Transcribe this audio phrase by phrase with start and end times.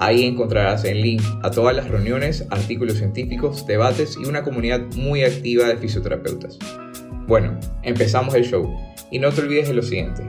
[0.00, 5.24] Ahí encontrarás el link a todas las reuniones, artículos científicos, debates y una comunidad muy
[5.24, 6.56] activa de fisioterapeutas.
[7.26, 8.72] Bueno, empezamos el show
[9.10, 10.22] y no te olvides de lo siguiente.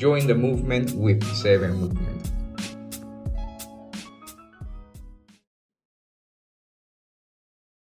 [0.00, 2.28] Join the movement with Seven Movement.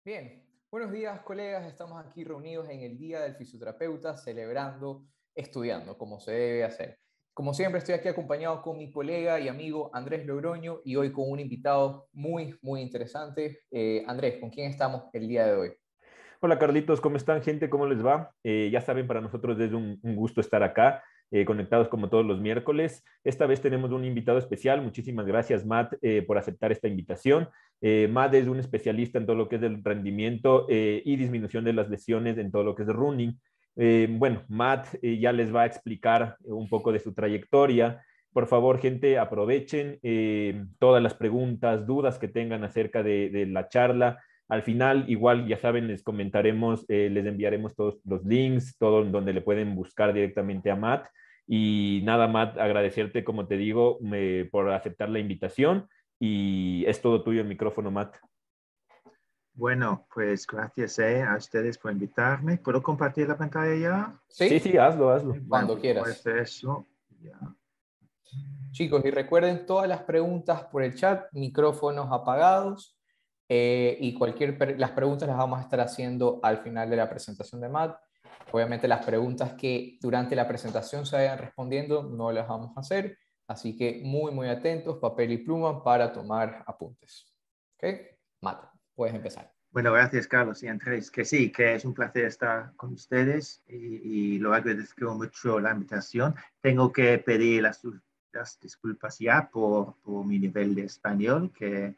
[0.03, 6.19] Bien, buenos días colegas, estamos aquí reunidos en el Día del Fisioterapeuta celebrando, estudiando, como
[6.19, 7.00] se debe hacer.
[7.33, 11.31] Como siempre estoy aquí acompañado con mi colega y amigo Andrés Logroño y hoy con
[11.31, 13.61] un invitado muy, muy interesante.
[13.71, 15.71] Eh, Andrés, ¿con quién estamos el día de hoy?
[16.41, 17.69] Hola Carlitos, ¿cómo están gente?
[17.69, 18.31] ¿Cómo les va?
[18.43, 21.03] Eh, ya saben, para nosotros es un, un gusto estar acá.
[21.33, 23.05] Eh, conectados como todos los miércoles.
[23.23, 24.81] Esta vez tenemos un invitado especial.
[24.81, 27.47] Muchísimas gracias, Matt, eh, por aceptar esta invitación.
[27.79, 31.71] Eh, Matt es un especialista en todo lo que es el rendimiento y disminución de
[31.71, 33.39] las lesiones en todo lo que es running.
[33.75, 38.03] Bueno, Matt ya les va a explicar un poco de su trayectoria.
[38.33, 39.99] Por favor, gente, aprovechen
[40.79, 44.19] todas las preguntas, dudas que tengan acerca de, de la charla.
[44.47, 49.41] Al final, igual, ya saben, les comentaremos, les enviaremos todos los links, todo donde le
[49.41, 51.07] pueden buscar directamente a Matt.
[51.47, 53.99] Y nada más agradecerte, como te digo,
[54.51, 55.87] por aceptar la invitación.
[56.19, 58.15] Y es todo tuyo el micrófono, Matt.
[59.53, 62.57] Bueno, pues gracias eh, a ustedes por invitarme.
[62.57, 64.21] ¿Puedo compartir la pantalla ya?
[64.27, 65.35] Sí, sí, hazlo, hazlo.
[65.47, 66.03] Cuando quieras.
[66.03, 66.87] Pues eso,
[68.71, 72.97] Chicos, y recuerden todas las preguntas por el chat, micrófonos apagados.
[73.49, 77.59] Eh, y cualquier las preguntas las vamos a estar haciendo al final de la presentación
[77.59, 77.99] de Matt.
[78.53, 83.17] Obviamente las preguntas que durante la presentación se vayan respondiendo no las vamos a hacer,
[83.47, 87.35] así que muy, muy atentos, papel y pluma para tomar apuntes.
[87.75, 87.89] ¿Ok?
[88.39, 89.51] Mata, puedes empezar.
[89.71, 94.37] Bueno, gracias Carlos y Andrés, que sí, que es un placer estar con ustedes y,
[94.37, 96.35] lo agradezco mucho la invitación.
[96.59, 97.81] Tengo que pedir las,
[98.33, 101.95] las disculpas ya por, por mi nivel de español, que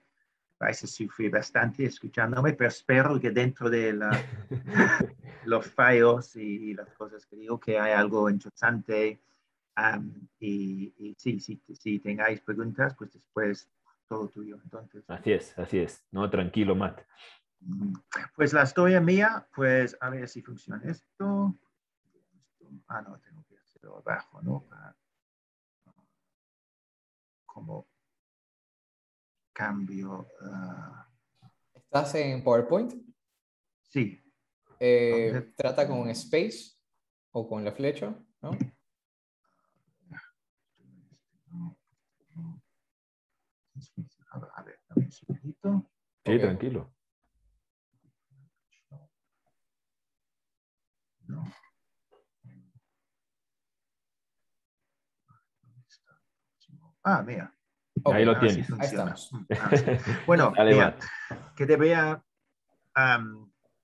[0.60, 4.24] vais a sufrir bastante escuchándome, pero espero que dentro de la,
[5.46, 9.20] los fallos y, las cosas que digo que hay algo interesante.
[10.40, 13.68] y, y sí, sí, si tengáis preguntas, pues después
[14.08, 14.60] todo tuyo.
[14.64, 16.06] Entonces, así es, así es.
[16.12, 17.02] No, tranquilo, Matt.
[18.36, 21.56] Pues la historia mía, pues a ver si funciona esto.
[22.88, 24.66] Ah, no, tengo que hacerlo abajo, ¿no?
[27.46, 27.88] como
[29.54, 30.28] cambio.
[30.42, 31.08] Ah.
[31.74, 32.94] ¿Estás en PowerPoint?
[33.84, 34.20] Sí.
[34.80, 36.74] Eh, trata con space
[37.32, 38.58] o con la flecha, ¿no?
[44.32, 45.90] A ver, un segundito.
[46.26, 46.94] Sí, tranquilo.
[57.04, 57.54] Ah, mira.
[58.06, 58.70] Ahí lo tienes.
[58.72, 59.32] Ahí estamos.
[59.60, 59.70] Ah,
[60.28, 60.98] bueno, mira,
[61.56, 62.24] que te vea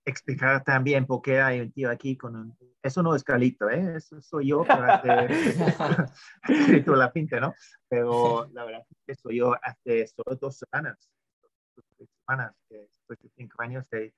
[0.10, 2.58] explicar también por qué hay un tío aquí con un...
[2.82, 3.98] Eso no es Calito, ¿eh?
[3.98, 5.02] Eso soy yo para
[6.48, 7.54] escrito la pinta, ¿no?
[7.88, 11.10] Pero la verdad es que soy yo hace solo dos semanas,
[11.76, 14.14] dos semanas, después de cinco años de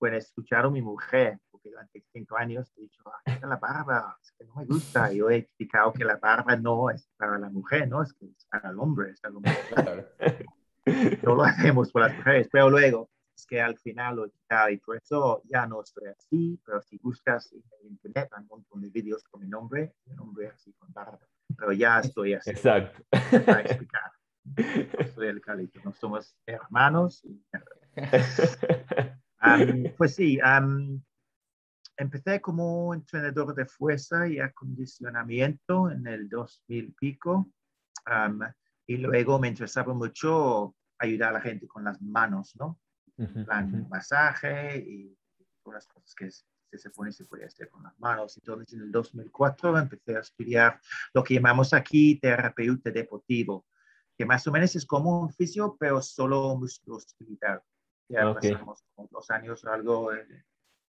[0.00, 4.32] bueno, escuchar a mi mujer, porque durante cinco años he dicho, ah, la barba, es
[4.32, 5.12] que no me gusta.
[5.12, 8.02] Y yo he explicado que la barba no es para la mujer, ¿no?
[8.02, 9.42] Es que es para el hombre, es algo
[11.22, 13.10] No lo hacemos por las mujeres, pero luego
[13.46, 16.98] que al final lo he quitado y por eso ya no estoy así, pero si
[16.98, 20.92] buscas en internet hay un montón de vídeos con mi nombre, mi nombre así con
[20.92, 21.18] barba,
[21.56, 22.50] pero ya estoy así.
[22.50, 23.02] Exacto.
[23.46, 24.12] Para explicar.
[25.14, 27.22] soy el Calito, no somos hermanos.
[29.96, 30.38] pues sí,
[31.96, 37.50] empecé como entrenador de fuerza y acondicionamiento en el 2000 pico.
[38.86, 42.78] y luego me interesaba mucho ayudar a la gente con las manos, ¿no?
[43.44, 45.16] Plan masaje y
[45.72, 48.36] las cosas que se supone se puede hacer con las manos.
[48.36, 50.80] Entonces, en el 2004 empecé a estudiar
[51.12, 53.66] lo que llamamos aquí terapeuta deportivo,
[54.16, 57.62] que más o menos es como un fisio, pero solo musculoesqueletal.
[58.08, 60.44] Ya pasamos dos años o algo eh,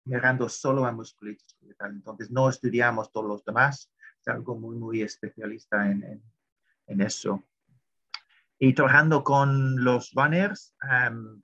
[0.04, 1.92] mirando solo a musculoesqueletal.
[1.92, 3.90] Entonces, no estudiamos todos los demás,
[4.20, 6.22] es algo muy, muy especialista en, en,
[6.86, 7.42] en eso.
[8.64, 10.72] Y trabajando con los banners,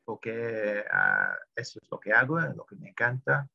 [0.05, 3.49] porque ah, eso es lo que hago, lo que me encanta.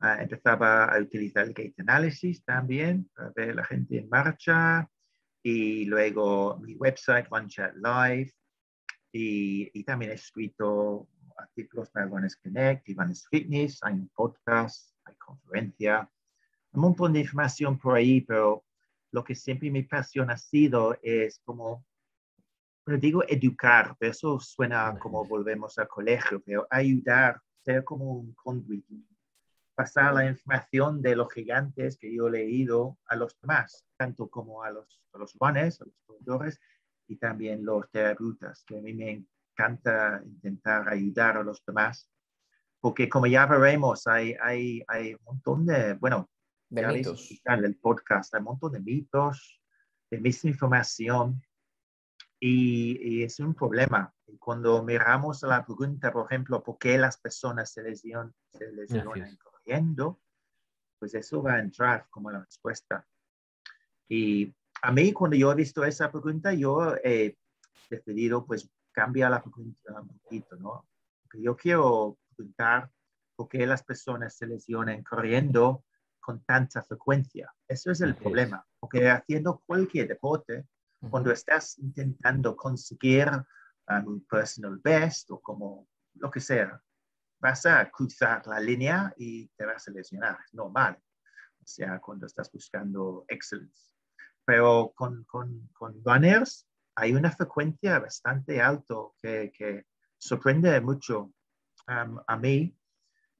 [0.00, 4.90] Ah, empezaba a utilizar el Gate Analysis también para ver la gente en marcha
[5.40, 8.32] y luego mi website OneChat Live
[9.12, 15.14] y, y también he escrito artículos para Runners Connect Runners Fitness, hay un podcast, hay
[15.14, 16.10] conferencia,
[16.72, 18.64] un montón de información por ahí, pero
[19.12, 21.86] lo que siempre mi pasión ha sido es como,
[22.86, 28.86] pero digo educar, eso suena como volvemos al colegio, pero ayudar, ser como un conduit,
[29.74, 34.62] pasar la información de los gigantes que yo he leído a los demás, tanto como
[34.62, 36.60] a los, a los runners, a los corredores
[37.08, 42.08] y también los terapeutas, que a mí me encanta intentar ayudar a los demás,
[42.78, 46.30] porque como ya veremos, hay, hay, hay un montón de, bueno,
[46.68, 47.32] de mitos.
[47.46, 49.60] En el podcast hay un montón de mitos,
[50.08, 51.42] de misinformación,
[52.38, 54.12] y, y, es un problema.
[54.38, 60.20] Cuando miramos la pregunta, por ejemplo, ¿por qué las personas se lesionan, se lesionan corriendo?
[60.98, 63.06] Pues eso va a entrar como la respuesta.
[64.08, 67.36] Y a mí, cuando yo he visto esa pregunta, yo he
[67.88, 70.88] decidido, pues, cambiar la pregunta un poquito, ¿no?
[71.22, 72.90] Porque yo quiero preguntar
[73.34, 75.84] por qué las personas se lesionan corriendo
[76.20, 77.52] con tanta frecuencia.
[77.68, 80.66] Eso es el problema, porque haciendo cualquier deporte,
[81.10, 83.28] cuando estás intentando conseguir
[83.88, 86.80] um, un personal best o como lo que sea,
[87.38, 90.98] vas a cruzar la línea y te vas a lesionar, es normal.
[91.60, 93.92] O sea, cuando estás buscando excellence.
[94.44, 101.32] Pero con, con, con runners hay una frecuencia bastante alta que, que sorprende mucho
[101.88, 102.76] um, a mí.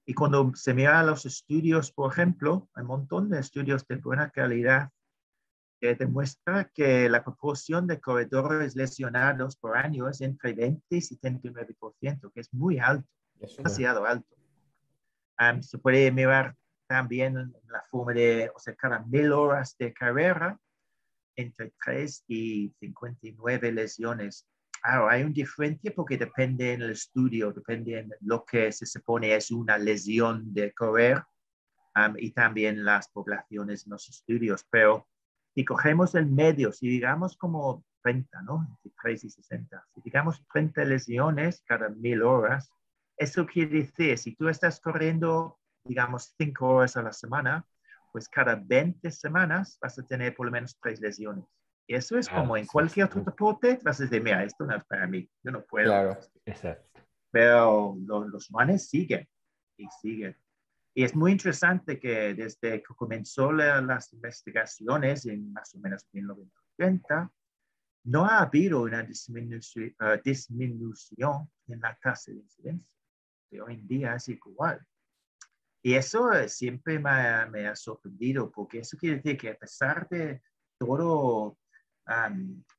[0.05, 4.31] Y cuando se mira los estudios, por ejemplo, hay un montón de estudios de buena
[4.31, 4.91] calidad
[5.81, 12.33] que demuestra que la proporción de corredores lesionados por año es entre 20 y 79%,
[12.33, 13.09] que es muy alto,
[13.41, 14.35] es demasiado alto.
[15.39, 16.57] Um, se puede mirar
[16.87, 20.59] también la forma de, o sea, cada mil horas de carrera,
[21.37, 24.49] entre 3 y 59 lesiones.
[24.83, 29.35] Ahora, hay un diferencia porque depende en el estudio, depende en lo que se supone
[29.35, 31.23] es una lesión de correr
[31.97, 34.65] um, y también las poblaciones en los estudios.
[34.71, 35.07] Pero
[35.57, 38.67] si cogemos el medio, si digamos como 30, ¿no?
[38.69, 42.71] Entre 3 y 60, si digamos 30 lesiones cada mil horas,
[43.17, 47.67] eso quiere decir, si tú estás corriendo, digamos, 5 horas a la semana,
[48.13, 51.47] pues cada 20 semanas vas a tener por lo menos tres lesiones.
[51.87, 54.85] Y eso es como en cualquier otro deporte, vas a decir, mira, esto no es
[54.85, 55.87] para mí, yo no puedo.
[55.87, 57.01] Claro, exacto.
[57.31, 59.27] Pero los, los manes siguen
[59.79, 60.37] y siguen.
[60.99, 67.31] Y es muy interesante que desde que comenzó las investigaciones en más o menos 1980,
[68.05, 72.97] no ha habido una disminución, uh, disminución en la tasa de incidencia.
[73.51, 74.81] Y hoy en día es igual.
[75.83, 79.59] Y eso eh, siempre me ha, me ha, sorprendido, porque eso quiere decir que a
[79.59, 80.41] pesar de
[80.79, 81.59] todo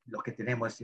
[0.06, 0.82] lo que tenemos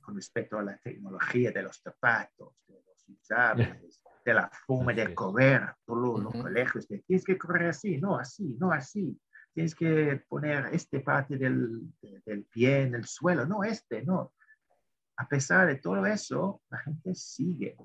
[0.00, 5.14] con respecto a la tecnología de los zapatos, de los usables, de la forma de
[5.14, 9.20] correr, todos los colegios, de, tienes que correr así, no así, no así,
[9.52, 11.92] tienes que poner esta parte del,
[12.24, 14.32] del pie en el suelo, no este, no.
[15.16, 17.76] A pesar de todo eso, la gente sigue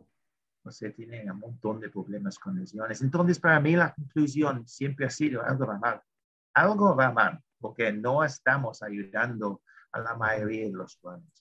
[0.63, 3.01] o sea, tienen un montón de problemas con lesiones.
[3.01, 6.01] Entonces, para mí la conclusión siempre ha sido algo va mal.
[6.53, 11.38] Algo va mal, porque no estamos ayudando a la mayoría de los planes.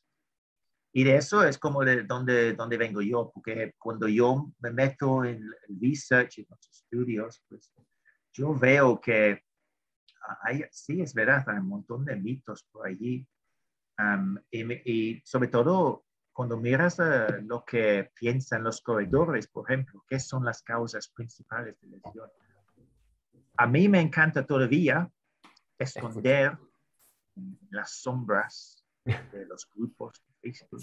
[0.93, 5.25] Y de eso es como de donde, donde vengo yo, porque cuando yo me meto
[5.25, 7.73] en el research y los estudios, pues
[8.33, 9.45] yo veo que
[10.43, 13.27] hay, sí, es verdad, hay un montón de mitos por allí.
[13.99, 16.05] Um, y, y, sobre todo
[16.39, 21.77] cuando miras uh, lo que piensan los corredores, por ejemplo, ¿qué son las causas principales
[21.81, 22.31] de lesión?
[23.57, 25.11] A mí me encanta todavía
[25.77, 26.57] esconder
[27.71, 30.83] las sombras de los grupos Facebook.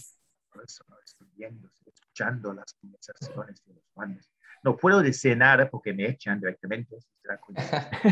[1.36, 4.32] Viendo, escuchando las conversaciones de los fans.
[4.64, 6.98] No puedo decir nada porque me echan directamente.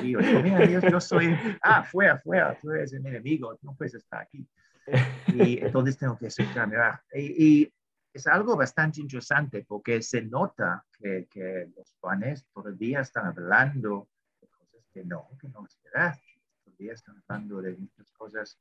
[0.03, 4.45] Yo, Dios, yo soy, ah, fuera, fuera, tú eres mi enemigo, no puedes estar aquí
[5.27, 6.77] y entonces tengo que escucharme.
[7.13, 7.73] Y, y,
[8.13, 14.07] es algo bastante interesante porque se nota que, que los fans todavía están hablando
[14.39, 16.15] de cosas que no, que no es verdad.
[16.63, 18.59] Todavía están hablando de muchas cosas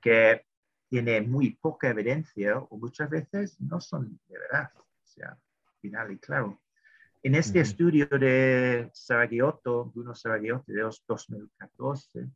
[0.00, 0.46] que
[0.88, 4.70] tienen muy poca evidencia o muchas veces no son de verdad.
[4.76, 5.36] O sea,
[5.80, 6.60] final y claro.
[7.22, 12.28] En este estudio de Saragiotto, Bruno Saragiotto de 2014,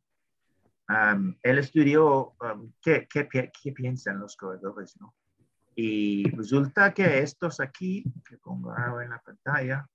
[0.89, 5.15] Um, él estudió um, ¿qué, qué, qué, piensan los corredores, ¿no?
[5.75, 9.87] Y resulta que estos aquí, que pongo ahora en la pantalla.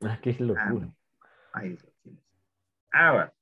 [0.00, 0.88] Ah, qué locura.
[1.52, 2.22] Ah, ahí lo tienes.
[2.92, 3.34] Ahora,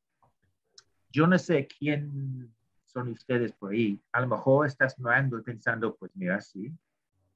[1.12, 2.52] yo no sé quién
[2.90, 4.00] son ustedes por ahí.
[4.12, 6.72] A lo mejor estás mirando y pensando, pues mira, sí,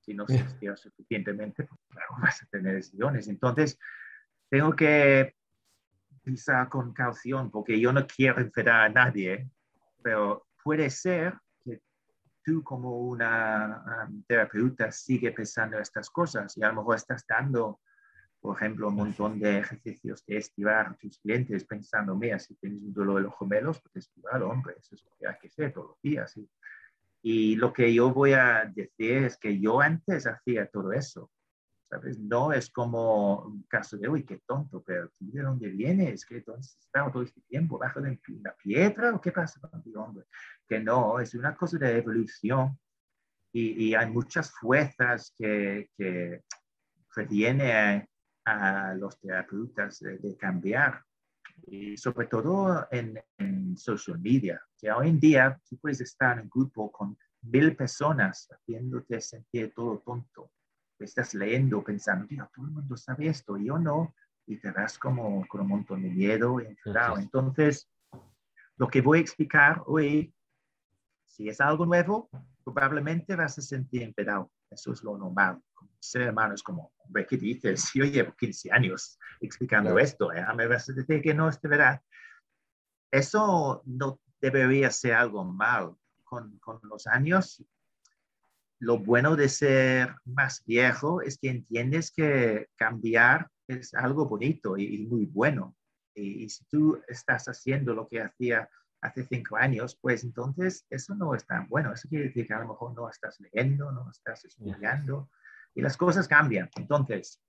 [0.01, 3.29] si no se estudia suficientemente, pues claro, vas a tener lesiones.
[3.29, 3.79] Entonces,
[4.51, 5.35] tengo que
[6.23, 9.49] pisar con caución porque yo no quiero enfadar a nadie,
[10.03, 11.81] pero puede ser que
[12.43, 17.81] tú como una um, terapeuta sigue pensando estas cosas y a lo mejor estás dando,
[18.45, 22.83] por ejemplo, un montón de ejercicios de estirar a tus clientes pensando, mira, si tienes
[22.83, 25.73] un dolor de los gemelos, pues estirar, hombre, eso es lo que hay que hacer
[25.73, 26.37] todos los días.
[26.37, 26.51] Y,
[27.23, 31.31] y lo que yo voy a decir es que yo antes hacía todo eso
[32.19, 36.25] no es como un caso de, uy, qué tonto, pero ¿de dónde vienes?
[36.27, 40.25] ¿Qué entonces estaba todo este tiempo bajo de la piedra o qué pasa contigo, hombre?
[40.67, 42.79] Que no, es una cosa de evolución
[43.53, 46.43] y, y hay muchas fuerzas que, que
[47.73, 48.07] a,
[48.45, 51.03] a, los terapeutas de, cambiar
[51.67, 56.45] y sobre todo en, en, social media, que hoy en día tú puedes estar en
[56.45, 60.51] un grupo con mil personas haciéndote sentir todo tonto
[61.05, 64.15] estás leyendo pensando, Dios, todo el mundo sabe esto, y yo no,
[64.47, 66.77] y te das como con un montón de miedo y
[67.19, 67.89] Entonces,
[68.77, 70.35] lo que voy a explicar hoy,
[71.25, 72.29] si es algo nuevo,
[72.65, 74.51] probablemente vas a sentir enfadado.
[74.71, 75.61] Eso es lo normal.
[75.99, 77.91] Ser hermano es como, hombre, ¿qué dices?
[77.95, 80.45] Yo llevo 15 años explicando esto, ¿eh?
[80.57, 82.01] me vas a decir que no es de verdad.
[83.11, 85.97] Eso no debería ser algo mal.
[86.25, 87.65] Con, con los años
[88.85, 95.07] lo bueno de ser más viejo es que entiendes que cambiar es algo bonito y,
[95.07, 95.75] muy bueno.
[96.15, 98.69] Y, si tú estás haciendo lo que hacía
[99.01, 101.93] hace cinco años, pues entonces eso no es tan bueno.
[101.93, 105.31] Eso quiere decir que a lo mejor no estás leyendo, no estás estudiando
[105.75, 106.71] y las cosas cambian.
[106.77, 107.41] Entonces,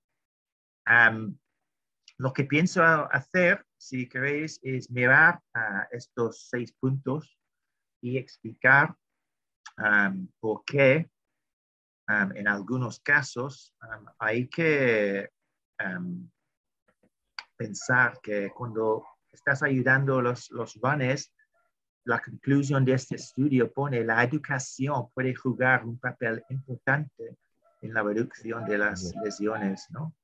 [2.18, 5.40] lo que pienso hacer, si queréis, es mirar
[5.90, 7.38] estos seis puntos
[8.00, 8.96] y explicar
[10.40, 11.10] por qué
[12.08, 13.74] en algunos casos
[14.18, 15.30] hay que
[17.56, 21.32] pensar que cuando estás ayudando a los, los vanes,
[22.04, 27.36] la conclusión de este estudio pone la educación puede jugar un papel importante
[27.82, 30.14] en la reducción de las lesiones, ¿no?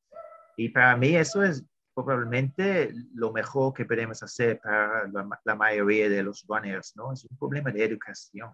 [0.56, 6.08] Y para mí eso es probablemente lo mejor que podemos hacer para la, la mayoría
[6.08, 7.12] de los runners, ¿no?
[7.12, 8.50] Es un problema de educación.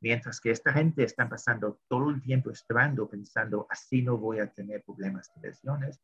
[0.00, 4.46] Mientras que esta gente está pasando todo el tiempo esperando, pensando, así no voy a
[4.46, 6.00] tener problemas de lesiones,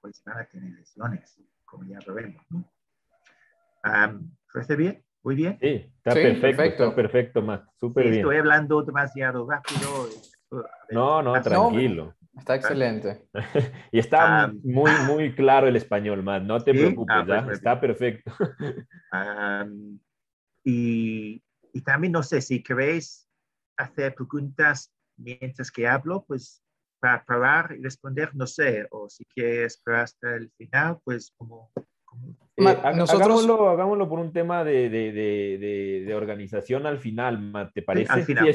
[0.00, 2.42] pues van a tener lesiones, como ya lo vemos.
[2.50, 2.64] ¿no?
[4.52, 5.04] ¿Parece bien?
[5.22, 5.58] Muy bien.
[5.60, 7.68] Sí, está perfecto, está perfecto, Matt.
[7.78, 8.16] Súper bien.
[8.16, 10.08] Estoy hablando demasiado rápido.
[10.90, 12.14] No, no, tranquilo.
[12.36, 13.26] está excelente.
[13.92, 16.42] y está muy, muy claro el español, Matt.
[16.42, 18.32] No te preocupes, ah, pues, está perfecto.
[20.64, 23.28] y, y, también no sé si queréis
[23.76, 26.62] hacer preguntas mientras que hablo, pues
[27.00, 31.70] para parar y responder, no sé, o si quieres esperar hasta el final, pues como...
[32.56, 32.62] Eh,
[32.96, 33.46] nosotros...
[33.48, 38.12] hagámoslo, por un tema de, de, de, de organización al final, ¿te parece?
[38.12, 38.54] al final.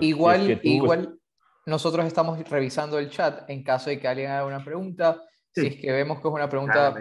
[0.00, 1.18] igual, igual
[1.66, 5.22] nosotros estamos revisando el chat en caso de que alguien haga una pregunta.
[5.54, 6.94] Si es que vemos que es una pregunta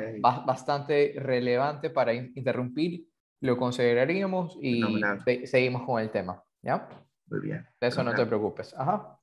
[0.45, 3.05] bastante relevante para interrumpir,
[3.41, 4.83] lo consideraríamos y
[5.45, 6.43] seguimos con el tema.
[6.61, 6.87] ¿Ya?
[7.27, 7.65] Muy bien.
[7.79, 8.73] De eso no te preocupes.
[8.77, 9.17] Ajá.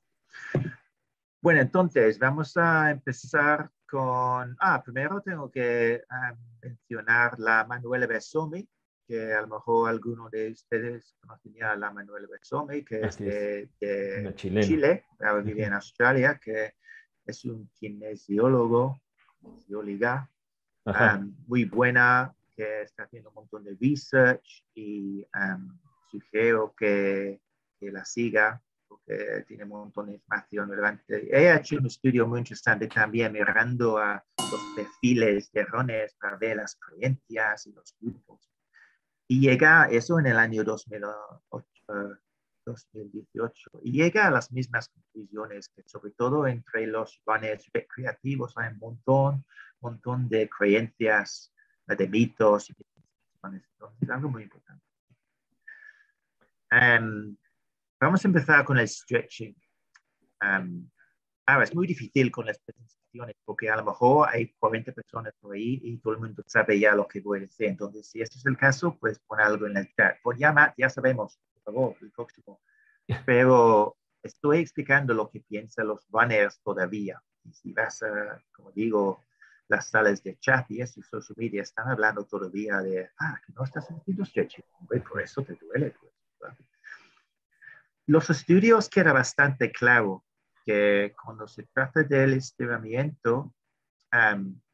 [1.41, 4.55] Bueno, entonces vamos a empezar con...
[4.59, 8.67] Ah, primero tengo que ah, mencionar la Manuela Besomi,
[9.07, 13.69] que a lo mejor alguno de ustedes conocía a la Manuela Besomi, que es de,
[14.35, 16.73] Chile, ahora vive en Australia, que
[17.25, 19.01] es un kinesiólogo,
[19.41, 20.29] kinesióloga,
[20.85, 25.77] um, muy buena, que está haciendo un montón de research y um,
[26.11, 27.41] sugiero que
[27.79, 28.61] que la siga,
[29.09, 31.27] porque tiene un montón de información relevante.
[31.31, 36.57] He hecho un estudio muy interesante también mirando a los perfiles de errores para ver
[36.57, 38.51] las creencias y los grupos.
[39.27, 41.67] Y llega eso en el año 2008,
[42.65, 48.73] 2018 y llega a las mismas conclusiones que sobre todo entre los runners recreativos hay
[48.73, 49.45] un montón,
[49.81, 51.53] montón de creencias,
[51.87, 52.73] de mitos y
[54.01, 54.83] es algo muy importante.
[56.71, 57.35] Um,
[58.01, 59.53] Vamos a empezar con el stretching.
[60.39, 65.53] ahora, es muy difícil con las presentaciones porque a lo mejor hay 40 personas por
[65.53, 67.67] ahí y todo el mundo sabe ya lo que voy a decir.
[67.67, 70.15] Entonces, si este es el caso, pues pon algo en el chat.
[70.21, 72.61] Por ya, ya sabemos, por favor, el próximo.
[73.25, 77.21] Pero estoy explicando lo que piensan los runners todavía.
[77.43, 79.25] Y si vas a, como digo,
[79.67, 83.65] las salas de chat y eso, social media, están hablando todavía de, ah, que no
[83.65, 85.93] estás haciendo stretching, por eso te duele.
[86.39, 86.53] Pues,
[88.09, 90.25] los estudios queda bastante claro
[90.65, 93.53] que cuando se trata del estiramiento,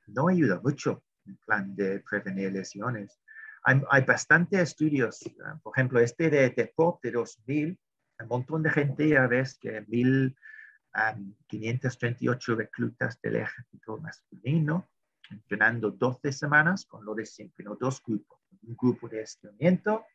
[0.08, 3.20] no ayuda mucho en plan de prevenir lesiones.
[3.64, 7.78] Hay, hay bastantes estudios, ah, por ejemplo, este de, de POP de 2000,
[8.22, 14.88] un montón de gente ya ves que 1538 reclutas del ejército masculino,
[15.30, 17.76] entrenando 12 semanas con lo de siempre, ¿no?
[17.76, 18.40] dos grupos.
[18.64, 20.06] Un grupo de estiramiento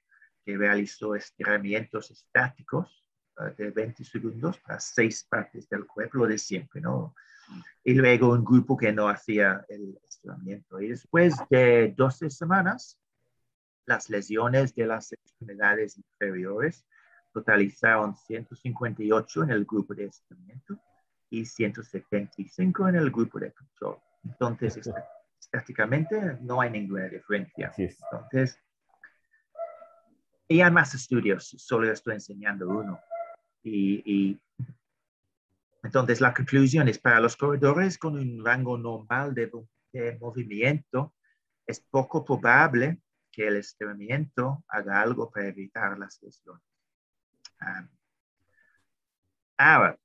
[0.42, 3.00] que realizó estiramientos estáticos
[3.56, 7.14] de 20 segundos para seis partes del cuerpo, lo de siempre, ¿no?
[7.82, 10.80] Y luego un grupo que no hacía el estiramiento.
[10.80, 12.98] Y después de 12 semanas,
[13.86, 16.86] las lesiones de las extremidades inferiores
[17.32, 20.78] totalizaron 158 en el grupo de estiramiento
[21.30, 23.98] y 175 en el grupo de control.
[24.24, 24.90] Entonces,
[25.40, 27.72] estáticamente no hay ninguna diferencia.
[27.76, 28.60] Entonces,
[30.48, 32.98] y hay más estudios, solo estoy enseñando uno.
[33.62, 34.40] Y, y,
[35.82, 39.50] entonces la conclusión es para los corredores con un rango normal de,
[39.92, 41.14] de movimiento,
[41.66, 43.00] es poco probable
[43.30, 46.62] que el estiramiento haga algo para evitar las lesiones.
[47.60, 47.86] Ah.
[49.58, 49.98] ahora,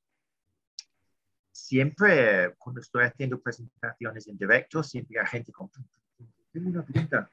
[1.52, 5.70] siempre cuando estoy haciendo presentaciones en directo, siempre hay gente con,
[6.52, 7.30] tengo una pregunta.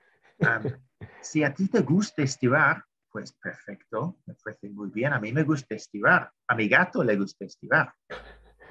[1.20, 5.12] si a ti te gusta estirar, pues perfecto, me parece muy bien.
[5.12, 7.92] A mí me gusta estirar, a mi gato le gusta estirar.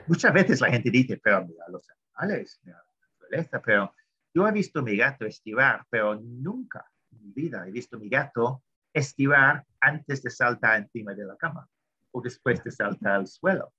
[0.08, 3.94] Muchas veces la gente dice, pero mira los animales, mira la naturaleza, pero
[4.34, 8.00] yo he visto a mi gato estirar, pero nunca en mi vida he visto a
[8.00, 11.68] mi gato estirar antes de saltar encima de la cama
[12.12, 13.72] o después de saltar al suelo.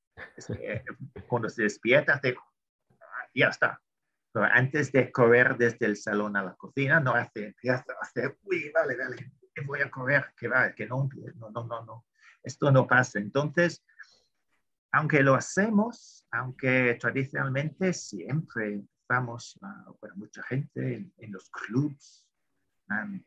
[0.61, 0.85] Eh,
[1.27, 2.21] cuando se despierta,
[3.35, 3.81] ya está.
[4.33, 8.71] Pero antes de correr desde el salón a la cocina, no hace, a hacer, uy,
[8.73, 12.07] vale, vale, voy a correr, que va, que no, no, no, no, no.
[12.43, 13.19] Esto no pasa.
[13.19, 13.85] Entonces,
[14.91, 19.59] aunque lo hacemos, aunque tradicionalmente siempre estamos,
[20.01, 22.27] bueno, mucha gente en, en los clubs,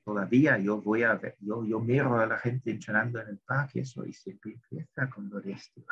[0.03, 3.81] todavía yo voy a ver, yo, yo miro a la gente entrenando en el parque,
[3.81, 5.83] eso, y siempre empieza con lo de este,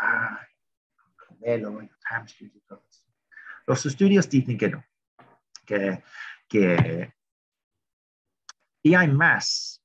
[1.18, 3.06] con hamstrings y todo eso.
[3.66, 4.84] Los estudios dicen que no,
[5.66, 6.04] que,
[6.48, 7.14] que,
[8.84, 9.83] y hay más.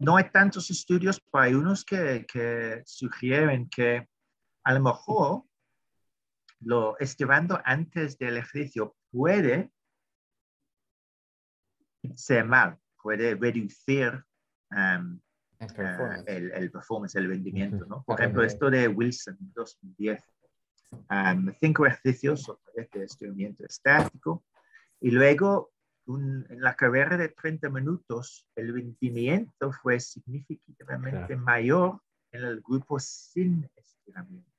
[0.00, 4.08] No hay tantos estudios, pero hay unos que, que sugieren que
[4.64, 5.42] a lo mejor
[6.60, 9.70] lo estirando antes del ejercicio puede
[12.14, 14.22] ser mal puede reducir
[14.70, 15.18] um,
[15.60, 17.86] uh, el, el, performance, el rendimiento.
[17.86, 18.02] ¿no?
[18.02, 20.22] Por ejemplo, esto de Wilson 2010,
[21.10, 24.44] um, cinco ejercicios de estiramiento estático
[25.00, 25.70] y luego
[26.08, 32.00] un, en la carrera de 30 minutos el rendimiento fue significativamente mayor
[32.32, 34.50] en el grupo sin estiramiento.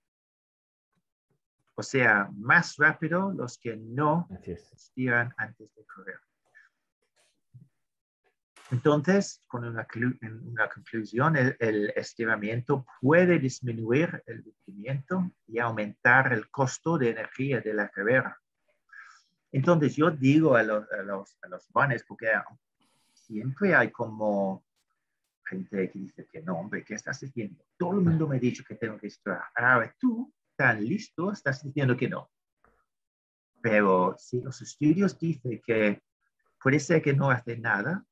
[1.76, 6.20] O sea, más rápido los que no estiran antes de correr.
[8.72, 9.88] Entonces, con una,
[10.44, 17.74] una conclusión, el, estiramiento puede disminuir el rendimiento y aumentar el costo de energía de
[17.74, 18.38] la carrera.
[19.52, 22.28] Entonces, yo digo a los, a los, a los vanes, porque
[23.14, 24.64] siempre hay como
[25.46, 27.64] gente que dice que no, hombre, ¿qué estás diciendo?
[27.78, 29.44] Todo el mundo me ha dicho que tengo que estirar.
[29.56, 32.30] Ahora tú, tan listo, estás diciendo que no.
[33.62, 36.02] Pero si los estudios dicen que
[36.62, 38.06] puede ser que no hace nada,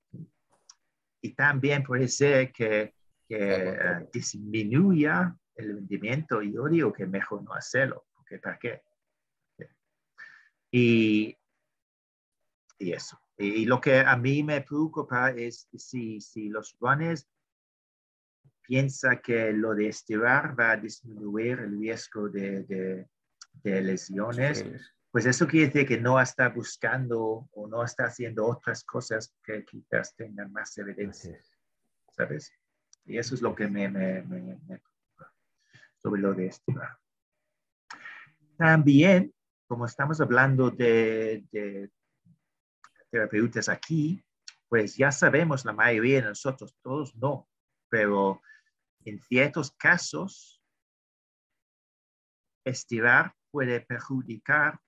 [1.21, 2.93] y también puede ser que,
[3.27, 6.41] que disminuya el rendimiento.
[6.41, 8.81] Y yo digo que mejor no hacerlo, porque ¿para qué?
[10.77, 11.37] Y,
[12.79, 13.19] y eso.
[13.37, 17.27] Y, lo que a mí me preocupa es si, si los runners
[18.61, 23.07] piensan que lo de estirar va a disminuir el riesgo de, de,
[23.63, 24.65] de lesiones
[25.11, 29.65] pues eso quiere decir que no está buscando o no está haciendo otras cosas que
[29.65, 31.39] quizás tengan más evidencia,
[32.11, 32.51] ¿sabes?
[33.05, 34.81] Y eso es lo que me, me, me,
[35.97, 36.71] sobre lo de esto.
[38.57, 39.33] También,
[39.67, 41.91] como estamos hablando de, de
[43.11, 44.23] terapeutas aquí,
[44.69, 47.47] pues ya sabemos la mayoría de nosotros, todos no,
[47.89, 48.41] pero
[49.05, 50.61] en ciertos casos,
[52.65, 54.79] estirar puede perjudicar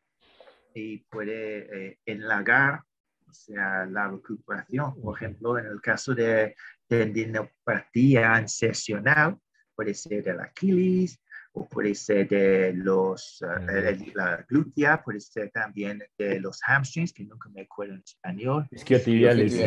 [0.74, 2.84] y puede eh, enlagar,
[3.28, 5.00] o sea, la recuperación.
[5.02, 6.56] Por ejemplo, en el caso de
[6.88, 9.40] tendinopatía insercional,
[9.76, 11.22] puede ser del Aquiles,
[11.54, 17.26] o puede ser de los, uh, la glútea, puede ser también de los hamstrings, que
[17.26, 18.68] nunca me acuerdo en español.
[18.72, 19.54] Isquiotibiales.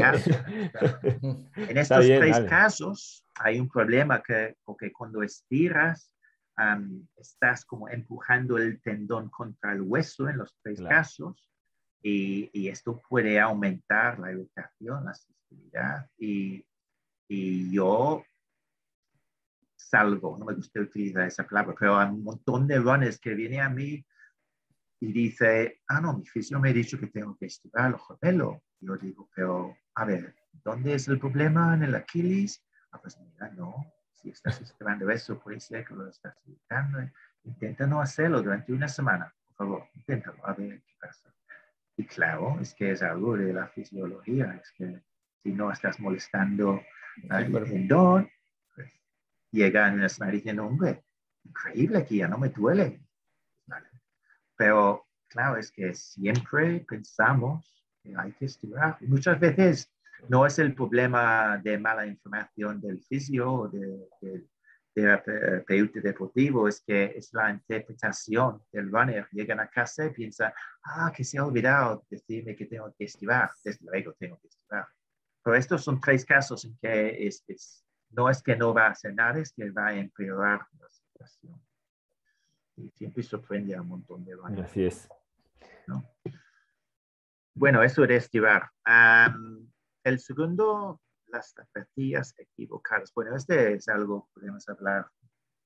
[1.57, 6.13] en estos tres casos hay un problema que, porque cuando estiras,
[6.57, 11.49] um, estás como empujando el tendón contra el hueso en los tres casos
[12.03, 16.65] y, y, esto puede aumentar la irritación, la sensibilidad y,
[17.29, 18.25] y yo
[19.89, 23.61] salgo, no me gusta utilizar esa palabra, pero hay un montón de runners que vienen
[23.61, 24.05] a mí
[25.01, 28.59] y dice, ah, no, mi fisio me ha dicho que tengo que estirar los gemelos.
[28.81, 32.65] Yo digo, pero, a ver, ¿dónde es el problema en el Aquiles?
[32.93, 33.75] Ah, pues mira, no,
[34.15, 36.99] si estás estirando eso, puede ser que lo estás irritando.
[37.45, 41.35] Intenta no hacerlo durante una semana, por favor, inténtalo, a ver qué pasa.
[41.97, 45.03] Y claro, es que es algo de la fisiología, es que
[45.43, 46.81] si no estás molestando
[47.29, 48.31] el tendón,
[49.53, 51.05] llega en una semana diciendo, hombre,
[51.45, 53.01] increíble que ya no me duele.
[54.57, 58.99] Pero claro, es que siempre pensamos que hay que estirar.
[59.03, 59.93] muchas veces
[60.29, 64.49] no es el problema de mala información del fisio o de, de,
[64.95, 69.27] terapeuta deportivo, es que es la interpretación del runner.
[69.33, 70.53] Llegan a casa y piensan,
[70.85, 73.51] ah, que se ha olvidado decirme que tengo que estirar.
[73.65, 74.87] Desde luego tengo que estirar.
[75.43, 77.82] Pero estos son tres casos en que es, es
[78.13, 81.61] no es que no va a hacer nada, es que va a empeorar la situación.
[82.77, 84.71] Y siempre sorprende a un montón de bandas.
[84.71, 85.09] Así es.
[87.55, 88.71] Bueno, eso de estirar.
[90.05, 93.13] el segundo, las zapatillas equivocadas.
[93.15, 95.11] Bueno, este es algo, podemos hablar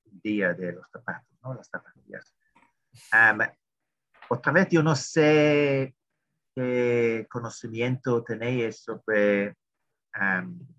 [0.03, 1.53] día de los zapatos, ¿no?
[1.53, 2.33] Las zapatillas.
[4.29, 5.95] otra vez, yo no sé
[6.55, 9.55] qué conocimiento tenéis sobre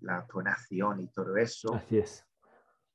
[0.01, 1.73] la tonación y todo eso.
[1.75, 2.25] Así es.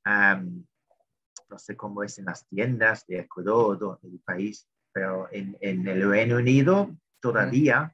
[0.05, 6.09] no sé cómo es en las tiendas de Ecuador, del país, pero en, en, el
[6.09, 7.93] Reino Unido todavía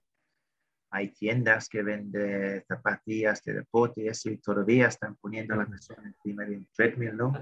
[0.92, 5.66] hay tiendas que venden zapatillas de deporte y eso, y todavía están poniendo a la
[5.66, 7.34] persona encima de un treadmill, ¿no?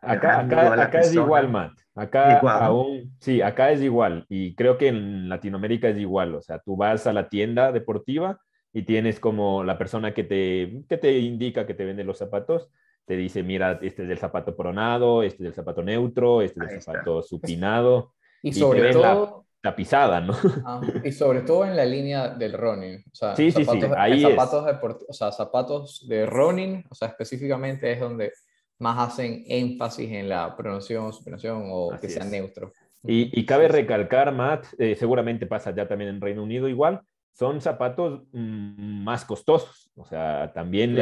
[0.00, 1.72] Acá, acá, acá es igual, Matt.
[1.94, 4.26] Acá aún, sí, acá es igual.
[4.28, 6.34] Y creo que en Latinoamérica es igual.
[6.34, 8.38] O sea, tú vas a la tienda deportiva
[8.74, 12.68] y tienes como la persona que te, que te indica que te vende los zapatos,
[13.06, 16.70] te dice, mira, este es del zapato pronado, este es del zapato neutro, este es
[16.70, 18.14] del zapato supinado.
[18.42, 19.44] Y sobre todo...
[19.62, 20.34] La, pisada, ¿no?
[20.66, 23.02] Ah, y sobre todo en la línea del running.
[23.10, 24.72] O sea, sí, sí, sí, ahí zapatos, de,
[25.08, 28.32] o sea, zapatos de running, o sea, específicamente es donde
[28.80, 32.74] más hacen énfasis en la pronunciación, supinación o que sea neutro.
[33.02, 37.00] Y, y, cabe recalcar, Matt, eh, seguramente pasa ya también en Reino Unido igual,
[37.34, 39.90] son zapatos mm, más costosos.
[39.96, 40.96] O sea, también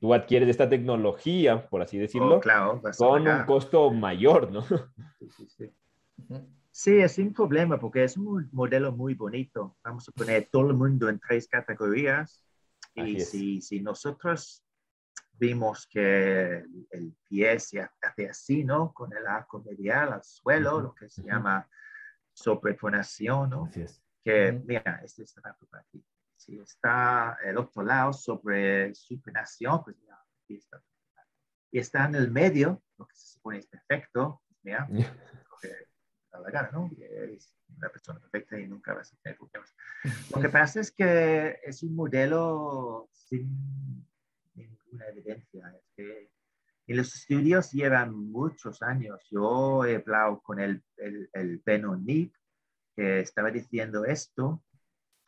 [0.00, 4.64] tú adquieres esta tecnología, por así decirlo, oh, con un costo mayor, ¿no?
[6.70, 9.76] Sí, es un problema porque es un modelo muy bonito.
[9.82, 12.44] Vamos a poner todo el mundo en tres categorías.
[12.94, 14.64] Y si, si, nosotros
[15.32, 18.92] vimos que el pie se hace así, ¿no?
[18.92, 21.68] Con el arco medial al suelo, lo que se llama
[22.32, 23.64] sobreponación, ¿no?
[23.64, 26.04] Así es que, mira, este está para aquí.
[26.36, 30.82] Si está el otro lado sobre supinación, pues mira, aquí está.
[31.70, 34.86] Y está en el medio, lo que se supone es perfecto, pues mira,
[35.48, 35.74] porque
[36.30, 36.90] da la gana, ¿no?
[36.98, 39.74] Es una persona perfecta y nunca va a tener problemas.
[40.34, 44.06] Lo que pasa es que es un modelo sin
[44.54, 45.74] ninguna evidencia.
[45.74, 46.30] Es que
[46.86, 49.26] en los estudios llevan muchos años.
[49.30, 52.34] Yo he hablado con el, el, el Benonit,
[52.98, 54.64] que estaba diciendo esto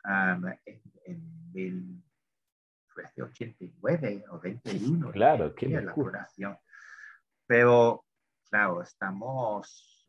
[0.04, 0.58] en,
[1.04, 5.12] en 1989 o 21.
[5.12, 5.94] Claro, qué la
[7.46, 8.04] Pero,
[8.50, 10.04] claro, estamos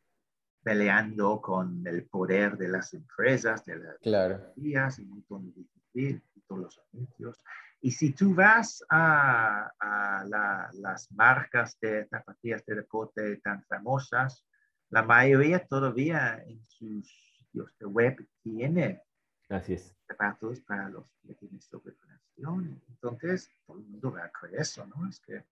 [0.63, 4.54] peleando con el poder de las empresas, de las claro.
[4.56, 7.43] es muy difícil, y todos los anuncios.
[7.80, 10.26] Y si tú vas a, a
[10.74, 14.47] las marcas de zapatillas de deporte tan famosas,
[14.89, 19.02] la mayoría todavía en sus de web tiene
[19.50, 19.96] Así es.
[20.08, 22.82] zapatos para los que tienen sobrepoblación.
[22.90, 25.08] Entonces, todo el mundo va a creer eso, ¿no?
[25.08, 25.44] Es que,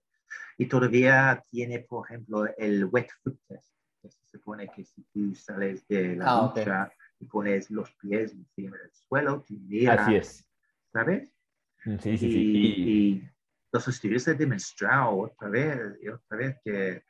[0.57, 3.73] y todavía tiene, por ejemplo, el wet foot test.
[4.01, 8.31] Que se supone que si tú sales de la ah, ducha y pones los pies
[8.31, 10.49] encima del suelo, tú miras, Así es.
[10.93, 11.35] ¿sabes?
[11.83, 12.91] Mm, sí, sí, y, sí.
[12.91, 13.29] Y
[13.73, 17.03] los estudios han demostrado otra vez y otra vez que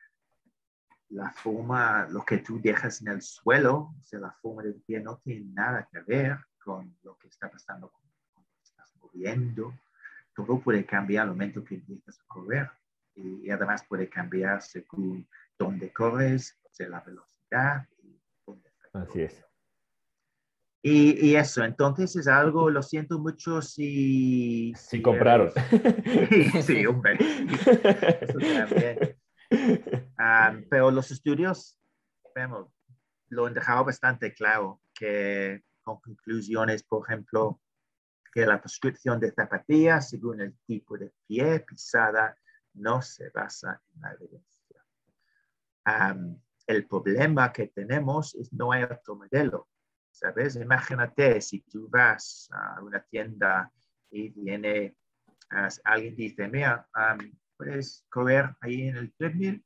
[1.10, 5.00] la forma, lo que tú dejas en el suelo, o sea, la forma del pie
[5.00, 8.02] no tiene nada que ver con lo que está pasando con,
[8.36, 9.74] lo que estás moviendo.
[10.36, 12.70] Todo puede cambiar al momento que empiezas a correr.
[13.16, 17.88] Y, además puede cambiar según dónde corres, sea, la velocidad.
[18.94, 19.46] Así es.
[20.82, 24.74] Y, y, eso, entonces es algo, lo siento mucho si...
[24.76, 25.52] Si compraron.
[26.30, 27.18] Sí, sí, hombre.
[28.22, 29.18] Eso también.
[29.52, 31.80] Um, pero los estudios,
[32.36, 32.72] vemos,
[33.30, 37.62] lo han dejado bastante claro que con conclusiones, por ejemplo,
[38.34, 42.38] que la prescripción de zapatillas según el tipo de pie pisada
[42.74, 44.86] no se basa en la evidencia.
[45.86, 49.68] Um, el problema que tenemos es no hay otro modelo.
[50.12, 50.56] ¿Sabes?
[50.58, 53.72] Imagínate si tú vas a una tienda
[54.12, 54.96] y viene
[55.84, 59.64] alguien dice, mira, um, puedes correr ahí en el treadmill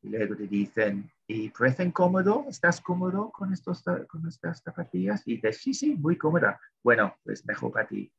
[0.00, 2.46] y luego te dicen, ¿y parecen cómodo?
[2.48, 5.22] ¿Estás cómodo con, estos, con estas zapatillas?
[5.26, 6.60] Y dices, sí, sí, muy cómoda.
[6.82, 8.12] Bueno, pues mejor para ti.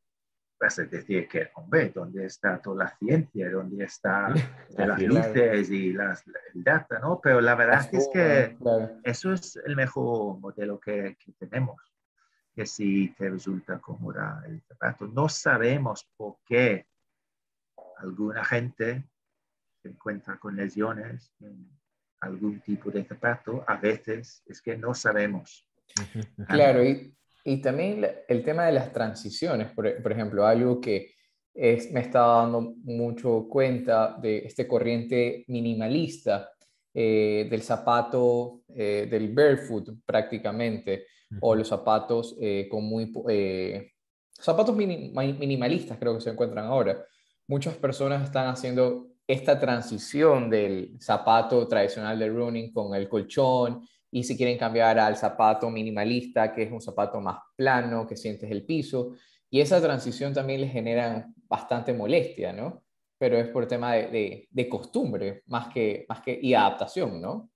[0.60, 3.50] Vas a decir que, hombre, ¿dónde está toda la ciencia?
[3.50, 4.34] ¿Dónde está
[4.78, 7.00] las luces y las, el data?
[7.00, 7.20] ¿no?
[7.22, 8.58] Pero la verdad es que
[9.04, 11.82] eso es el mejor modelo que, que tenemos
[12.54, 15.08] que si te resulta cómoda el zapato.
[15.08, 16.86] No sabemos por qué
[17.98, 19.06] alguna gente
[19.84, 21.70] se encuentra con lesiones en
[22.22, 25.68] algún tipo de zapato, a veces es que no sabemos.
[26.48, 31.14] Claro, y, y también el tema de las transiciones, por, por ejemplo, algo que
[31.54, 36.50] es, me está dando mucho cuenta de este corriente minimalista
[36.94, 41.06] eh, del zapato, eh, del barefoot prácticamente,
[41.42, 43.12] o los zapatos eh, con muy...
[44.32, 47.04] zapatos minimalistas creo que se encuentran ahora.
[47.48, 54.24] Muchas personas están haciendo esta transición del zapato tradicional de running con el colchón y
[54.24, 58.66] si quieren cambiar al zapato minimalista, que es un zapato más plano, que sientes el
[58.66, 59.16] piso.
[59.50, 62.84] Y esa transición también les genera bastante molestia, ¿no?
[63.18, 67.50] Pero es por tema de, de, costumbre más que, más que y adaptación, ¿no?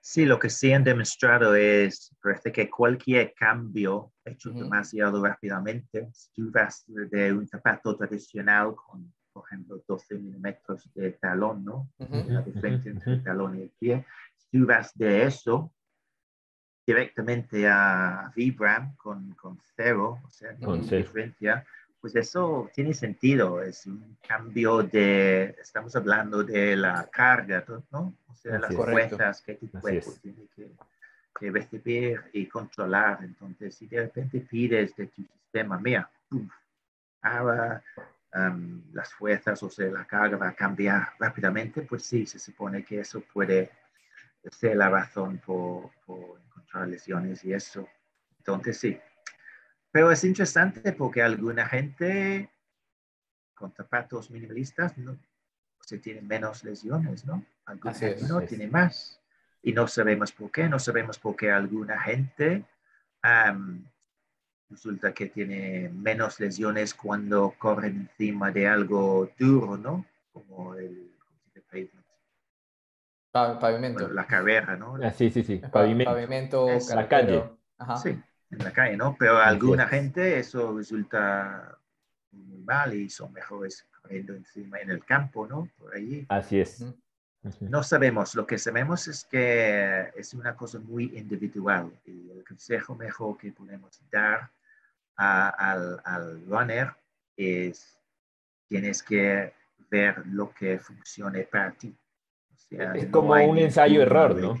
[0.00, 6.32] Sí, lo que sí han demostrado es, parece que cualquier cambio hecho demasiado rápidamente, si
[6.32, 11.88] tú vas de un zapato tradicional con por ejemplo, 12 milímetros de talón, ¿no?
[11.98, 14.04] La diferencia entre el talón y el pie.
[14.36, 15.72] Si tú vas de eso
[16.86, 21.64] directamente a Vibram con, con cero, o sea, con diferencia,
[22.00, 23.62] pues eso tiene sentido.
[23.62, 28.14] Es un cambio de, estamos hablando de la carga, ¿no?
[28.28, 30.72] O sea, las fuerzas que tu cuerpo tiene que,
[31.38, 33.20] que recibir y controlar.
[33.22, 36.10] Entonces, si de repente pides de tu sistema, mira,
[37.22, 37.82] ahora
[38.92, 43.00] las fuerzas o sea, la carga va a cambiar rápidamente, pues sí, se supone que
[43.00, 43.70] eso puede
[44.50, 45.90] ser la razón por,
[46.46, 47.86] encontrar lesiones y eso.
[48.38, 48.98] Entonces sí.
[49.90, 52.50] Pero es interesante porque alguna gente
[53.54, 55.18] con zapatos minimalistas no,
[55.80, 57.44] se tiene menos lesiones, ¿no?
[57.66, 59.20] Alguna gente no tiene más.
[59.62, 62.64] Y no sabemos por qué, no sabemos por qué alguna gente
[64.72, 70.04] resulta que tiene menos lesiones cuando corren encima de algo duro, ¿no?
[70.32, 71.10] Como el,
[73.30, 74.08] pavimento.
[74.08, 74.98] la carrera, ¿no?
[75.02, 75.60] Ah, sí, sí, sí.
[75.70, 76.12] Pavimento.
[76.12, 77.44] Pavimento, la calle.
[78.02, 78.10] Sí,
[78.50, 79.16] en la calle, ¿no?
[79.18, 81.78] Pero a alguna gente eso resulta
[82.32, 85.68] muy mal y son mejores corriendo encima en el campo, ¿no?
[85.78, 86.26] Por allí.
[86.28, 86.84] Así es.
[87.60, 92.94] No sabemos, lo que sabemos es que es una cosa muy individual y el consejo
[92.94, 94.48] mejor que podemos dar
[95.22, 96.88] al, al, runner
[97.36, 97.98] es
[98.68, 99.52] tienes que
[99.90, 101.94] ver lo que funcione para ti.
[102.70, 104.56] es como un ensayo-error, ¿no?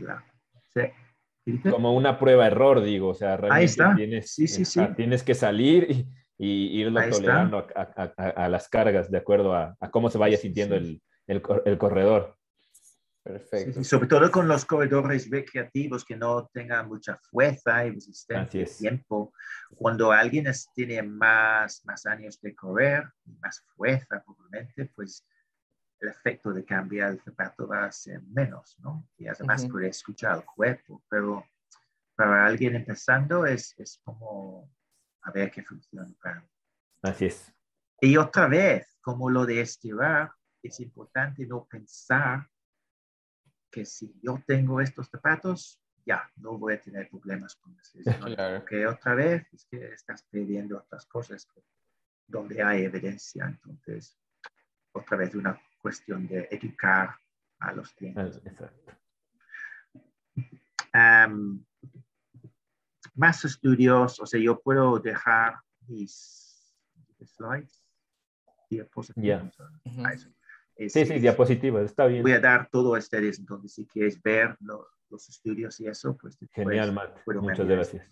[0.74, 1.60] Sí.
[1.70, 3.08] Como una prueba-error, digo.
[3.08, 3.94] O sea, realmente Ahí está.
[3.96, 4.80] Tienes, sí, sí, sí.
[4.96, 6.06] tienes que salir y,
[6.38, 10.76] y irlo tolerando a, a, a, las cargas de acuerdo a, cómo se vaya sintiendo
[10.76, 12.36] el, el, el corredor.
[13.24, 13.84] Perfecto.
[13.84, 19.32] sobre todo con los corredores recreativos que no tengan mucha fuerza y resistencia al tiempo.
[19.76, 23.04] Cuando alguien tiene más, más años de correr,
[23.40, 25.24] más fuerza probablemente, pues
[26.00, 29.08] el efecto de cambiar el zapato va a ser menos, ¿no?
[29.16, 31.46] Y además puede escuchar el cuerpo, pero
[32.16, 34.68] para alguien empezando es, es como
[35.22, 36.44] a ver qué funciona para
[37.02, 37.52] Así es.
[38.00, 42.48] Y otra vez, como lo de estirar, es importante no pensar
[43.72, 47.98] que si yo tengo estos zapatos, ya, no voy a tener problemas con eso.
[48.58, 51.48] Porque otra vez es que estás pidiendo otras cosas
[52.26, 53.46] donde hay evidencia.
[53.46, 54.18] Entonces,
[54.92, 57.16] otra vez una cuestión de educar
[57.60, 58.42] a los clientes.
[58.44, 58.92] Exacto.
[63.14, 65.56] más estudios, o sea, yo puedo dejar
[65.88, 66.76] mis
[67.24, 67.82] slides.
[69.16, 69.50] Yeah.
[70.76, 72.22] Sí, sí, diapositivas, está bien.
[72.22, 76.38] Voy a dar todo a ustedes, entonces si quieres ver los estudios y eso, pues...
[76.52, 77.18] Genial, Matt.
[77.26, 78.08] Muchas gracias.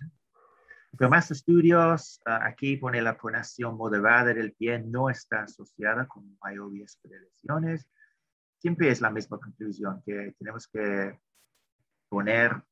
[0.96, 6.36] Pero más estudios, ah, aquí pone la pronación moderada del pie no está asociada con
[6.42, 7.88] mayor riesgo de lesiones.
[8.58, 11.18] Siempre es la misma conclusión, que tenemos que
[12.08, 12.62] poner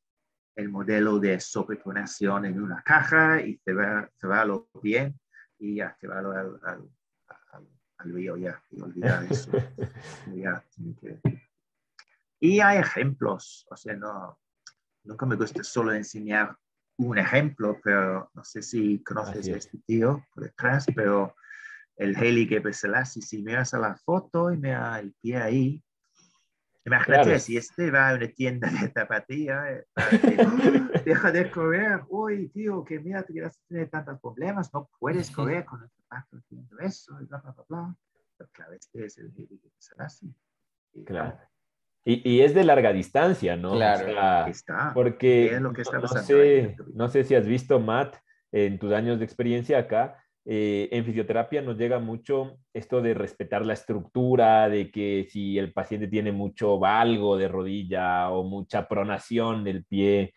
[0.57, 3.61] el modelo de sobrepronación en una caja y
[4.19, 5.19] cerrarlo bien
[5.59, 6.91] y activarlo al, al,
[7.99, 9.51] río ya y olvidar eso.
[12.41, 14.39] Y hay ejemplos, o sea, no,
[15.03, 16.57] nunca me gusta solo enseñar
[16.99, 21.35] un ejemplo, pero no sé si conoces a este tío por detrás, pero
[21.97, 25.83] el Haley Gebrselassie, si miras a la foto y mira el pie ahí,
[26.89, 29.87] imagínate si este va a una tienda de zapatilla, eh,
[31.05, 35.65] deja de correr, uy, tío, que mira, te a tener tantos problemas, no puedes correr
[35.65, 37.97] con el zapato haciendo eso, bla, bla, bla, bla.
[38.37, 40.35] Pero claro, este es el Haley Gebrselassie.
[41.05, 41.39] Claro.
[42.05, 43.73] Y, es de larga distancia, ¿no?
[43.73, 44.93] Claro, está.
[44.95, 45.75] Porque no,
[46.23, 48.17] sé, no sé si has visto, Matt,
[48.51, 53.67] en tus años de experiencia acá, eh, en fisioterapia nos llega mucho esto de respetar
[53.67, 59.63] la estructura, de que si el paciente tiene mucho valgo de rodilla o mucha pronación
[59.63, 60.33] del pie,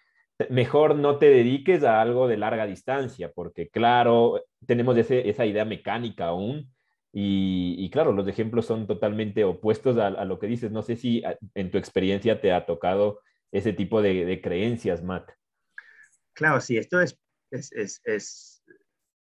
[0.49, 6.27] mejor no te dediques a algo de larga distancia, porque claro, tenemos esa idea mecánica
[6.27, 6.69] aún
[7.13, 10.71] y, claro, los ejemplos son totalmente opuestos a, lo que dices.
[10.71, 11.23] No sé si
[11.55, 13.21] en tu experiencia te ha tocado
[13.51, 15.31] ese tipo de, creencias, Matt.
[16.33, 17.17] Claro, sí, esto es,
[17.51, 18.50] es, es,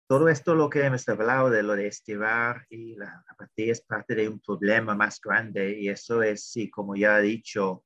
[0.10, 4.16] todo esto lo que hemos hablado de lo de estirar y la apatía es parte
[4.16, 7.86] de un problema más grande y eso es, sí, como ya he dicho,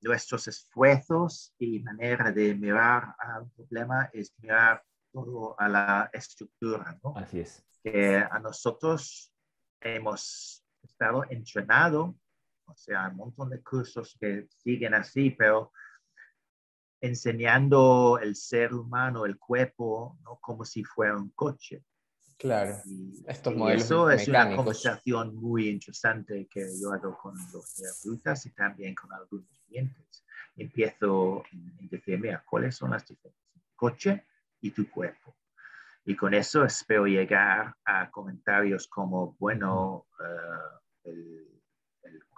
[0.00, 7.14] nuestros esfuerzos y manera de mirar al problema es mirar todo a la estructura, ¿no?
[7.16, 9.34] Así es que a nosotros
[9.80, 12.14] hemos estado entrenado,
[12.64, 15.72] o sea, un montón de cursos que siguen así, pero
[17.00, 20.38] enseñando el ser humano, el cuerpo, ¿no?
[20.40, 21.84] como si fuera un coche.
[22.38, 27.74] Claro, y, estos modelos eso es una conversación muy interesante que yo hago con los
[27.74, 30.24] terapeutas y también con algunos clientes.
[30.56, 33.64] Empiezo a decir, mira, ¿cuáles son las diferencias?
[33.76, 34.26] Coche
[34.60, 35.36] y tu cuerpo.
[36.04, 41.53] Y con eso espero llegar a comentarios como, bueno, eh, el,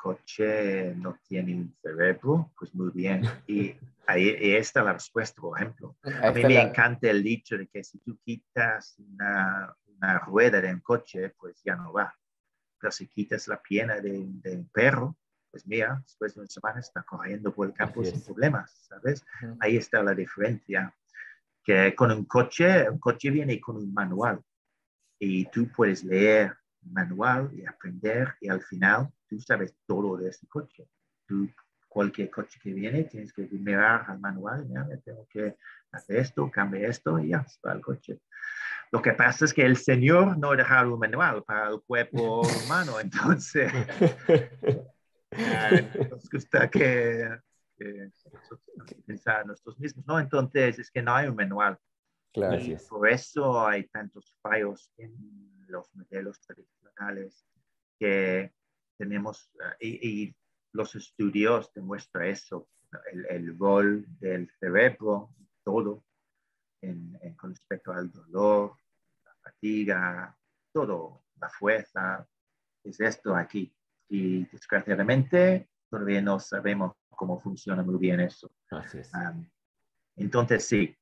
[0.07, 3.23] coche no tiene un cerebro, pues muy bien.
[3.47, 3.75] Y
[4.07, 5.97] ahí está la respuesta, por ejemplo.
[6.23, 10.73] a mí me encanta el dicho de que si tú quitas una, una, rueda de
[10.73, 12.15] un coche, pues ya no va.
[12.79, 15.17] Pero si quitas la pierna de, un perro,
[15.51, 19.25] pues mira, después de una semana está corriendo por el campo sin problemas, ¿sabes?
[19.59, 20.95] Ahí está la diferencia
[21.65, 24.41] que con un coche, un coche viene con un manual
[25.19, 30.31] y tú puedes leer el manual y aprender y al final tú sabes todo de
[30.31, 30.89] ese coche.
[31.27, 31.49] Tú,
[31.89, 34.67] cualquier coche que viene, tienes que mirar al manual,
[35.05, 35.57] tengo que
[35.93, 38.21] hacer esto, cambiar esto y ya, va el coche.
[38.93, 43.01] Lo que pasa es que el Señor no deja un manual para el cuerpo humano,
[43.01, 43.73] entonces
[46.11, 47.29] nos gusta que
[47.77, 48.11] que
[49.07, 50.19] pensar nosotros mismos, ¿no?
[50.19, 51.79] Entonces es que no hay un manual.
[52.33, 55.15] Claro, y por eso hay tantos fallos en
[55.69, 57.47] los modelos tradicionales
[57.99, 58.53] que
[58.97, 60.37] tenemos, eh, y,
[60.73, 62.69] los estudios demuestran eso,
[63.11, 65.31] el, el, rol del cerebro,
[65.65, 66.05] todo,
[66.83, 68.77] en, con respecto al dolor,
[69.25, 70.37] la fatiga,
[70.73, 72.29] todo, la fuerza,
[72.85, 73.75] es esto aquí.
[74.09, 78.53] Y desgraciadamente todavía no sabemos cómo funciona muy bien eso.
[80.17, 80.97] entonces, sí,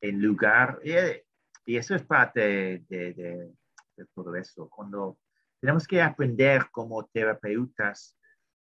[0.00, 3.52] en lugar, y, eso es parte de,
[4.14, 5.18] todo eso, cuando
[5.66, 8.16] tenemos que aprender como terapeutas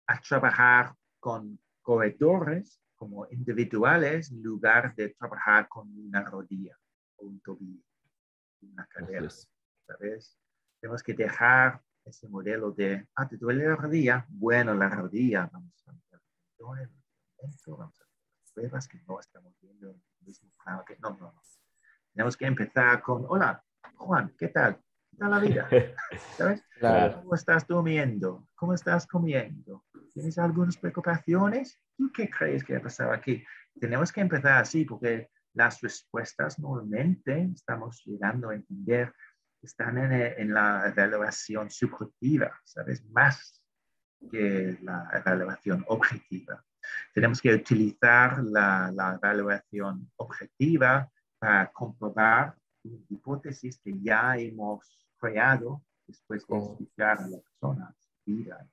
[0.05, 6.77] a trabajar con corredores como individuales en lugar de trabajar con una rodilla
[7.15, 7.83] o un tobillo,
[8.61, 9.27] una cadera,
[9.87, 10.37] ¿sabes?
[10.79, 14.23] Tenemos que dejar ese modelo de, ah, ¿te duele la rodilla?
[14.29, 16.89] Bueno, la rodilla, vamos a ver,
[17.39, 18.07] vamos a hacer
[18.53, 21.41] pruebas que no estamos viendo en el mismo plano que no, no, no.
[22.13, 23.65] Tenemos que empezar con, hola,
[23.95, 24.79] Juan, ¿qué tal?
[25.21, 25.69] ¿Qué tal la vida?
[26.35, 26.63] ¿Sabes?
[26.79, 28.47] ¿Cómo estás durmiendo?
[28.55, 29.85] ¿Cómo estás comiendo?
[30.11, 31.79] ¿Tienes algunas preocupaciones?
[31.95, 33.45] ¿Tú qué crees que ha pasado aquí?
[33.79, 39.13] Tenemos que empezar así porque las respuestas normalmente estamos llegando a entender
[39.61, 43.05] están en, en, la evaluación subjetiva, ¿sabes?
[43.11, 43.61] Más
[44.31, 46.65] que la evaluación objetiva.
[47.13, 51.07] Tenemos que utilizar la, la evaluación objetiva
[51.37, 57.95] para comprobar una hipótesis que ya hemos creado después de escuchar a la persona,
[58.25, 58.67] vida.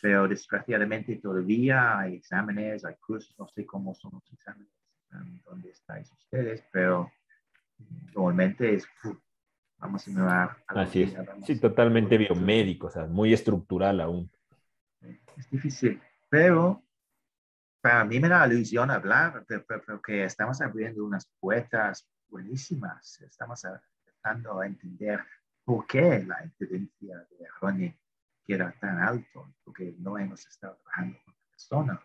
[0.00, 4.72] pero desgraciadamente todavía hay exámenes, hay cursos, no sé cómo son los exámenes,
[5.12, 7.10] um, dónde estáis ustedes, pero
[8.14, 8.88] normalmente es,
[9.78, 10.56] vamos a mirar.
[10.68, 11.14] Así es,
[11.44, 14.30] sí, totalmente biomédico, o sea, muy estructural aún.
[15.36, 16.82] Es difícil, pero
[17.80, 19.44] para mí me da ilusión hablar,
[19.86, 23.64] porque estamos abriendo unas puertas buenísimas, estamos
[24.22, 25.20] empezando a entender
[25.64, 27.96] por qué la incidencia de Ronnie
[28.46, 32.02] era tan alto, porque no hemos estado trabajando con la persona,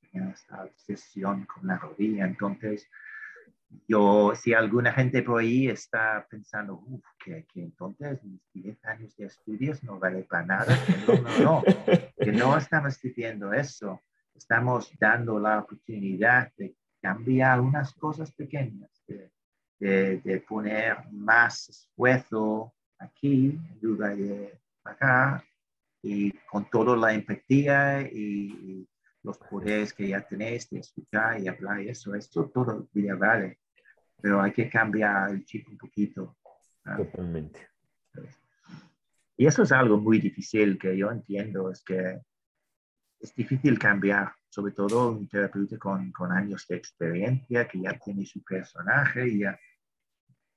[0.00, 2.88] tenía esta obsesión con la rodilla, entonces
[3.88, 6.82] yo, si alguna gente por ahí está pensando,
[7.22, 11.62] que, que, entonces mis 10 años de estudios no vale para nada, no, no, no,
[12.16, 14.00] que no estamos diciendo eso,
[14.34, 19.30] estamos dando la oportunidad de cambiar unas cosas pequeñas, de,
[19.78, 25.44] de, poner más esfuerzo aquí en lugar de acá,
[26.02, 28.86] y con toda la empatía y,
[29.22, 33.58] los poderes que ya tenéis de escuchar y hablar y eso, esto todo bien vale,
[34.20, 36.36] pero hay que cambiar el chip un poquito.
[36.84, 37.66] Totalmente.
[39.38, 42.20] Y eso es algo muy difícil que yo entiendo, es que
[43.24, 48.26] es difícil cambiar, sobre todo un terapeuta con, con años de experiencia, que ya tiene
[48.26, 49.58] su personaje, y ya,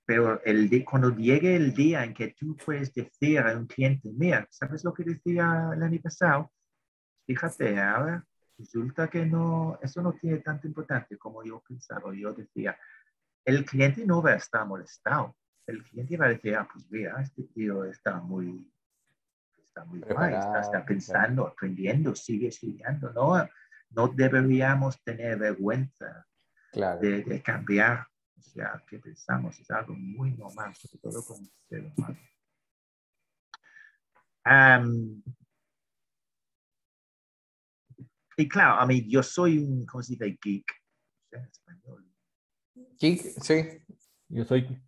[0.05, 4.47] pero el cuando llegue el día en que tú puedes decir a un cliente, mira,
[4.49, 6.51] ¿sabes lo que decía el año pasado?
[7.25, 8.25] Fíjate, ahora
[8.57, 12.13] resulta que no, eso no tiene tanta importancia como yo pensaba.
[12.15, 12.77] Yo decía,
[13.45, 15.35] el cliente no va a estar molestado.
[15.65, 18.71] El cliente va a decir, ah, pues mira, este tío está muy
[19.77, 23.11] está muy guay, está, pensando, aprendiendo, sigue estudiando.
[23.13, 23.47] No,
[23.91, 26.25] no deberíamos tener vergüenza
[26.73, 28.07] de, cambiar.
[28.37, 32.17] O sea, que pensamos es algo muy normal, sobre todo con el ser humano.
[38.37, 40.37] y claro, a mí yo soy un, ¿cómo se dice?
[40.41, 40.71] Geek.
[41.31, 42.09] En español.
[42.99, 43.83] Geek, sí.
[44.29, 44.79] Yo soy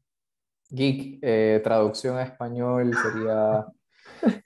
[0.70, 1.20] geek.
[1.22, 3.66] Eh, traducción a español sería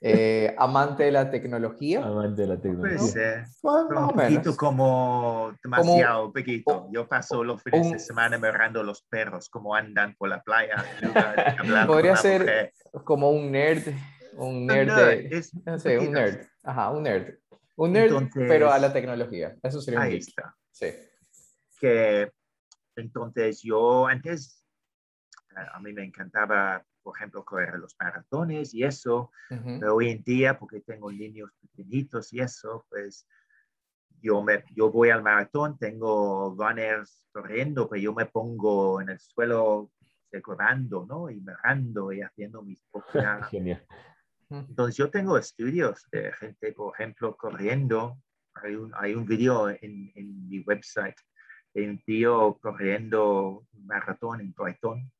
[0.00, 2.04] eh, amante de la tecnología.
[2.04, 3.44] Amante de la tecnología.
[3.62, 6.32] un poquito como demasiado
[6.64, 10.84] como, Yo paso los fines de semana mirando los perros, como andan por la playa.
[11.86, 12.72] Podría ser
[13.04, 13.94] como un nerd.
[14.36, 14.90] Un nerd,
[16.00, 16.46] un nerd.
[16.62, 17.34] Ajá, un nerd.
[17.76, 19.54] Un nerd, pero a la tecnología.
[19.62, 20.54] Eso sería un ahí está.
[20.70, 20.88] Sí.
[21.80, 22.30] Que
[22.96, 24.64] entonces yo antes,
[25.72, 30.58] a mí me encantaba por ejemplo, correr los maratones y eso, pero hoy en día,
[30.58, 33.28] porque tengo niños pequeñitos y eso, pues
[34.20, 39.20] yo, me, yo voy al maratón, tengo runners corriendo, pero yo me pongo en el
[39.20, 39.92] suelo
[40.42, 41.30] corriendo, ¿no?
[41.30, 43.48] Y mirando y haciendo mis propias...
[43.50, 43.86] Genial.
[44.50, 48.18] Entonces yo tengo estudios de gente, por ejemplo, corriendo.
[48.54, 51.16] Hay un, hay un video en, en mi website
[51.74, 55.10] de un tío corriendo un maratón en Brighton,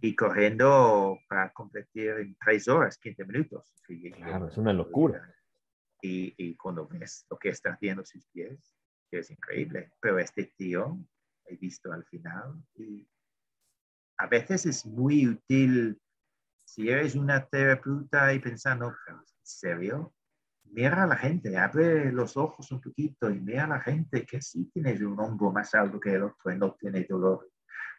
[0.00, 3.74] y corriendo para competir en tres horas, 15 minutos.
[4.16, 5.34] Claro, es una locura.
[6.02, 8.74] Y, y, cuando ves lo que está haciendo sus pies,
[9.10, 9.92] es increíble.
[10.00, 10.98] Pero este tío,
[11.44, 13.06] he visto al final, y
[14.18, 16.00] a veces es muy útil
[16.64, 20.14] si eres una terapeuta y pensando, ¿en serio?
[20.64, 24.40] Mira a la gente, abre los ojos un poquito y mira a la gente que
[24.40, 27.49] sí tiene un hombro más alto que el otro y no tiene dolor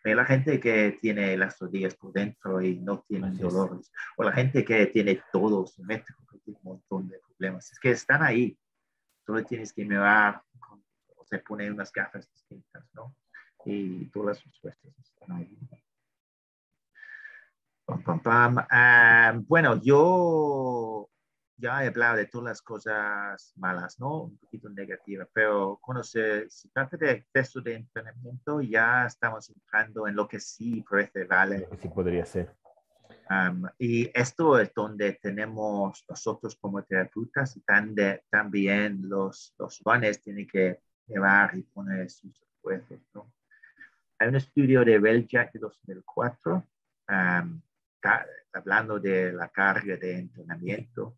[0.04, 3.91] hay la gente que tiene las rodillas por dentro y no tiene dolores.
[4.18, 7.72] O la gente que tiene todo simétrico, que tiene un montón de problemas.
[7.72, 8.58] Es que están ahí.
[9.26, 10.41] Solo tienes que mirar
[11.16, 13.16] o se pone unas gafas distintas, ¿no?
[13.66, 15.58] Y todas las respuestas están ahí.
[18.26, 21.11] Ah, bueno, yo
[21.62, 24.24] ya he hablado de todas las cosas malas, ¿no?
[24.24, 30.16] Un poquito negativas, pero cuando se, trata de exceso de entrenamiento, ya estamos entrando en
[30.16, 31.68] lo que sí parece vale.
[31.80, 32.55] sí podría ser.
[33.78, 37.62] y esto es donde tenemos nosotros como terapeutas y
[38.30, 43.32] también los, los runners tienen que llevar y poner sus esfuerzos, ¿no?
[44.20, 46.64] Hay un estudio de Beljack de 2004
[48.53, 51.18] hablando de la carga de entrenamiento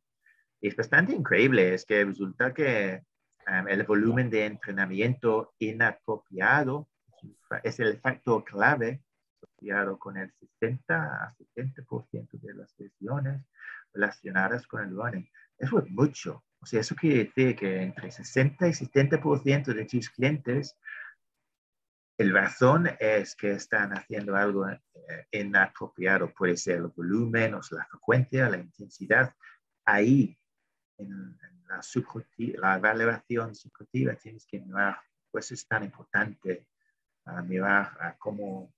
[0.68, 3.04] es bastante increíble, es que resulta que
[3.48, 6.88] um, el volumen de entrenamiento inapropiado
[7.64, 9.02] es el factor clave
[9.42, 13.46] asociado con el 60 a 70% de las lesiones
[13.94, 15.30] relacionadas con el running.
[15.58, 16.44] Eso es mucho.
[16.62, 20.78] O sea, eso quiere decir que entre 60 y 70% de tus clientes,
[22.18, 24.80] el razón es que están haciendo algo eh,
[25.32, 26.34] inapropiado.
[26.34, 29.34] Puede ser el volumen, o la frecuencia, la intensidad.
[29.86, 30.38] Ahí
[30.98, 31.38] en,
[31.68, 31.82] la,
[32.58, 35.00] la evaluación subjetiva tienes que mirar,
[35.32, 36.68] pues es tan importante
[37.46, 38.74] mirar a cómo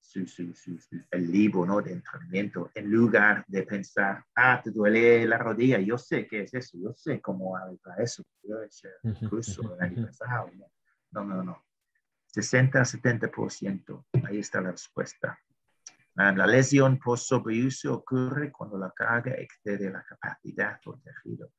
[0.00, 0.78] su, su, su,
[1.10, 1.80] el libro ¿no?
[1.80, 6.54] de entrenamiento, en lugar de pensar, ah, te duele la rodilla, yo sé qué es
[6.54, 10.50] eso, yo sé cómo para eso, yo he hecho incluso el año pasado.
[11.12, 11.64] No, no, no.
[12.34, 15.38] 60-70%, ahí está la respuesta.
[16.14, 21.50] La lesión por sobreuso ocurre cuando la carga excede la capacidad del tejido.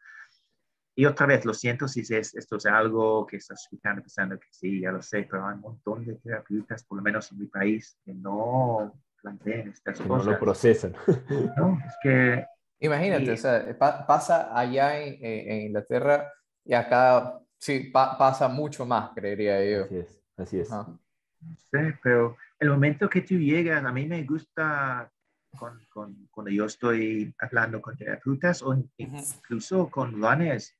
[0.96, 4.48] Y otra vez, lo siento si es, esto es algo que estás escuchando pensando que
[4.52, 7.48] sí, ya lo sé, pero hay un montón de terapeutas, por lo menos en mi
[7.48, 10.28] país, que no plantean estas cosas.
[10.28, 10.96] No lo procesan.
[11.58, 12.46] No, es que...
[12.80, 16.32] Imagínate, o sea, pasa allá en, Inglaterra
[16.66, 19.86] y acá sí pasa mucho más, creería yo.
[19.86, 20.70] Así es, así es.
[21.46, 25.12] No sé, pero el momento que tú llegas, a mí me gusta
[25.58, 30.76] con, con, cuando yo estoy hablando con terapeutas o incluso con runners,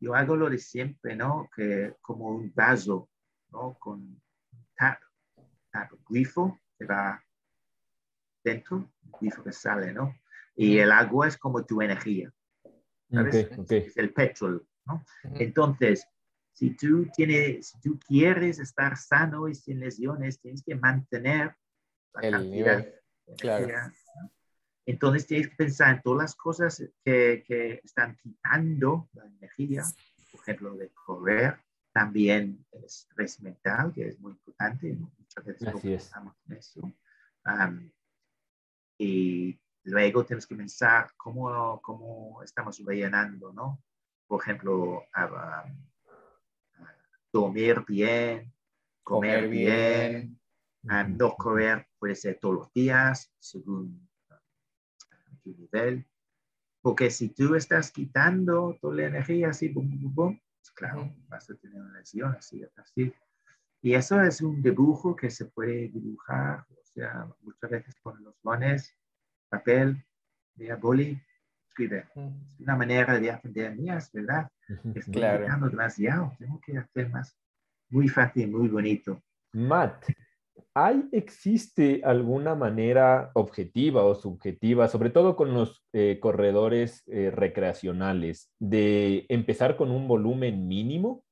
[0.00, 1.48] yo hago lo de siempre, ¿no?
[1.54, 3.08] Que como un vaso,
[3.50, 3.76] ¿no?
[3.78, 4.20] Con
[4.76, 5.00] tap,
[5.70, 7.22] tap, grifo que va
[8.44, 10.14] dentro, grifo que sale, ¿no?
[10.54, 12.32] Y el agua es como tu energía.
[13.10, 13.34] ¿sabes?
[13.70, 15.04] Es el petrol, ¿no?
[15.34, 16.06] Entonces,
[16.58, 21.54] si tú, tienes, si tú quieres estar sano y sin lesiones, tienes que mantener
[22.14, 22.94] la el nivel.
[23.38, 23.92] Claro.
[24.84, 29.84] Entonces tienes que pensar en todas las cosas que, que, están quitando la energía,
[30.32, 31.60] por ejemplo, de correr,
[31.92, 36.92] también el estrés mental, que es muy importante, muchas veces Así pensamos en eso.
[38.98, 43.80] y luego tienes que pensar cómo, cómo estamos rellenando, ¿no?
[44.26, 45.04] Por ejemplo,
[47.32, 48.52] dormir bien,
[49.02, 50.40] comer, bien,
[50.82, 54.08] no correr puede ser todos los días, según
[55.56, 56.06] nivel.
[56.80, 61.56] Porque si tú estás quitando toda la energía así, bum, bum, pues claro, vas a
[61.56, 63.12] tener una lesión así, así.
[63.80, 68.34] Y eso es un dibujo que se puede dibujar, o sea, muchas veces con los
[68.42, 68.96] bones,
[69.48, 70.04] papel,
[70.80, 71.20] boli,
[71.78, 72.06] escribe.
[72.14, 74.48] Es una manera de aprender mías, ¿verdad?
[74.94, 75.68] Estoy claro.
[75.68, 77.36] demasiado, tengo que hacer más,
[77.90, 79.22] muy fácil, muy bonito.
[79.52, 80.04] Matt,
[80.74, 88.52] ¿Hay, existe alguna manera objetiva o subjetiva, sobre todo con los eh, corredores eh, recreacionales,
[88.58, 91.24] de empezar con un volumen mínimo?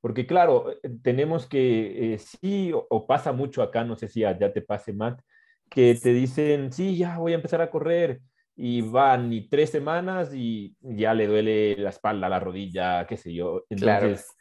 [0.00, 4.62] Porque claro, eh, tenemos que, sí, o, pasa mucho acá, no sé si ya te
[4.62, 5.20] pase, Matt,
[5.68, 8.20] que te dicen, sí, ya voy a empezar a correr,
[8.62, 13.32] y van ni tres semanas y ya le duele la espalda, la rodilla, qué sé
[13.32, 13.64] yo.
[13.70, 14.36] Entonces,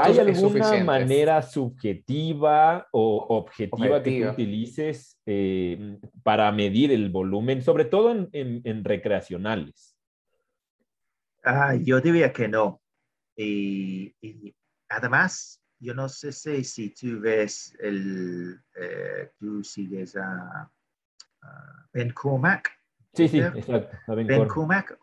[0.00, 7.84] ¿Hay alguna manera subjetiva o objetiva que tú utilices eh, para medir el volumen, sobre
[7.84, 9.96] todo en, recreacionales?
[11.44, 12.82] Ah, yo diría que no.
[13.36, 14.12] Y,
[14.88, 20.68] además, yo no sé si, tú ves el, eh, tú sigues a,
[21.92, 22.79] Ben Cormack.
[23.12, 23.96] Sí, sí, exacto.
[24.14, 24.98] Ben Cormack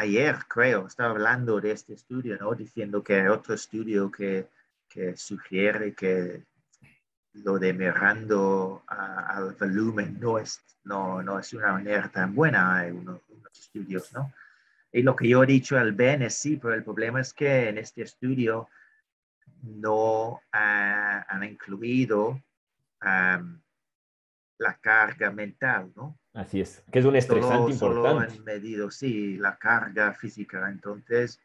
[0.00, 2.54] ayer, creo, estaba hablando de este estudio, ¿no?
[2.54, 4.48] Diciendo que hay otro estudio que,
[4.88, 6.44] que sugiere que
[7.32, 12.78] lo de mirando al volumen no es, no, no es una manera tan buena.
[12.78, 13.20] Hay unos,
[13.52, 14.32] estudios, ¿no?
[14.92, 17.68] Y lo que yo he dicho al Ben es sí, pero el problema es que
[17.68, 18.68] en este estudio
[19.62, 22.40] no han incluido
[23.00, 26.19] la carga mental, ¿no?
[26.32, 28.30] Así es, que es un estresante importante.
[28.30, 30.68] Solo medido, sí, la carga física.
[30.70, 31.40] Entonces,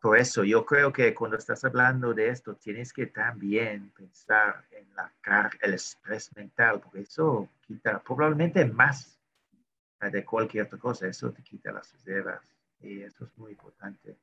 [0.00, 4.86] por eso yo creo que cuando estás hablando de esto, tienes que también pensar en
[4.96, 9.18] la carga, el estrés mental, porque eso quita probablemente más
[10.00, 12.40] de cualquier otra cosa, eso te quita las reservas
[12.80, 14.16] y eso es muy importante.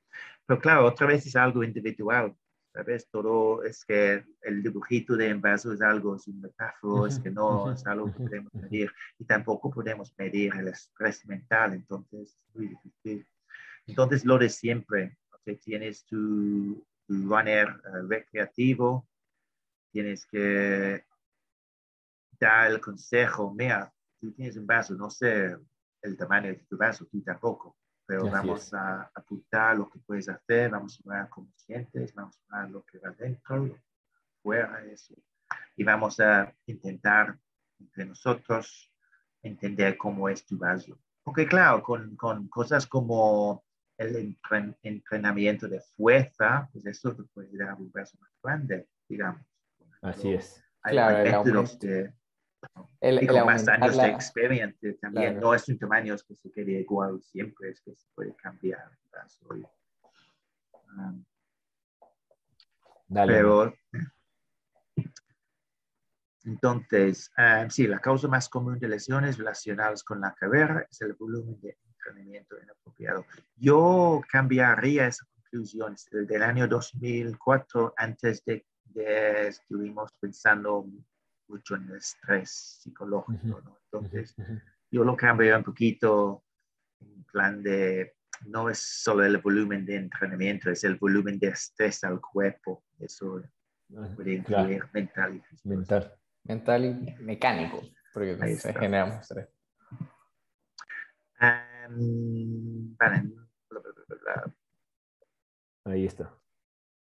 [0.46, 2.34] Pero claro, otra vez es algo individual.
[2.76, 3.08] ¿Sabes?
[3.10, 7.72] Todo es que el dibujito de envaso es algo, es un metáforo, es que no
[7.72, 12.68] es algo que podemos medir y tampoco podemos medir el estrés mental, entonces es muy
[12.68, 13.26] difícil.
[13.88, 15.18] Entonces, lo de siempre,
[15.64, 19.08] tienes tu, runner eh, recreativo,
[19.92, 21.06] tienes que
[22.40, 25.56] dar el consejo, mira, tú tienes un vaso, no sé
[26.02, 30.70] el tamaño de tu vaso, tú tampoco, pero vamos a apuntar lo que puedes hacer,
[30.70, 33.82] vamos a ver cómo sientes, vamos a ver lo que va dentro, lo que
[34.42, 35.16] fuera, eso.
[35.76, 37.38] Y vamos a intentar
[37.80, 38.92] entre nosotros
[39.42, 41.00] entender cómo es tu vaso.
[41.24, 43.64] Porque claro, con, con cosas como
[43.98, 44.38] el
[44.84, 49.42] entrenamiento de fuerza, pues eso te puede dar un vaso más grande, digamos.
[50.02, 50.64] Así es.
[50.84, 52.14] Hay, claro, métodos de
[53.00, 55.40] El, y con más años de experiencia también.
[55.40, 58.90] No es un tamaño que se quede igual siempre, es que se puede cambiar.
[60.98, 61.24] Um,
[63.08, 63.34] Dale.
[63.34, 63.74] Pero,
[66.44, 71.14] entonces, um, sí, la causa más común de lesiones relacionadas con la carrera es el
[71.14, 73.26] volumen de entrenamiento inapropiado.
[73.56, 80.86] Yo cambiaría esa conclusión del año 2004, antes de, de estuvimos pensando
[81.48, 83.78] mucho en el estrés psicológico, ¿no?
[83.92, 84.36] Entonces,
[84.92, 86.44] yo lo cambio un poquito
[87.00, 88.16] en plan de,
[88.48, 92.84] no es solo el volumen de entrenamiento, es el volumen de estrés al cuerpo.
[93.00, 93.42] Eso
[94.16, 96.14] puede incluir mental y Mental.
[96.44, 97.82] Mental y mecánico,
[98.14, 99.50] porque generamos estrés.
[105.86, 106.36] Ahí está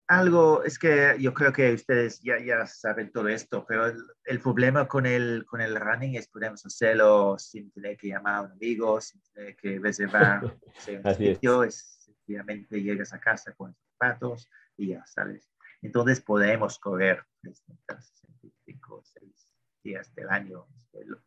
[0.09, 3.87] algo, es que yo creo que ustedes ya, ya saben todo esto, pero
[4.25, 8.43] el, problema con el, con el running es podemos hacerlo sin tener que llamar a
[8.43, 10.45] un amigo, sin tener que reservar
[11.05, 11.97] un sitio, es.
[11.99, 15.51] sencillamente llegas a casa con zapatos y ya sales.
[15.83, 19.49] Entonces podemos correr 365 6
[19.83, 20.67] días del año,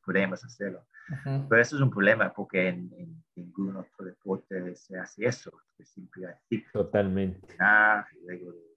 [0.06, 0.86] podemos hacerlo.
[1.24, 5.52] Pero eso es un problema porque en, ningún otro deporte se hace eso.
[5.84, 7.56] siempre hay Totalmente.
[7.56, 8.69] Y luego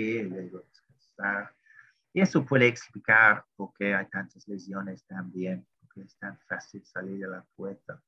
[0.00, 1.54] y luego descansar.
[2.12, 7.18] Y eso puede explicar por qué hay tantas lesiones también, porque es tan fácil salir
[7.20, 8.02] de la puerta.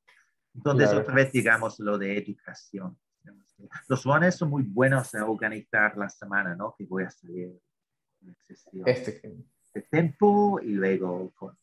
[0.55, 2.99] Entonces, otra vez, digamos, lo de educación.
[3.89, 6.75] Los runners son muy buenos a organizar la semana, ¿no?
[6.77, 7.61] Que voy a salir
[8.87, 9.37] este.
[9.75, 11.57] de tiempo y luego con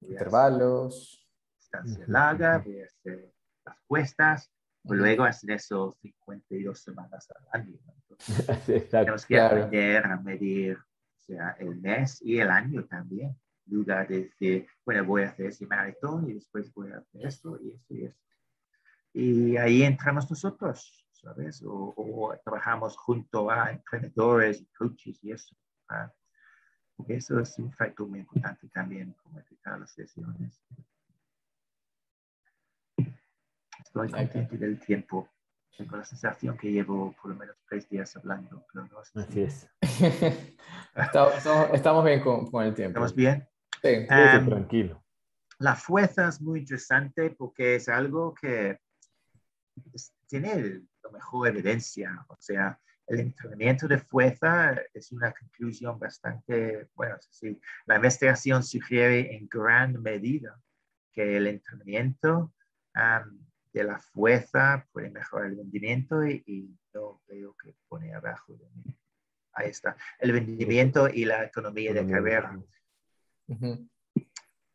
[0.00, 1.20] intervalos.
[1.58, 3.32] Distancia larga, voy a hacer
[3.64, 4.52] las cuestas,
[4.84, 7.78] luego hacer eso 52 semanas al año.
[8.90, 13.36] tenemos que aprender a medir o sea, el mes y el año también.
[13.66, 17.58] Lugar de decir, bueno, voy a hacer ese maratón y después voy a hacer esto
[17.62, 18.20] y esto y esto.
[19.14, 21.62] Y ahí entramos nosotros, ¿sabes?
[21.64, 25.56] O, trabajamos junto a entrenadores y coaches y eso.
[26.96, 30.60] Porque eso es un factor muy importante también, como evitar las sesiones.
[33.78, 35.33] Estoy contento del tiempo.
[35.76, 38.64] Tengo la sensación que llevo por lo menos tres días hablando.
[39.14, 39.68] Así es.
[41.72, 42.90] estamos, bien con, con, el tiempo.
[42.90, 43.48] ¿Estamos bien?
[43.82, 44.06] Sí.
[44.08, 45.04] Um, tranquilo.
[45.58, 48.78] La fuerza es muy interesante porque es algo que
[50.28, 52.24] tiene la mejor evidencia.
[52.28, 59.36] O sea, el entrenamiento de fuerza es una conclusión bastante, bueno, sí, la investigación sugiere
[59.36, 60.58] en gran medida
[61.12, 62.52] que el entrenamiento
[63.74, 68.96] de la fuerza puede mejorar el rendimiento y, no veo que pone abajo de mí.
[69.52, 72.56] Ahí está, el rendimiento y la economía de carrera.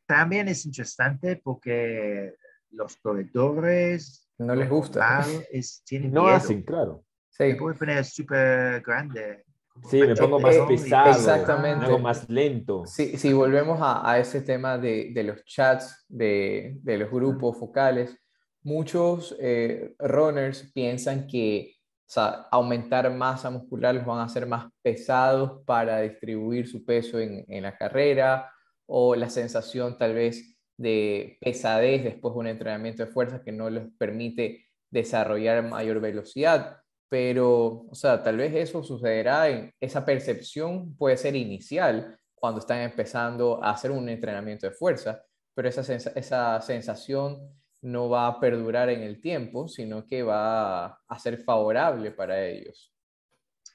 [0.05, 2.35] También es interesante porque
[2.71, 5.25] los corredores no les gusta.
[5.49, 7.05] Es, tienen no hacen, claro.
[7.29, 7.53] Sí.
[7.53, 9.45] puede poner súper grande.
[9.89, 11.85] Sí, me pongo más pesado, Exactamente.
[11.85, 12.85] algo más lento.
[12.85, 17.57] Sí, si volvemos a, a, ese tema de, de los chats, de, de, los grupos
[17.57, 18.19] focales,
[18.63, 21.75] muchos eh, runners piensan que
[22.09, 27.19] o sea, aumentar masa muscular los van a hacer más pesados para distribuir su peso
[27.19, 28.51] en, en la carrera
[28.87, 33.69] o la sensación tal vez de pesadez después de un entrenamiento de fuerza que no
[33.69, 36.77] les permite desarrollar mayor velocidad.
[37.09, 42.81] Pero, o sea, tal vez eso sucederá en esa percepción puede ser inicial cuando están
[42.81, 45.21] empezando a hacer un entrenamiento de fuerza,
[45.53, 51.19] pero esa, esa sensación no va a perdurar en el tiempo, sino que va a
[51.19, 52.93] ser favorable para ellos.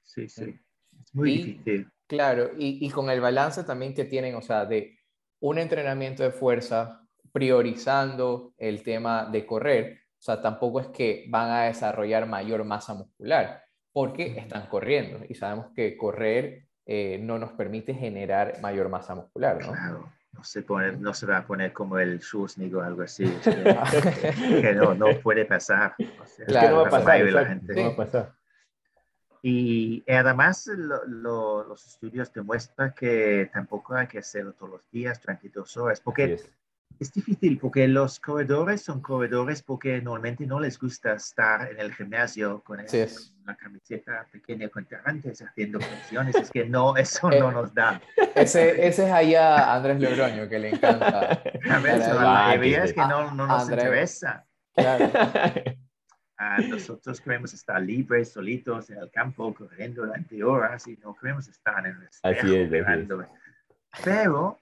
[0.05, 0.55] Sí, sí,
[1.03, 1.89] es muy difícil.
[2.07, 4.99] Claro, y, y con el balance también que tienen, o sea, de
[5.41, 7.01] un entrenamiento de fuerza
[7.33, 12.95] priorizando el tema de correr, o sea, tampoco es que van a desarrollar mayor masa
[12.95, 19.15] muscular, porque están corriendo y sabemos que correr eh, no nos permite generar mayor masa
[19.15, 19.73] muscular, ¿no?
[19.73, 20.65] Claro, no se,
[20.99, 25.45] no se va a poner como el Schwarzenegger o algo así, que, no, no, puede
[25.45, 25.95] pasar.
[26.47, 27.75] claro, no va a pasar, la gente.
[27.75, 28.35] no va a pasar.
[29.47, 30.67] Y además
[31.07, 36.41] los estudios demuestran que tampoco hay que hacerlo todos los días, durante dos horas, porque
[37.01, 41.95] es difícil porque los corredores son corredores porque normalmente no les gusta estar en el
[41.95, 46.35] gimnasio con una camiseta pequeña con tirantes haciendo flexiones.
[46.37, 48.01] es que no, eso no eh, nos da.
[48.35, 51.43] Ese, ese es allá Andrés Lebroño que le encanta.
[51.71, 54.47] A ver, la mayoría es que no, no nos interesa.
[54.75, 55.11] Claro.
[56.37, 61.47] Ah, nosotros queremos estar libres, solitos en el campo, corriendo durante horas y no queremos
[61.47, 62.71] estar en el espejo, así es,
[64.05, 64.59] Pero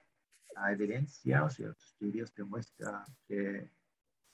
[0.55, 3.69] la evidencia, o los estudios demuestran que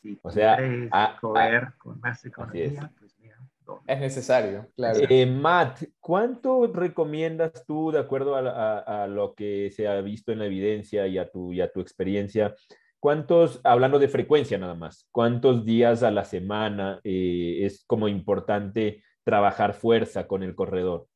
[0.02, 0.90] si o sea, quieres
[1.20, 3.38] correr con más economía, pues mira,
[3.86, 5.00] es necesario, claro.
[5.10, 10.46] Eh, Matt, ¿cuánto recomiendas tú, de acuerdo a, lo que se ha visto en la
[10.46, 12.56] evidencia y a tu, y a tu experiencia,
[13.00, 19.04] cuántos, hablando de frecuencia nada más, cuántos días a la semana eh, es como importante
[19.24, 21.08] trabajar fuerza con el corredor?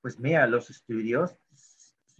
[0.00, 1.36] Pues mira, los estudios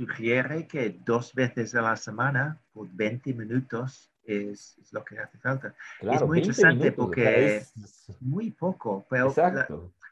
[0.06, 5.74] sugieren que dos veces a la semana por 20 minutos es, lo que hace falta.
[6.00, 7.72] es muy interesante porque es...
[8.20, 9.32] muy poco, pero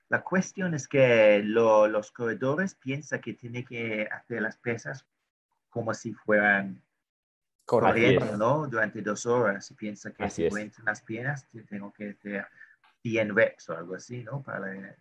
[0.08, 5.06] la, cuestión es que los corredores piensan que tienen que hacer las pesas
[5.68, 6.82] como si fueran
[7.64, 8.66] corriendo, ¿no?
[8.66, 9.70] Durante dos horas.
[9.70, 12.46] Y piensa que si voy las piernas, tengo que hacer
[13.02, 14.42] 100 reps o algo así, ¿no?
[14.42, 14.96] Para,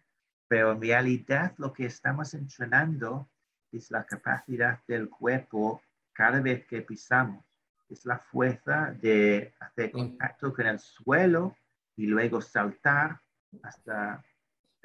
[0.48, 3.28] pero en realidad lo que estamos entrenando
[3.72, 5.82] es la capacidad del cuerpo
[6.14, 7.44] cada vez que pisamos
[7.90, 11.56] es la fuerza de hacer contacto con el suelo
[11.96, 13.20] y luego saltar
[13.64, 14.24] hasta...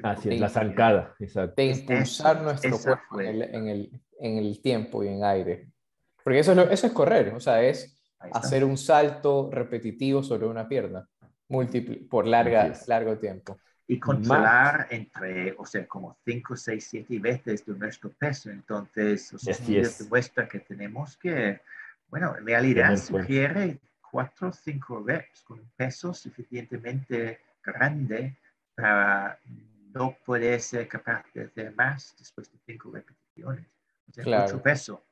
[0.03, 1.55] Así es, la zancada, exacto.
[1.57, 5.69] De impulsar nuestro cuerpo en el, en, el, tiempo y en aire.
[6.25, 7.97] Porque eso es, eso es correr, o sea, es
[8.33, 11.07] hacer un salto repetitivo sobre una pierna,
[11.49, 13.59] múltiple, por larga, largo tiempo.
[13.87, 18.51] Y controlar entre, o sea, como 5, 6, 7 veces de nuestro peso.
[18.51, 21.61] Entonces, los estudios demuestran que tenemos que
[22.15, 23.81] bueno, en realidad sugiere
[24.11, 28.39] cuatro o cinco reps con un peso suficientemente grande
[28.75, 29.37] para
[29.93, 33.67] no poder ser capaz de hacer más después de cinco repeticiones.
[34.17, 35.05] mucho peso.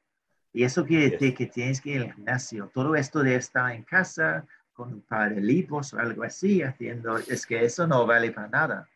[0.52, 2.70] Y eso quiere decir que tienes que ir al gimnasio.
[2.72, 4.46] Todo esto de estar en casa
[4.82, 8.48] con un par de libros o algo así haciendo, es que eso no vale para
[8.48, 8.88] nada.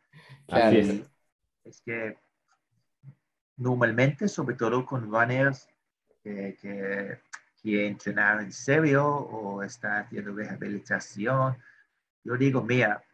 [1.64, 2.16] Es que
[3.56, 5.68] normalmente, sobre todo con runners
[6.24, 7.20] que
[7.62, 11.56] quiere entrenar en serio o está haciendo rehabilitación,
[12.24, 13.04] yo digo, mira,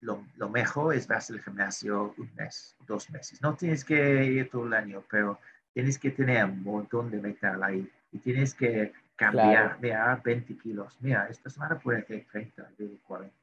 [0.00, 3.40] lo, lo mejor es vas al gimnasio un mes, dos meses.
[3.40, 5.38] No tienes que ir todo el año, pero
[5.72, 10.96] tienes que tener un montón de metal ahí y tienes que cambiar, mira, 20 kilos.
[11.00, 12.70] Mira, esta semana puede ser 30,
[13.06, 13.34] 40.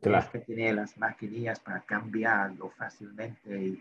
[0.00, 3.76] Tienes que tener las maquinillas para cambiarlo fácilmente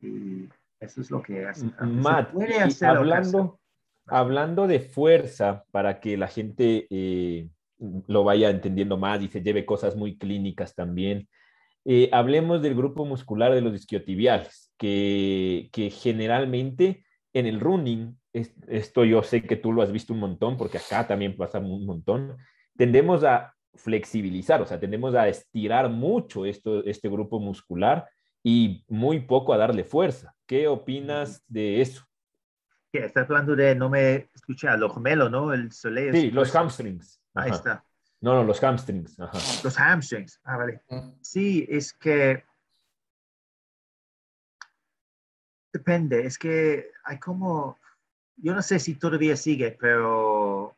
[0.00, 0.48] y,
[0.80, 1.66] eso es lo que hace.
[1.80, 3.58] Matt, puede hacer hablando,
[4.06, 7.48] Hablando de fuerza, para que la gente eh,
[8.06, 11.26] lo vaya entendiendo más y se lleve cosas muy clínicas también,
[11.86, 17.04] eh, hablemos del grupo muscular de los isquiotibiales, que, que generalmente
[17.34, 21.06] en el running, esto yo sé que tú lo has visto un montón, porque acá
[21.06, 22.36] también pasa un montón,
[22.76, 28.08] tendemos a flexibilizar, o sea, tendemos a estirar mucho esto, este grupo muscular
[28.42, 30.34] y muy poco a darle fuerza.
[30.46, 32.06] ¿Qué opinas de eso?
[32.92, 35.52] Estás hablando de, no me escucha, los gemelos, ¿no?
[35.52, 36.12] El soleil.
[36.12, 37.20] Sí, los hamstrings.
[37.34, 37.84] Ahí está.
[38.20, 39.18] No, no, los hamstrings.
[39.64, 40.40] Los hamstrings.
[40.44, 40.80] Ah, vale.
[41.20, 42.44] Sí, es que
[45.74, 46.24] depende.
[46.24, 47.78] Es que hay como,
[48.36, 50.76] yo no sé si todavía sigue, pero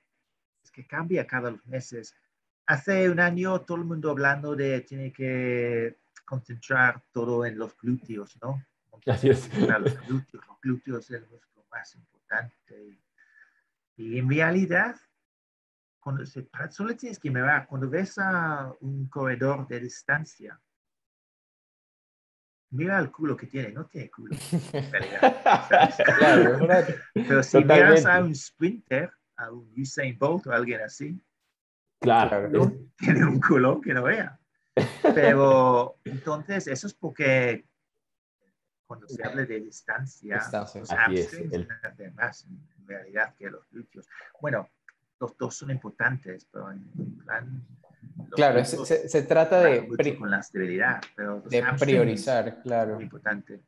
[0.65, 2.15] es que cambia cada los meses.
[2.67, 8.37] Hace un año todo el mundo hablando de tiene que concentrar todo en los glúteos,
[8.43, 8.65] ¿no?
[9.07, 9.49] Así es.
[9.59, 11.11] Los glúteos, los glúteos
[11.71, 12.99] más importante.
[13.97, 14.97] Y en realidad,
[16.01, 20.59] cuando se, solo tienes que mirar, cuando ves a un corredor de distancia,
[22.71, 24.37] mira el culo que tiene, no tiene culo.
[27.15, 31.21] Pero si miras a un sprinter, a un Usain Bolt o alguien así,
[32.01, 32.51] claro.
[32.97, 34.39] tiene un culo que no vea.
[35.15, 37.65] Pero entonces, eso es porque
[38.87, 41.67] cuando se habla de distancia, los hamstrings
[42.15, 44.09] más en realidad que los glúteos.
[44.41, 44.69] Bueno,
[45.19, 47.67] los dos son importantes, pero en plan...
[48.33, 50.17] Claro, se, se, trata de...
[50.19, 53.01] Con la estabilidad, pero de priorizar, claro.
[53.01, 53.61] Importante.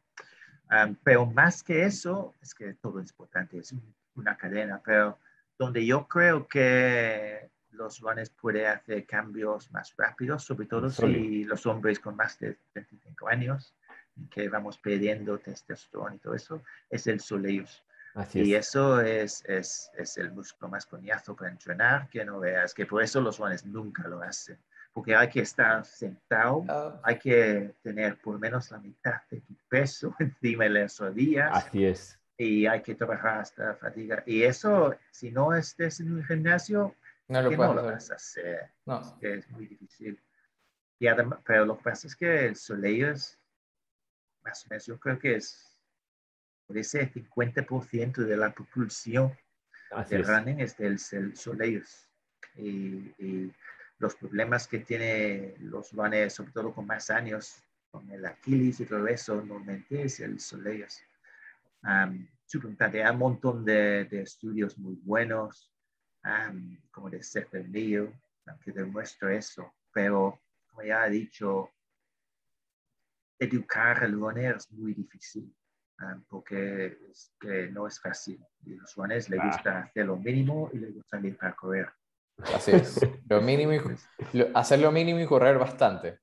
[0.71, 3.75] Um, pero más que eso, es que todo es importante, es
[4.15, 5.19] una cadena, pero
[5.59, 11.65] donde yo creo que los runners pueden hacer cambios más rápidos, sobre todo si los
[11.67, 13.75] hombres con más de 25 años,
[14.31, 17.85] que vamos perdiendo testosterona y todo eso, es el soleus.
[18.35, 22.87] Y eso es, es, es, el músculo más coñazo para entrenar, que no veas, que
[22.87, 24.59] por eso los guanes nunca lo hacen,
[24.93, 27.01] porque hay que estar sentado, ah.
[27.05, 31.51] hay que tener por lo menos la mitad de tu peso encima de las rodillas.
[31.53, 32.19] Así es.
[32.37, 34.23] Y hay que trabajar hasta fatiga.
[34.25, 36.95] Y eso, si no estés en un gimnasio,
[37.27, 38.71] no lo, no lo vas a hacer.
[38.87, 39.19] No.
[39.21, 40.21] Es muy difícil.
[41.01, 43.39] Y además, pero lo que pasa es que el soleus
[44.49, 45.68] más o menos yo creo que es
[46.69, 49.33] por ese 50% de la propulsión
[50.11, 52.07] de running es del soleus.
[52.57, 53.53] Y, y,
[54.01, 57.57] los problemas que tiene los runners, sobre todo con más años,
[57.91, 61.01] con el Aquiles y todo eso, normalmente es el soleus.
[61.83, 62.29] Um,
[62.79, 65.73] Hay un montón de, de, estudios muy buenos,
[66.93, 68.13] como de Stephen Neal,
[68.63, 69.75] que demuestra eso.
[69.93, 71.73] Pero, como ya he dicho,
[73.37, 75.53] educar al runner es muy difícil.
[76.29, 78.45] Porque es que no es fácil.
[78.65, 81.89] Y los runners les gusta hacer lo mínimo y les gusta ir para correr.
[82.55, 83.01] Así es.
[83.29, 86.21] Lo mínimo y, hacer lo mínimo y correr bastante.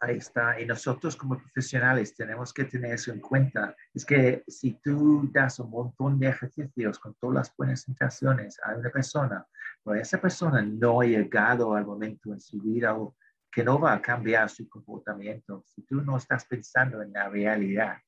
[0.00, 0.60] Ahí está.
[0.60, 3.74] Y nosotros como profesionales tenemos que tener eso en cuenta.
[3.92, 8.76] Es que si tú das un montón de ejercicios con todas las buenas intenciones a
[8.76, 9.46] una persona,
[9.82, 12.96] pues esa persona no ha llegado al momento en su vida
[13.50, 15.64] que no va a cambiar su comportamiento.
[15.66, 17.98] Si tú no estás pensando en la realidad,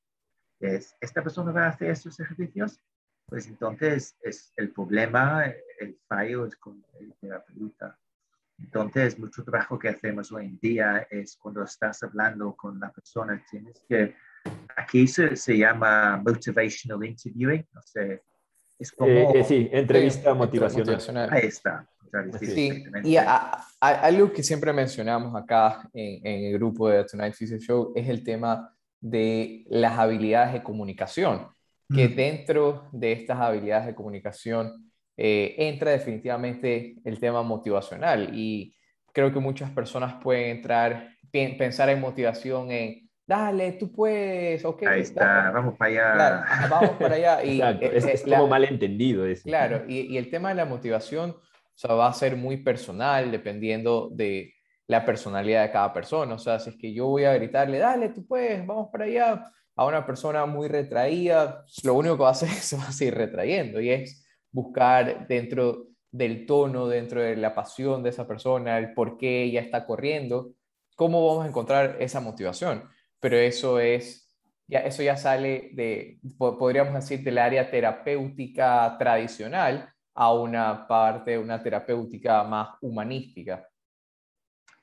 [0.61, 2.79] es, ¿esta persona va a hacer esos ejercicios?
[3.25, 5.45] Pues entonces es el problema,
[5.79, 7.97] el fallo es con el terapeuta.
[8.59, 13.43] Entonces, mucho trabajo que hacemos hoy en día es cuando estás hablando con la persona,
[13.49, 14.15] tienes que,
[14.75, 18.21] aquí se, se llama motivational interviewing, no sé,
[18.77, 19.11] es como...
[19.11, 21.29] Eh, eh, sí, entrevista motivacional.
[21.31, 21.87] Ahí está.
[22.39, 23.15] Sí, y
[23.79, 28.21] algo que siempre mencionamos acá en, en, el grupo de Tonight Physical Show es el
[28.21, 31.47] tema de las habilidades de comunicación,
[31.93, 32.15] que mm.
[32.15, 38.75] dentro de estas habilidades de comunicación eh, entra definitivamente el tema motivacional y
[39.11, 44.83] creo que muchas personas pueden entrar, pensar en motivación en, dale, tú puedes, ok.
[44.83, 46.67] Ahí está, vamos para allá.
[46.69, 47.43] vamos para allá.
[47.43, 49.43] Y, es, es, como malentendido eso.
[49.43, 51.37] Claro, y, y, el tema de la motivación o
[51.75, 54.53] sea, va a ser muy personal dependiendo de
[54.91, 56.35] la personalidad de cada persona.
[56.35, 59.45] O sea, si es que yo voy a gritarle, dale, tú puedes, vamos para allá,
[59.73, 63.79] a una persona muy retraída, lo único que va a hacer es va a retrayendo
[63.79, 69.17] y es buscar dentro del tono, dentro de la pasión de esa persona, el por
[69.17, 70.51] qué ella está corriendo,
[70.97, 72.83] cómo vamos a encontrar esa motivación.
[73.21, 74.29] Pero eso es,
[74.67, 81.63] ya, eso ya sale de, podríamos decir, del área terapéutica tradicional a una parte, una
[81.63, 83.65] terapéutica más humanística.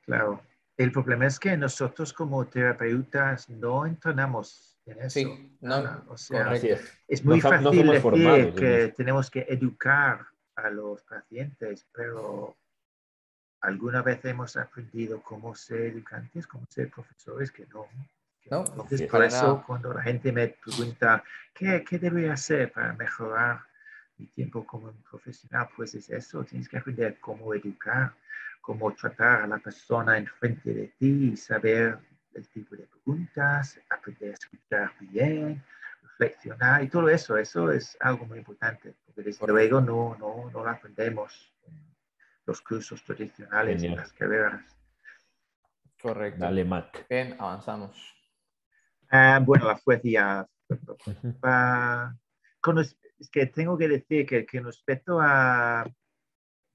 [0.09, 0.42] Claro.
[0.76, 4.68] El problema es que nosotros como terapeutas no entrenamos
[5.09, 7.24] Sí, no, o sea, es.
[7.24, 12.56] muy fácil decir que tenemos que educar a los pacientes, pero
[13.61, 17.86] alguna vez hemos aprendido cómo ser educantes, cómo ser profesores, que no.
[18.50, 21.22] no Entonces, por eso, cuando la gente me pregunta,
[21.54, 23.61] ¿qué, ¿qué debería hacer para mejorar
[24.16, 25.68] mi tiempo como profesional?
[25.76, 28.14] Pues es eso, tienes que aprender cómo educar,
[28.69, 31.99] cómo tratar a la persona enfrente de ti y saber
[32.35, 35.64] el tipo de preguntas, aprender a escuchar bien,
[36.03, 37.39] reflexionar y todo eso.
[37.39, 41.83] Eso es algo muy importante, porque desde luego no, no, no lo aprendemos en
[42.45, 44.61] los cursos tradicionales, en las carreras.
[46.03, 46.41] Correcto.
[46.41, 47.09] Dale, Matt.
[47.09, 47.97] Bien, avanzamos.
[49.11, 50.47] Ah, bueno, la fuerza ya.
[53.19, 55.91] es que tengo que decir que, que respecto a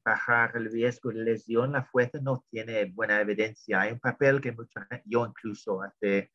[0.04, 3.82] bajar el riesgo de lesión, la fuerza no tiene buena evidencia.
[3.82, 6.32] Hay un papel que mucha gente, yo incluso hace,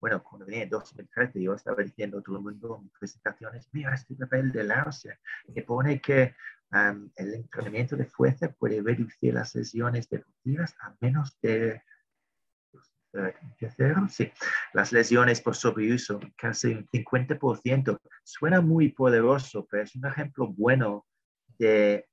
[0.00, 3.94] bueno, cuando venía en 2013, yo estaba diciendo a todo el mundo en presentaciones, mira
[3.94, 5.18] este papel de Larsen,
[5.54, 6.34] que pone que
[6.72, 11.82] um, el entrenamiento de fuerza puede reducir las lesiones deportivas a menos de
[14.08, 14.30] Sí,
[14.72, 17.98] las lesiones por sobreuso, casi un 50%.
[18.22, 21.06] Suena muy poderoso, pero es un ejemplo bueno
[21.58, 22.08] de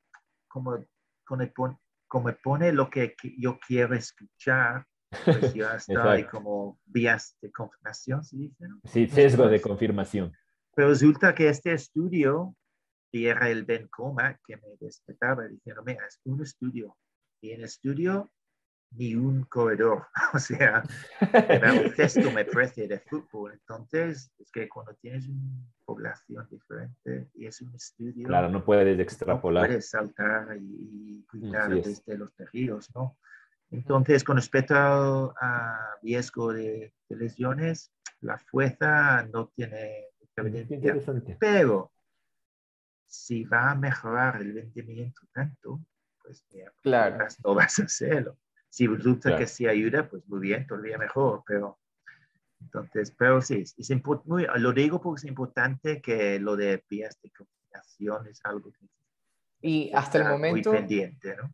[0.47, 0.83] cómo
[1.27, 4.85] como, pone lo que yo quiero escuchar,
[5.25, 8.65] pues ya está ahí como vías de confirmación, ¿se dice?
[8.85, 10.33] Sí, sesgo de confirmación.
[10.75, 12.55] Pero resulta que este estudio,
[13.11, 16.95] y era el Ben Coma, que me despertaba diciendo, mira, es un estudio.
[17.41, 18.29] Y en el estudio
[18.91, 20.07] ni un corredor.
[20.33, 20.83] O sea,
[21.49, 23.53] era un gesto, me parece, de fútbol.
[23.53, 28.27] Entonces, es que cuando tienes una población diferente y es un estudio.
[28.27, 29.63] Claro, no puedes extrapolar.
[29.63, 33.17] No puedes saltar y, cuidar desde los tejidos, ¿no?
[33.71, 40.95] Entonces, con respecto a riesgo de, lesiones, la fuerza no tiene evidencia.
[41.39, 41.91] Pero,
[43.05, 45.81] si va a mejorar el rendimiento tanto,
[46.21, 46.45] pues
[46.81, 47.25] claro.
[47.43, 48.37] no vas a hacerlo.
[48.77, 51.79] Si resulta que sí ayuda, pues muy bien, todavía mejor, pero
[52.61, 53.91] entonces, pero sí, es,
[54.25, 58.85] muy, lo digo porque es importante que lo de vías de comunicación es algo que
[59.63, 61.51] y hasta el momento muy pendiente, ¿no?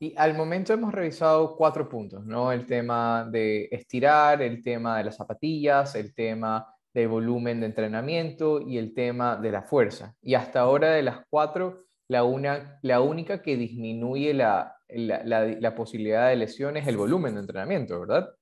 [0.00, 2.50] Y al momento hemos revisado cuatro puntos, ¿no?
[2.50, 8.62] El tema de estirar, el tema de las zapatillas, el tema de volumen de entrenamiento
[8.62, 10.14] y el tema de la fuerza.
[10.22, 16.28] Y hasta ahora de las cuatro, la, una, la única que disminuye la, la, posibilidad
[16.28, 18.34] de lesión es el volumen de entrenamiento, ¿verdad?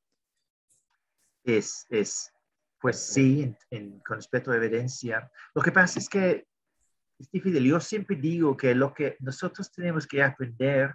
[1.44, 2.32] Es, es
[2.82, 3.54] pues sí,
[4.04, 5.30] con respecto a evidencia.
[5.54, 6.46] Lo que pasa es que
[7.16, 7.64] es difícil.
[7.64, 10.92] Yo siempre digo que lo que nosotros tenemos que aprender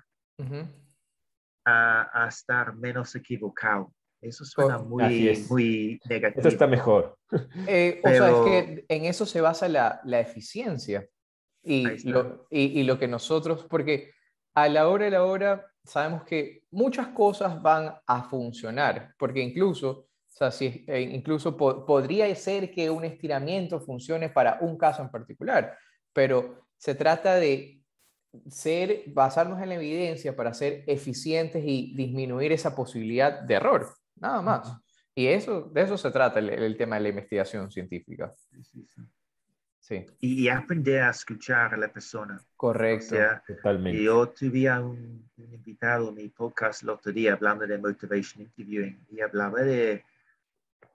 [1.66, 3.94] a, a, estar menos equivocado.
[4.20, 6.42] Eso suena muy, muy negativo.
[6.42, 7.18] Eso está mejor.
[7.68, 11.08] Eh, o sea, es que en eso se basa la, la eficiencia.
[11.64, 14.14] Y lo, y, y lo, que nosotros, porque
[14.58, 19.90] a la hora de la hora sabemos que muchas cosas van a funcionar, porque incluso,
[19.90, 25.12] o sea, si, eh, incluso podría ser que un estiramiento funcione para un caso en
[25.12, 25.78] particular,
[26.12, 27.84] pero se trata de
[28.50, 34.42] ser, basarnos en la evidencia para ser eficientes y disminuir esa posibilidad de error, nada
[34.42, 34.76] más.
[35.14, 38.34] Y eso, de eso se trata el, tema de la investigación científica.
[38.36, 38.88] Sí.
[40.20, 42.42] Y aprender a escuchar a la persona.
[42.56, 43.16] Correcto.
[43.48, 44.04] Totalmente.
[44.04, 49.06] Yo tuve un, un, invitado en mi podcast el otro día hablando de motivation interviewing
[49.10, 50.04] y hablaba de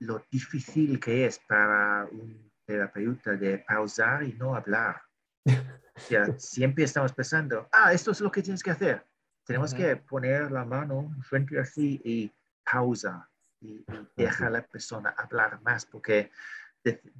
[0.00, 5.00] lo difícil que es para un terapeuta de pausar y no hablar.
[5.94, 9.04] O sea, siempre estamos pensando, ah, esto es lo que tienes que hacer.
[9.44, 12.32] Tenemos que poner la mano frente así y
[12.64, 13.28] pausa
[13.60, 13.84] y,
[14.16, 16.30] deja a la persona hablar más, porque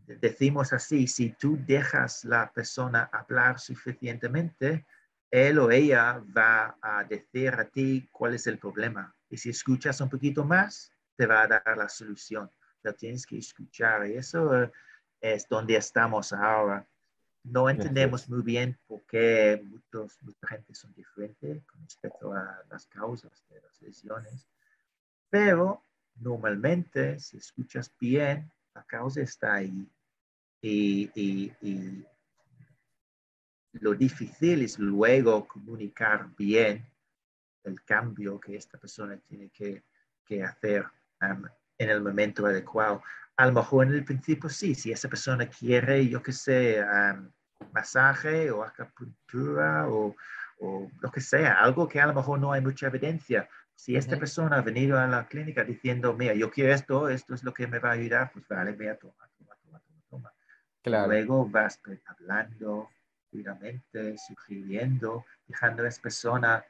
[0.06, 4.86] decimos así, si tú dejas la persona hablar suficientemente,
[5.30, 9.14] él o ella va a decir a ti cuál es el problema.
[9.30, 12.50] Y si escuchas un poquito más, te va a dar la solución.
[12.80, 14.06] Pero tienes que escuchar.
[14.06, 14.70] Y eso
[15.20, 16.86] es donde estamos ahora.
[17.44, 22.86] No entendemos muy bien por qué muchos, mucha gente son diferentes con respecto a las
[22.86, 24.46] causas de las lesiones,
[25.28, 25.82] pero
[26.16, 29.88] normalmente si escuchas bien, la causa está ahí
[30.60, 32.04] y, y,
[33.74, 36.86] lo difícil es luego comunicar bien
[37.64, 39.82] el cambio que esta persona tiene que,
[40.26, 40.84] que hacer
[41.22, 41.44] um,
[41.78, 43.02] en el momento adecuado
[43.36, 46.84] a lo mejor en el principio sí, si esa persona quiere, yo que sé,
[47.72, 50.14] masaje o acupuntura o,
[50.60, 53.48] o, lo que sea, algo que a lo mejor no hay mucha evidencia.
[53.82, 57.42] Si esta persona ha venido a la clínica diciendo, mira, yo quiero esto, esto es
[57.42, 60.32] lo que me va a ayudar, pues vale, mira, toma, toma, toma, toma,
[60.84, 61.06] toma.
[61.08, 62.90] Luego vas hablando
[63.28, 66.64] cuidadamente, sugiriendo, dejando a esa persona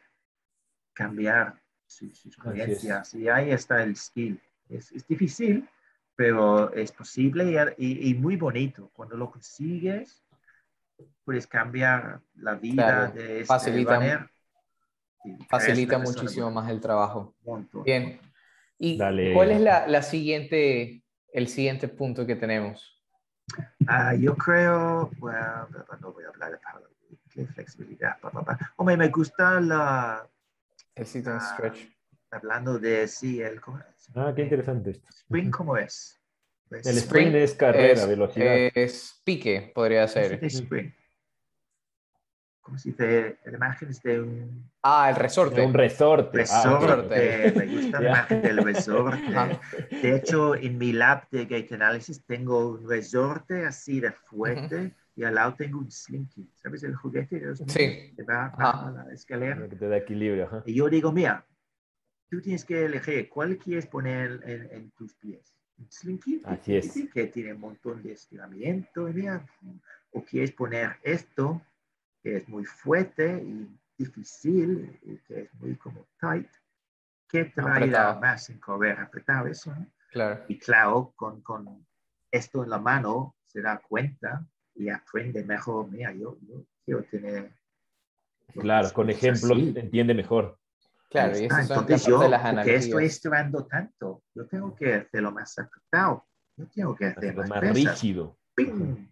[0.95, 3.13] cambiar sus, creencias.
[3.13, 4.41] Y ahí está el skill.
[4.71, 5.69] Es, es difícil,
[6.17, 8.91] pero es posible y, muy bonito.
[8.95, 10.25] Cuando lo consigues,
[11.25, 13.71] puedes cambiar la vida de este
[15.49, 17.35] facilita, muchísimo más el trabajo.
[17.85, 18.21] Bien.
[18.79, 18.99] ¿Y
[19.33, 23.01] cuál es la, la, siguiente, el siguiente punto que tenemos?
[23.81, 25.69] Uh, yo creo, bueno,
[26.01, 26.59] no voy a hablar
[27.35, 28.17] de flexibilidad.
[28.77, 30.29] Hombre, me gusta la...
[30.95, 31.89] El sit and stretch
[32.31, 33.61] hablando de sí, el...
[34.15, 35.09] Ah, qué interesante esto.
[35.11, 36.19] Spring, ¿cómo es?
[36.69, 38.71] Pues, el sprint es carrera, velocidad.
[38.75, 40.43] Es pique, podría ser.
[40.43, 40.95] Sprint.
[42.63, 43.39] ¿Cómo se dice?
[43.45, 44.71] La imagen es de un...
[44.83, 45.61] Ah, el resorte.
[45.61, 46.39] un resorte.
[46.39, 47.47] Resorte.
[47.49, 49.61] Ah, Me gusta la imagen del resorte.
[49.91, 55.25] De hecho, en mi lab de Gate Analysis tengo un resorte así de fuerte y
[55.25, 56.49] al lado tengo un slinky.
[56.55, 57.43] ¿Sabes el juguete?
[57.67, 58.15] Sí.
[58.17, 59.69] Que va a la escalera.
[59.69, 60.63] Que te da equilibrio.
[60.65, 61.45] Y yo digo, mira,
[62.31, 65.53] tú tienes que elegir cuál quieres poner en, tus pies.
[65.79, 66.93] Un slinky, Así es.
[67.13, 69.09] que tiene un montón de estiramiento,
[70.13, 71.61] o quieres poner esto,
[72.23, 73.69] que es muy fuerte y
[73.99, 76.49] difícil, y que es muy como tight,
[77.29, 79.75] que ayudar más en correr apretado eso.
[80.11, 80.45] Claro.
[80.49, 81.87] Y claro, con, con,
[82.31, 85.91] esto en la mano se da cuenta y aprende mejor.
[85.91, 87.55] Mira, yo, yo quiero tener...
[88.55, 90.59] Claro, con ejemplos entiende mejor.
[91.11, 96.27] Claro, y eso entonces yo, porque estoy estirando tanto, yo tengo que hacerlo más apretado,
[96.57, 98.39] yo tengo que hacerlo más, rígido.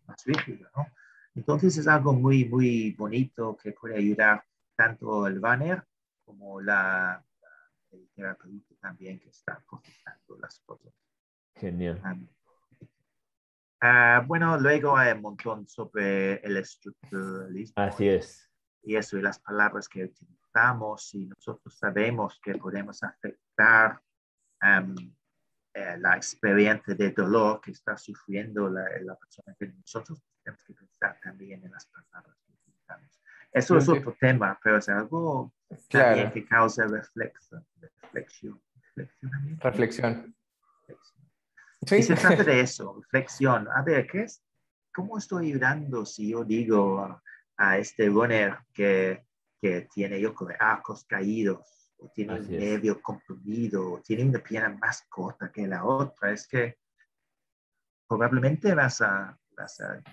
[0.07, 0.87] Más rígido, ¿no?
[1.35, 4.45] Entonces es algo muy, muy bonito que puede ayudar
[4.77, 5.85] tanto el banner
[6.25, 7.25] como la,
[7.91, 10.93] el terapeuta también que está procesando las cosas.
[11.55, 12.01] Genial.
[13.83, 17.75] Uh, bueno, luego hay un montón sobre el estructuralismo.
[17.83, 18.51] Así es.
[18.83, 24.01] Y eso, y las palabras que utilizamos y nosotros sabemos que podemos afectar
[24.63, 24.95] um,
[25.75, 30.75] eh, la experiencia de dolor que está sufriendo la, la, persona que nosotros tenemos que
[30.75, 33.23] pensar también en las palabras que utilizamos.
[33.53, 35.53] Eso es otro tema, pero es algo
[35.89, 37.67] también que causa reflexión.
[38.03, 38.63] Reflexión.
[39.61, 40.37] Reflexión.
[41.87, 41.97] Sí.
[41.97, 43.69] Y se trata de eso, reflexión.
[43.75, 44.45] A ver, ¿qué es?
[44.93, 47.21] ¿cómo estoy ayudando si yo digo
[47.57, 49.25] a este runner que,
[49.61, 54.77] que tiene yo como arcos caídos, o tiene un nervio comprimido, o tiene una pierna
[54.81, 56.79] más corta que la otra, es que
[58.09, 59.39] probablemente vas a,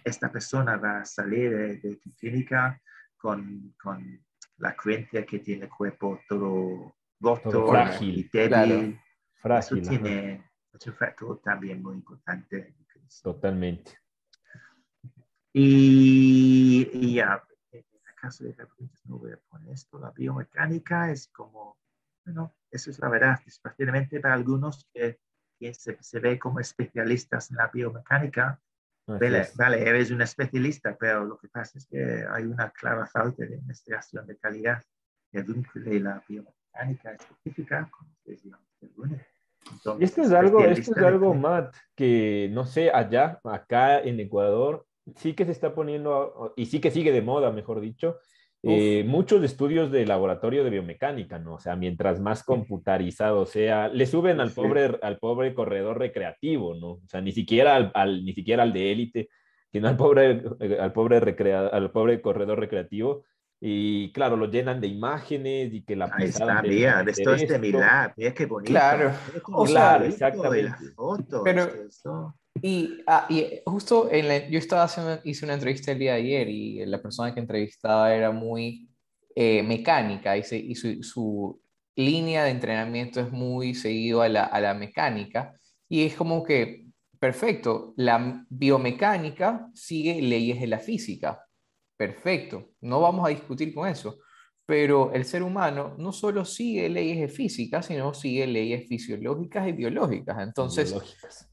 [0.04, 2.82] esta persona va a salir de, tu clínica
[3.18, 4.24] con, con,
[4.60, 9.00] la creencia que tiene el cuerpo todo roto frágil, y débil.
[9.36, 10.50] Frágil, Eso tiene
[10.86, 12.76] un factor también muy importante.
[13.22, 14.00] Totalmente.
[15.54, 18.56] Y, y ya, en el caso de
[19.06, 21.78] no voy a poner esto, la biomecánica es como,
[22.26, 25.20] bueno, eso es la verdad, especialmente para algunos que,
[25.74, 28.62] se, se, ve como especialistas en la biomecánica.
[29.08, 33.46] Vale, vale, eres un especialista, pero lo que pasa es que hay una clara falta
[33.46, 34.84] de investigación de calidad
[35.32, 38.08] que vincule la biomecánica específica con
[39.72, 44.86] Entonces, esto es algo, esto es algo, Matt, que no sé, allá, acá en Ecuador,
[45.16, 48.20] sí que se está poniendo, y sí que sigue de moda, mejor dicho,
[48.68, 51.56] eh, muchos estudios de laboratorio de biomecánica, ¿no?
[51.56, 56.88] O sea, mientras más computarizado sea, le suben al pobre, al pobre corredor recreativo, ¿no?
[56.90, 59.30] O sea, ni siquiera al, ni siquiera al de élite,
[59.72, 63.24] sino al pobre, eh, al pobre, recrea, al pobre corredor recreativo.
[63.60, 67.58] Y claro, lo llenan de imágenes y que la Ahí está, mira, esto es de
[67.58, 68.72] Milán, mira qué bonito.
[68.72, 69.12] Claro,
[69.66, 70.74] claro, exactamente.
[71.44, 71.68] Pero,
[72.62, 76.20] y, ah, y justo en la, yo estaba haciendo, hice una entrevista el día de
[76.20, 78.90] ayer y la persona que entrevistaba era muy
[79.36, 81.62] eh, mecánica y, y su,
[81.96, 86.86] línea de entrenamiento es muy seguido a la, a la mecánica y es como que,
[87.20, 91.44] perfecto, la biomecánica sigue leyes de la física,
[91.98, 94.20] perfecto, no vamos a discutir con eso,
[94.68, 99.72] pero el ser humano no solo sigue leyes de física, sino sigue leyes fisiológicas y
[99.72, 100.38] biológicas.
[100.40, 101.47] Entonces, Ah,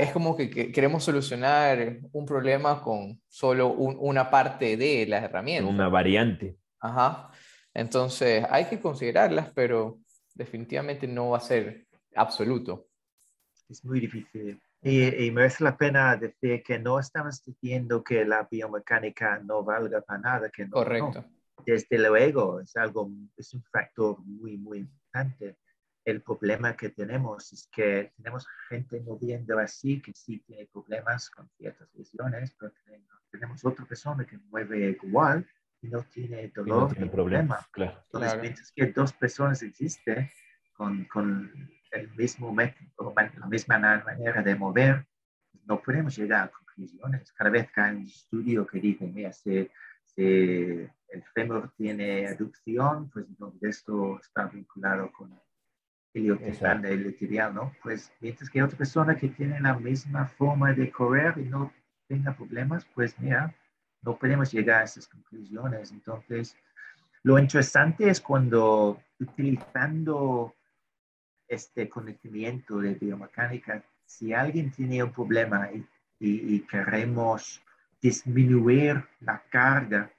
[0.00, 5.72] es como que, queremos solucionar un problema con solo una parte de las herramientas.
[5.72, 6.56] Una variante.
[6.80, 7.30] Ajá.
[7.72, 9.98] Entonces, hay que considerarlas, pero
[10.34, 12.86] definitivamente no va a ser absoluto.
[13.68, 14.60] Es muy difícil.
[14.82, 20.02] Y, y, merece la pena decir que no estamos diciendo que la biomecánica no valga
[20.02, 20.50] para nada.
[20.50, 21.24] Que no, Correcto.
[21.64, 25.56] Desde luego, es algo, es un factor muy, muy importante
[26.04, 31.48] el problema que tenemos es que tenemos gente moviendo así que sí tiene problemas con
[31.56, 32.72] ciertas lesiones, pero
[33.30, 35.46] tenemos otra persona que mueve igual
[35.80, 37.66] y no tiene dolor no tiene problema.
[37.72, 38.02] Claro.
[38.04, 40.30] Entonces, mientras que dos personas existen
[40.74, 45.06] con, con el mismo método, la misma manera de mover,
[45.64, 47.32] no podemos llegar a conclusiones.
[47.32, 49.70] Cada vez que hay un estudio que dice, mira, si,
[50.04, 55.32] si el fémur tiene aducción, pues entonces esto está vinculado con
[56.14, 57.72] iliotibial, ¿no?
[57.82, 61.72] Pues mientras que otra persona que tiene la misma forma de correr y no
[62.06, 63.54] tenga problemas, pues mira,
[64.02, 65.90] no podemos llegar a esas conclusiones.
[65.90, 66.56] Entonces,
[67.22, 70.54] lo interesante es cuando utilizando
[71.48, 75.84] este conocimiento de biomecánica, si alguien tiene un problema y,
[76.20, 77.62] y, queremos
[78.00, 80.10] disminuir la carga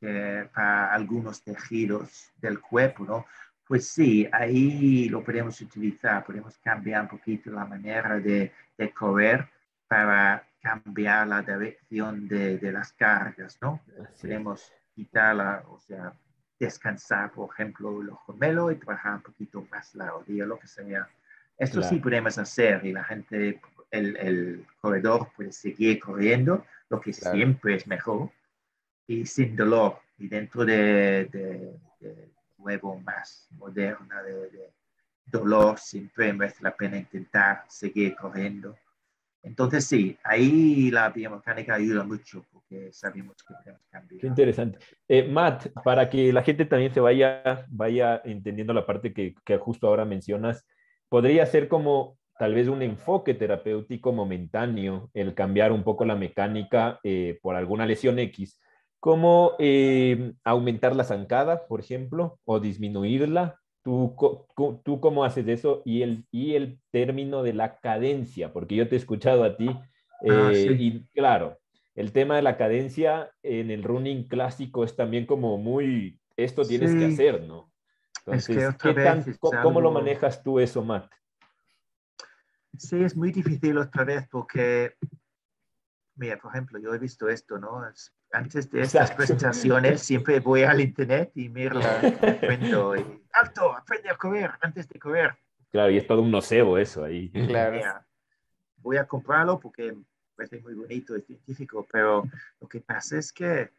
[0.00, 3.26] eh, para algunos tejidos del cuerpo, ¿no?
[3.72, 8.52] Pues sí, ahí lo podemos utilizar, podemos cambiar un poquito la manera de,
[8.94, 9.48] correr
[9.88, 13.80] para cambiar la dirección de, las cargas, ¿no?
[14.20, 16.12] Podemos quitarla, o sea,
[16.60, 21.08] descansar, por ejemplo, los gemelos y trabajar un poquito más la rodilla, lo que sea.
[21.56, 23.58] Esto sí podemos hacer y la gente,
[23.90, 28.28] el, corredor puede seguir corriendo, lo que siempre es mejor,
[29.06, 29.98] y sin dolor.
[30.18, 31.80] Y dentro de
[32.62, 34.70] nuevo, más moderna de,
[35.24, 38.76] dolor, siempre merece la pena intentar seguir corriendo.
[39.42, 44.20] Entonces sí, ahí la biomecánica ayuda mucho porque sabemos que podemos cambiar.
[44.20, 44.78] Qué interesante.
[45.08, 49.56] Eh, Matt, para que la gente también se vaya, vaya entendiendo la parte que, que
[49.58, 50.66] justo ahora mencionas,
[51.08, 56.98] podría ser como tal vez un enfoque terapéutico momentáneo, el cambiar un poco la mecánica
[57.04, 58.58] eh, por alguna lesión X,
[59.02, 63.58] cómo eh, aumentar la zancada, por ejemplo, o disminuirla.
[63.82, 64.14] ¿Tú,
[64.84, 65.82] ¿Tú cómo haces eso?
[65.84, 69.66] Y el, y el término de la cadencia, porque yo te he escuchado a ti,
[70.30, 71.58] ah, eh, y claro,
[71.96, 76.94] el tema de la cadencia en el running clásico es también como muy, esto tienes
[76.94, 77.72] que hacer, ¿no?
[78.24, 78.76] Entonces,
[79.40, 81.10] ¿cómo, lo manejas tú eso, Matt?
[82.78, 84.94] Sí, es muy difícil otra vez porque,
[86.16, 87.82] mira, por ejemplo, yo he visto esto, ¿no?
[88.32, 94.10] antes de estas presentaciones siempre voy al internet y miro el cuento y alto, aprende
[94.10, 95.36] a correr antes de correr.
[95.70, 97.30] Claro, y es todo un nocebo eso ahí.
[97.30, 97.80] Claro.
[98.76, 99.94] voy a comprarlo porque
[100.34, 102.24] parece muy bonito, es científico, pero
[102.60, 103.70] lo que pasa es que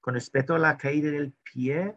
[0.00, 1.94] con respecto a la caída del pie,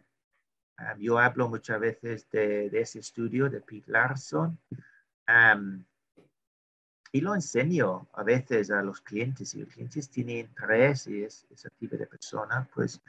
[0.80, 4.60] um, yo hablo muchas veces de, de, ese estudio de Pete Larson
[5.28, 5.84] um,
[7.12, 9.50] y lo enseño a veces a los clientes.
[9.50, 13.02] Si los clientes tienen interés y es ese tipo de persona, pues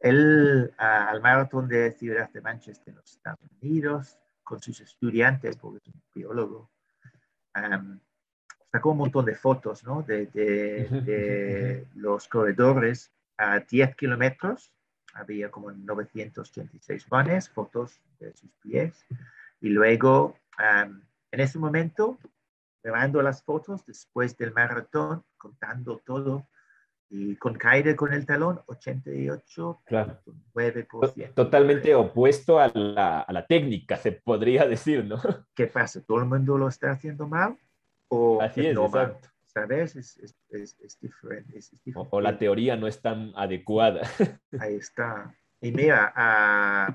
[0.00, 5.56] él uh, al maratón de Ciudad de Manchester en los Estados Unidos, con sus estudiantes,
[5.56, 6.70] porque es un biólogo,
[7.56, 7.98] um,
[8.70, 10.02] sacó un montón de fotos ¿no?
[10.02, 14.70] de, de, de los corredores a 10 kilómetros.
[15.14, 19.06] Había como 986 runners, fotos de sus pies.
[19.60, 21.00] Y luego, um,
[21.30, 22.18] en ese momento,
[22.84, 26.46] grabando las fotos después del maratón, contando todo,
[27.08, 29.78] y con caída con el talón, 88,9%.
[29.84, 30.20] Claro.
[31.34, 35.18] Totalmente opuesto a la, a la, técnica, se podría decir, ¿no?
[35.54, 36.02] ¿Qué pasa?
[36.02, 37.56] ¿Todo el mundo lo está haciendo mal?
[38.08, 39.28] ¿O Así es, exacto.
[39.44, 39.96] ¿Sabes?
[39.96, 41.58] Es, es, es, es diferente,
[41.94, 44.02] o, o, la teoría no es tan adecuada.
[44.58, 45.32] Ahí está.
[45.60, 46.92] Y mira, uh,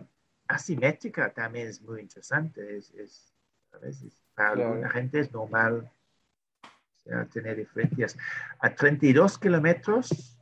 [0.48, 2.78] asimétrica también es muy interesante.
[2.78, 3.34] Es, es,
[3.72, 4.04] ¿sabes?
[4.40, 4.70] Para claro.
[4.70, 5.92] alguna gente es normal
[6.64, 8.18] o sea, tener diferencias.
[8.60, 10.38] A 32 kilómetros,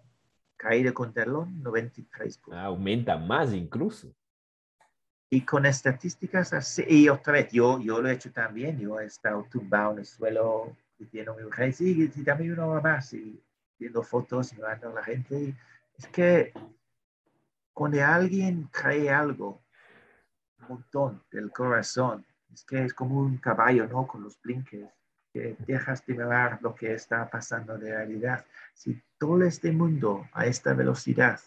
[0.55, 2.39] caída con talón, 93.
[2.51, 4.13] Ah, aumenta más incluso.
[5.31, 9.05] Y con estadísticas así, y otra vez, yo, yo lo he hecho también, yo he
[9.05, 13.41] estado tumbado en el suelo diciendo mi mujer, sí, sí, dame uno más, y
[13.79, 15.39] viendo fotos, mirando a la gente.
[15.39, 15.55] Y
[15.97, 16.53] es que
[17.73, 19.63] cuando alguien cree algo,
[20.61, 22.23] un montón del corazón,
[22.57, 24.07] es que es como un caballo, ¿no?
[24.07, 24.89] Con los blinkers,
[25.31, 28.43] que dejas de ver lo que está pasando de realidad.
[28.73, 31.39] Si todo este mundo a esta velocidad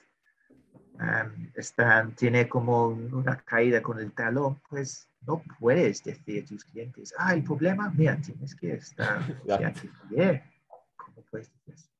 [0.95, 6.65] um, están, tiene como una caída con el talón, pues no puedes decir a tus
[6.65, 9.19] clientes, ah, el problema, mira, tienes que estar,
[10.97, 11.91] ¿cómo puedes decir eso?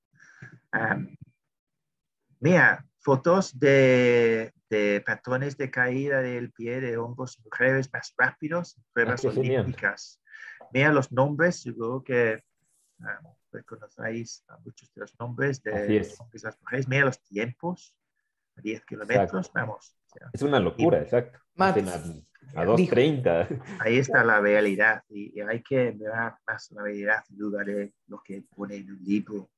[0.73, 1.17] Um,
[2.39, 9.25] mira, fotos de, de, patrones de caída del pie de hongos mujeres más rápidos, pruebas
[9.25, 10.21] ah, olímpicas.
[10.73, 12.43] Mira los nombres, seguro que
[12.99, 15.97] um, reconocéis a muchos de los nombres de
[16.33, 16.87] esas mujeres.
[16.89, 17.95] Mira los tiempos,
[18.57, 19.97] 10 kilómetros, vamos.
[20.07, 21.39] O sea, es una locura, y, exacto.
[21.55, 21.79] Matt,
[22.55, 23.63] a 2.30.
[23.81, 26.13] Ahí está la realidad y, y, hay que ver
[26.47, 29.51] más la realidad en lugar de lo que pone en un libro.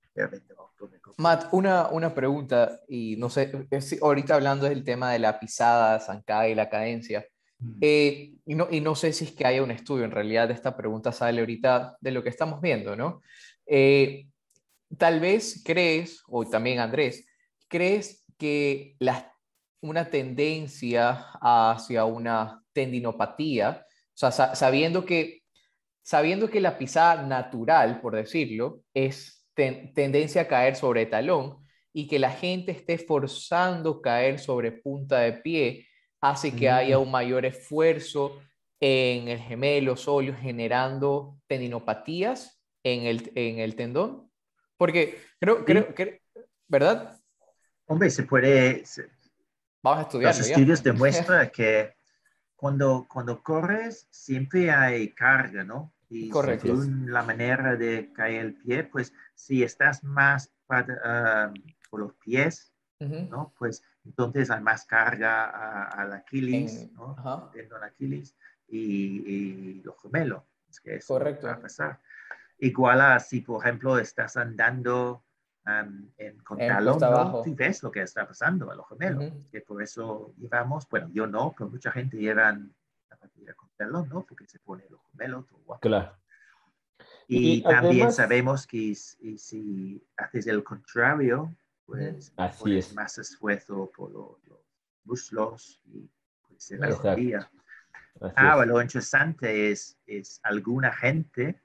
[1.18, 6.00] Matt, una, una pregunta, y no sé, es, ahorita hablando del tema de la pisada,
[6.00, 7.26] zancada y la cadencia,
[7.58, 7.78] mm.
[7.80, 10.76] eh, y, no, y no sé si es que haya un estudio, en realidad esta
[10.76, 13.22] pregunta sale ahorita de lo que estamos viendo, ¿no?
[13.66, 14.26] Eh,
[14.98, 17.26] tal vez crees, o también Andrés,
[17.68, 19.32] crees que la,
[19.80, 25.42] una tendencia hacia una tendinopatía, o sea, sabiendo que,
[26.02, 31.58] sabiendo que la pisada natural, por decirlo, es tendencia a caer sobre talón
[31.92, 35.86] y que la gente esté forzando caer sobre punta de pie,
[36.20, 37.02] hace que haya mm.
[37.02, 38.40] un mayor esfuerzo
[38.80, 44.30] en el gemelo sóleo, generando tendinopatías en el, en el tendón.
[44.76, 46.22] Porque creo, creo que,
[46.66, 47.20] ¿verdad?
[47.86, 48.82] Hombre, se puede...
[49.82, 50.36] Vamos a estudiar.
[50.36, 51.94] Los estudios demuestran que
[52.56, 55.92] cuando, cuando corres siempre hay carga, ¿no?
[56.14, 56.66] Y Correcto.
[56.66, 61.54] según la manera de caer el pie, pues si estás más para, uh,
[61.88, 62.70] por los pies,
[63.00, 63.28] uh -huh.
[63.30, 63.54] ¿no?
[63.58, 67.12] Pues entonces hay más carga al Aquiles, en, ¿no?
[67.12, 67.82] Uh -huh.
[67.82, 68.36] Aquiles
[68.68, 70.42] y, y, los gemelos.
[70.68, 71.46] Es que eso Correcto.
[71.46, 72.00] va a pasar.
[72.58, 75.24] Igual a si, por ejemplo, estás andando
[75.66, 77.42] um, en, con en talón, ¿no?
[77.42, 79.24] tú ves lo que está pasando a los gemelos.
[79.24, 79.50] -huh.
[79.50, 82.54] Que por eso llevamos, bueno, yo no, pero mucha gente lleva
[83.44, 84.24] la partida con talón, ¿no?
[84.24, 85.46] Porque se pone los gemelos.
[85.80, 86.16] Claro.
[87.28, 91.54] Y, y, también además, sabemos que si, si, haces el contrario,
[91.86, 92.94] pues Así pones es.
[92.94, 94.60] más esfuerzo por los, los
[95.04, 96.08] muslos y
[96.46, 97.50] pues la rodilla.
[98.36, 101.60] Ahora, lo interesante es, es alguna gente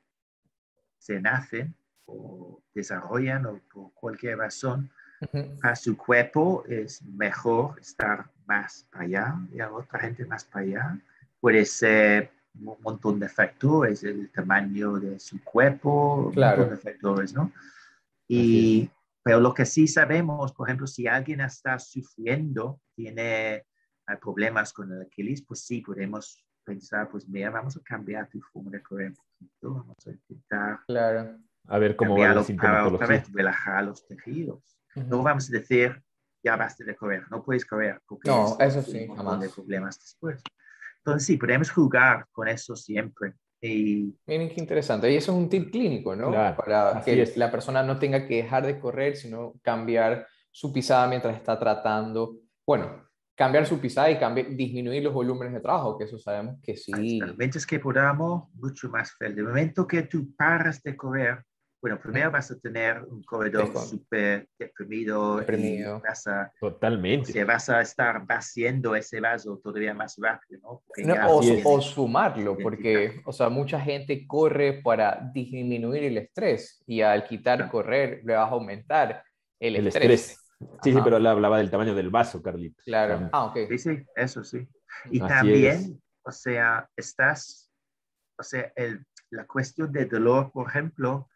[0.98, 1.76] se nacen
[2.06, 4.90] o desarrollan o por cualquier razón,
[5.22, 5.60] uh -huh.
[5.64, 10.66] a su cuerpo es mejor estar más para allá y a otra gente más para
[10.66, 11.00] allá.
[11.40, 16.64] Puede ser un montón de factores, el tamaño de su cuerpo, claro.
[16.64, 17.52] un montón de factores, ¿no?
[18.28, 18.90] Y,
[19.24, 23.66] pero lo que sí sabemos, por ejemplo, si alguien está sufriendo, tiene
[24.22, 28.72] problemas con el Aquiles, pues sí, podemos pensar, pues mira, vamos a cambiar tu forma
[28.72, 31.38] de correr un poquito, vamos a intentar claro.
[31.68, 32.44] a ver cómo va la.
[32.44, 34.78] Para otra vez relajar los tejidos.
[34.96, 35.08] Uh -huh.
[35.08, 36.04] No vamos a decir,
[36.44, 38.02] ya basta de correr, no puedes correr.
[38.06, 39.40] Porque no, eso sí, jamás.
[39.40, 40.42] de problemas después.
[41.08, 43.34] Entonces sí, podemos jugar con eso siempre.
[43.62, 44.14] Y...
[44.26, 45.10] Miren qué interesante.
[45.10, 46.32] Y eso es un tip clínico, ¿no?
[46.32, 47.38] Claro, Para que es.
[47.38, 52.36] la persona no tenga que dejar de correr, sino cambiar su pisada mientras está tratando,
[52.66, 56.76] bueno, cambiar su pisada y cambiar, disminuir los volúmenes de trabajo, que eso sabemos que
[56.76, 57.22] sí.
[57.38, 59.34] Mientras que podamos, mucho más fácil.
[59.36, 61.42] De momento que tú paras de correr,
[61.82, 66.02] bueno, primero vas a tener un corredor súper deprimido, deprimido.
[66.02, 67.30] vas a, Totalmente.
[67.30, 70.82] O sea, vas a estar vaciando ese vaso todavía más rápido, ¿no?
[71.30, 77.26] o, o, sumarlo, porque, o sea, mucha gente corre para disminuir el estrés y al
[77.26, 79.24] quitar correr le vas a aumentar
[79.60, 80.38] el, el estrés.
[80.82, 82.84] Sí, sí, pero él hablaba del tamaño del vaso, Carlitos.
[82.84, 83.30] Claro.
[83.32, 83.58] Ah, ok.
[83.70, 84.68] Sí, sí, eso sí.
[85.12, 87.72] Y también, o sea, estás,
[88.40, 91.30] o sea, el, la cuestión de dolor, por ejemplo,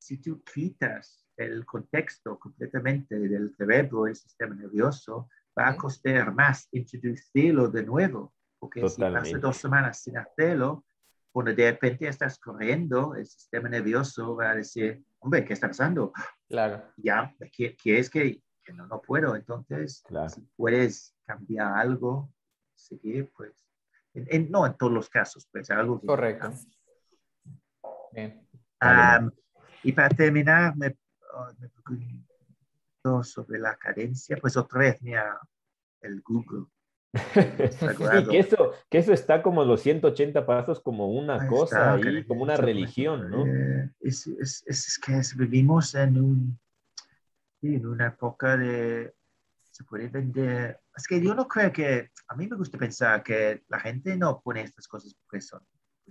[0.00, 5.28] si tú quitas el contexto completamente del cerebro, el sistema nervioso,
[5.58, 10.84] va a costar más introducirlo de nuevo, porque si pasa dos semanas sin hacerlo,
[11.32, 16.12] cuando de repente estás corriendo, el sistema nervioso va a decir, hombre, ¿qué está pasando?
[16.48, 16.82] Claro.
[16.96, 19.36] Ya, ¿quieres que, que no, no puedo?
[19.36, 22.32] Entonces, si puedes cambiar algo,
[22.74, 23.52] seguir, pues,
[24.48, 26.00] no en todos los casos, pues algo.
[26.00, 26.52] Correcto.
[28.12, 28.46] Bien.
[29.82, 30.96] Y para terminar, me,
[31.34, 35.38] oh, me pregunto sobre la cadencia, pues otra vez, mira,
[36.02, 36.66] el Google.
[37.34, 42.42] sí, que eso, que eso está como los 180 pasos como una cosa ahí, como
[42.42, 43.46] una religión, ¿no?
[43.46, 46.60] Eh, es, es, es, que vivimos en, un,
[47.62, 49.12] en una época de,
[49.70, 53.64] se puede vender, es que yo no creo que, a mí me gusta pensar que
[53.68, 55.60] la gente no pone estas cosas porque son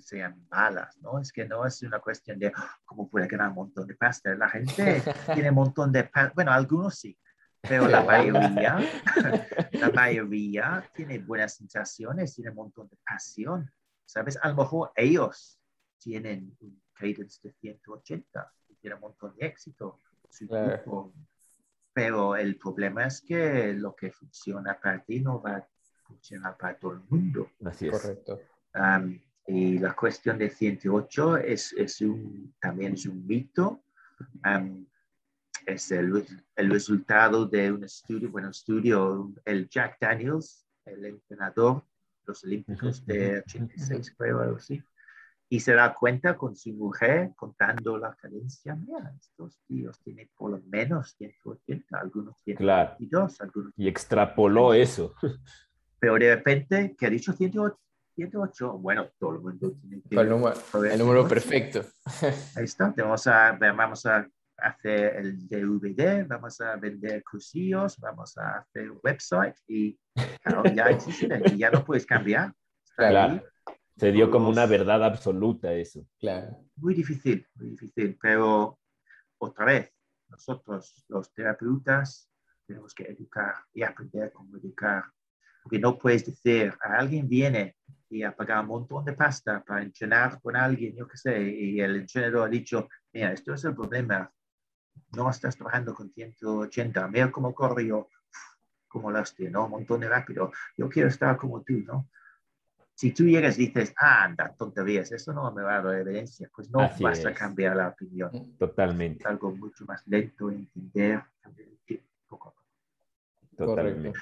[0.02, 1.20] sean malas, ¿no?
[1.20, 4.34] Es que no es una cuestión de ah, cómo puede ganar un montón de pasta.
[4.36, 5.02] La gente
[5.34, 7.18] tiene un montón de pasta, bueno, algunos sí,
[7.62, 8.80] pero la mayoría,
[9.74, 13.70] la mayoría tiene buenas sensaciones, tiene un montón de pasión,
[14.06, 14.38] ¿sabes?
[14.42, 15.60] A lo mejor ellos
[15.98, 20.00] tienen un cadence de 180 y tienen un montón de éxito.
[21.94, 25.68] Pero el problema es que lo que funciona para ti no va a
[26.04, 27.52] funcionar para todo el mundo.
[27.66, 27.92] Así es.
[27.92, 28.40] Correcto.
[29.50, 33.82] Y la cuestión de 108 es, es un, también es un mito.
[35.66, 36.24] es el,
[36.56, 41.84] el, resultado de un estudio, bueno, estudio, el Jack Daniels, el entrenador,
[42.26, 44.84] los Olímpicos de 86, creo, algo así.
[45.50, 48.76] Y se da cuenta con su mujer contando la cadencia.
[48.76, 52.92] Mira, estos tíos tienen por lo menos 180, algunos tienen claro.
[53.00, 53.74] 22, algunos.
[53.76, 55.16] Y extrapoló eso.
[56.00, 57.34] Pero de repente, que ha dicho
[58.16, 60.16] 108, 8, bueno, todo el mundo tiene que...
[60.16, 61.84] El número, el número perfecto.
[62.56, 64.28] Ahí está, vamos a, vamos a
[64.58, 69.98] hacer el DVD, vamos a vender cursillos, vamos a hacer un website y
[70.76, 72.54] ya existe y ya no puedes cambiar.
[72.96, 73.42] Claro.
[73.96, 76.06] Se dio como una verdad absoluta eso.
[76.20, 76.66] Claro.
[76.78, 78.80] Muy difícil, muy difícil, pero
[79.38, 79.94] otra vez,
[80.30, 82.30] nosotros los terapeutas
[82.66, 85.04] tenemos que educar y aprender cómo educar.
[85.70, 87.76] Porque no puedes decir, a alguien viene
[88.10, 91.80] y ha pagado un montón de pasta para entrenar con alguien, yo qué sé, y
[91.80, 94.32] el entrenador ha dicho, mira, esto es el problema,
[95.16, 98.10] no estás trabajando con 180, mira cómo corro yo,
[98.88, 99.66] como la hostia, ¿no?
[99.66, 102.10] Un montón de rápido, yo quiero estar como tú, ¿no?
[102.96, 106.50] Si tú llegas y dices, ah, anda, tonterías, eso no me va a dar evidencia,
[106.52, 108.58] pues no vas a cambiar la opinión.
[108.58, 109.20] Totalmente.
[109.20, 111.22] Es algo mucho más lento, entender,
[112.28, 112.66] poco a poco.
[113.56, 114.20] Totalmente.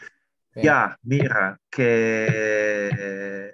[0.64, 3.54] Ya, mira, que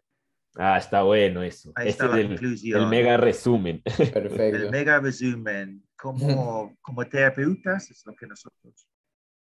[0.55, 1.71] Ah, está bueno eso.
[1.75, 3.81] Ahí este está el, el, mega resumen.
[4.13, 4.57] Perfecto.
[4.57, 5.83] El mega resumen.
[5.95, 8.87] Como, como terapeutas, es lo que nosotros,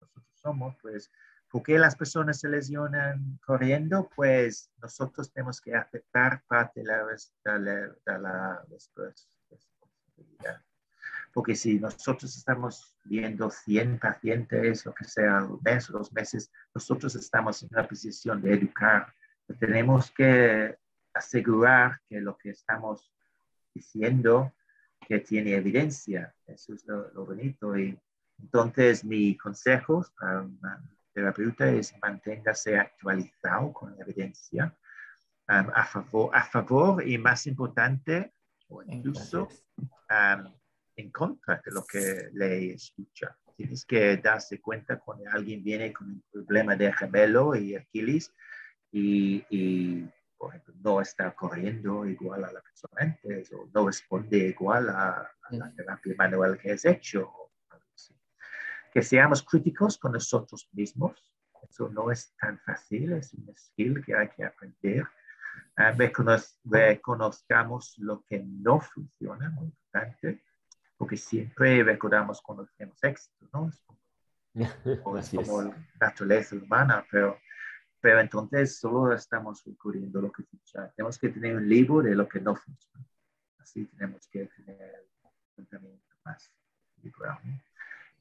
[0.01, 1.11] nosotros somos, pues,
[1.51, 4.09] ¿por qué las personas se lesionan corriendo?
[4.17, 10.63] Pues nosotros tenemos que aceptar parte de la, de la, responsabilidad.
[11.33, 16.53] Porque si nosotros estamos viendo 100 pacientes, lo que sea, un mes o dos meses,
[16.75, 19.13] nosotros estamos en una posición de educar.
[19.59, 20.77] Tenemos que
[21.15, 23.11] asegurar que lo que estamos
[23.75, 24.53] diciendo
[25.07, 26.35] que tiene evidencia.
[26.47, 27.77] Eso es lo, bonito.
[27.77, 27.99] Y
[28.39, 30.61] entonces mi consejo para un
[31.13, 34.77] terapeuta es manténgase actualizado con la evidencia
[35.49, 38.33] um, a, favor, a favor y más importante,
[38.69, 39.49] o incluso
[40.11, 40.53] um,
[40.97, 43.37] en contra de lo que le escucha.
[43.57, 48.33] Tienes que darse cuenta cuando alguien viene con un problema de gemelo y Aquiles
[48.91, 50.09] y, y
[50.43, 55.31] por ejemplo, no está corriendo igual a la persona antes o no responde igual a,
[55.51, 57.31] la terapia manual que has hecho.
[58.93, 61.13] Que seamos críticos con nosotros mismos.
[61.71, 65.07] Eso no es tan fácil, es un skill que hay que aprender.
[65.79, 65.97] Uh,
[66.65, 70.43] reconozcamos lo que no funciona, muy importante,
[71.03, 73.69] porque siempre recordamos cuando tenemos éxito, ¿no?
[75.05, 77.41] o es como la naturaleza humana, pero,
[78.01, 80.93] pero entonces solo estamos recurriendo lo que funciona.
[80.93, 83.05] Tenemos que tener un libro de lo que no funciona.
[83.59, 86.55] Así tenemos que tener un pensamiento más
[87.03, 87.41] liberal.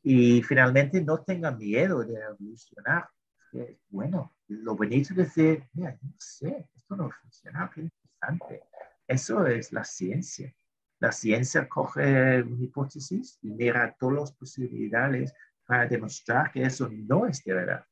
[0.01, 3.07] Y finalmente no tengan miedo de evolucionar.
[3.89, 8.63] bueno, lo bonito de decir, mira, no sé, esto no funciona, qué interesante.
[9.07, 10.51] Eso es la ciencia.
[11.01, 15.33] La ciencia coge una hipótesis y mira todas las posibilidades
[15.65, 17.83] para demostrar que eso no es de verdad.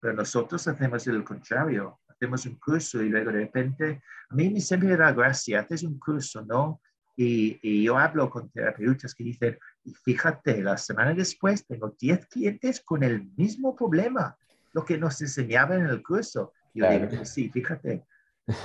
[0.00, 2.00] Pero nosotros hacemos el contrario.
[2.08, 5.98] Hacemos un curso y luego de repente, a mí siempre me da gracia, haces un
[5.98, 6.80] curso, ¿no?
[7.14, 12.26] Y, y, yo hablo con terapeutas que dicen, y fíjate, la semana después tengo 10
[12.28, 14.38] clientes con el mismo problema,
[14.72, 16.54] lo que nos enseñaban en el curso.
[16.72, 18.06] Y yo digo, pues sí, fíjate,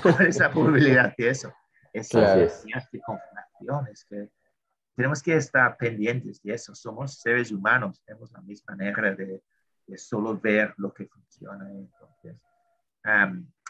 [0.02, 1.54] ¿cuál es la probabilidad de eso?
[1.94, 3.02] Eso es de
[3.58, 4.30] confirmación, es que
[4.96, 6.74] tenemos que estar pendientes de eso.
[6.74, 9.44] Somos seres humanos, tenemos la misma manera de,
[9.86, 11.70] de solo ver lo que funciona.
[11.70, 12.36] Entonces,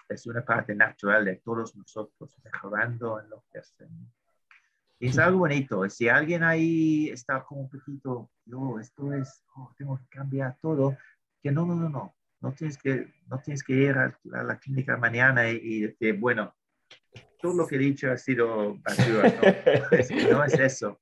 [0.10, 4.08] es una parte natural de todos nosotros mejorando en lo que hacemos.
[5.00, 5.88] Y es algo bonito.
[5.90, 10.98] Si alguien ahí está como un poquito, no, esto es, oh, tengo que cambiar todo,
[11.42, 12.16] que no, no, no, no.
[12.40, 16.56] No tienes que, no tienes que ir a, la clínica mañana y, decir, bueno,
[17.40, 19.34] todo lo que he dicho ha sido basura.
[19.92, 21.00] No, es, no es eso.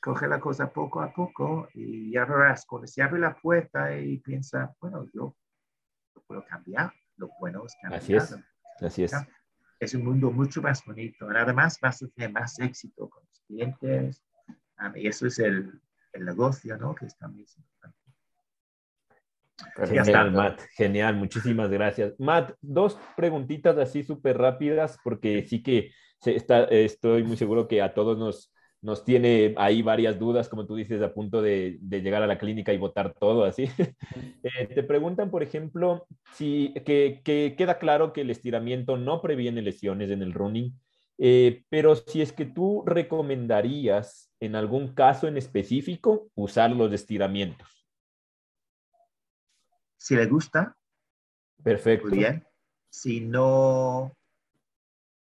[0.00, 4.18] Coge la cosa poco a poco y ya verás, cuando se abre la puerta y
[4.18, 5.34] piensa, bueno, yo
[6.14, 8.00] lo puedo cambiar, lo bueno es cambiar.
[8.00, 8.36] Así es,
[8.80, 9.12] así es
[9.80, 11.28] es un mundo mucho más bonito.
[11.30, 14.22] Además, vas a tener más éxito con los clientes.
[14.94, 15.80] y eso es el,
[16.12, 16.94] el, negocio, ¿no?
[16.94, 17.97] Que está muy importante.
[19.76, 20.60] Genial, Matt.
[20.76, 22.14] Genial, muchísimas gracias.
[22.18, 25.90] Matt, dos preguntitas así súper rápidas, porque sí que
[26.24, 30.76] está, estoy muy seguro que a todos nos, nos tiene ahí varias dudas, como tú
[30.76, 33.68] dices, a punto de, llegar a la clínica y votar todo así.
[34.44, 40.10] Eh, te preguntan, por ejemplo, si que, queda claro que el estiramiento no previene lesiones
[40.10, 40.72] en el running,
[41.18, 47.77] eh, pero si es que tú recomendarías en algún caso en específico usar los estiramientos.
[49.98, 50.74] Si le gusta.
[51.62, 52.08] Perfecto.
[52.08, 52.46] bien.
[52.88, 54.16] Si no,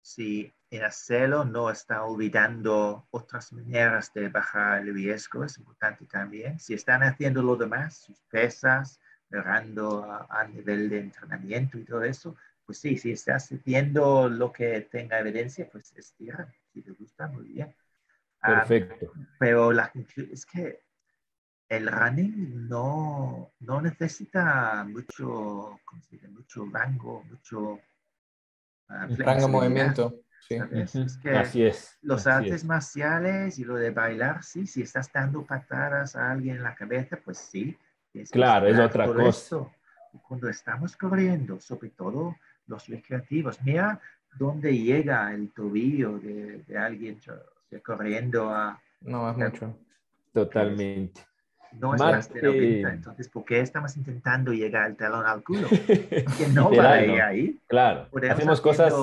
[0.00, 6.58] si en hacerlo no está olvidando otras maneras de bajar el riesgo, es importante también.
[6.58, 8.98] Si están haciendo lo demás, sus pesas,
[9.30, 14.80] llegando a, nivel de entrenamiento y todo eso, pues sí, si estás haciendo lo que
[14.82, 16.50] tenga evidencia, pues estira.
[16.72, 17.74] Si te gusta, muy bien.
[18.40, 19.12] Ah, Perfecto.
[19.38, 19.92] pero la,
[20.30, 20.80] es que
[21.68, 25.80] el running no, no necesita mucho,
[26.30, 27.80] mucho rango, mucho...
[28.88, 30.20] Uh, rango movimiento.
[30.50, 31.96] Es que así es.
[32.02, 36.62] Los artes marciales y lo de bailar, sí, si estás dando patadas a alguien en
[36.62, 37.78] la cabeza, pues sí.
[38.30, 39.66] claro, es otra cosa.
[40.28, 42.36] Cuando estamos corriendo, sobre todo
[42.66, 43.98] los recreativos, mira
[44.36, 47.18] dónde llega el tobillo de, de alguien
[47.82, 48.78] corriendo a...
[49.00, 49.78] No, es mucho.
[50.34, 51.31] Totalmente
[51.78, 52.92] no es más de 90.
[52.92, 55.68] Entonces, ¿por qué estamos intentando llegar al talón al culo?
[56.38, 57.58] Que no va ahí.
[57.66, 58.94] Claro, hacemos cosas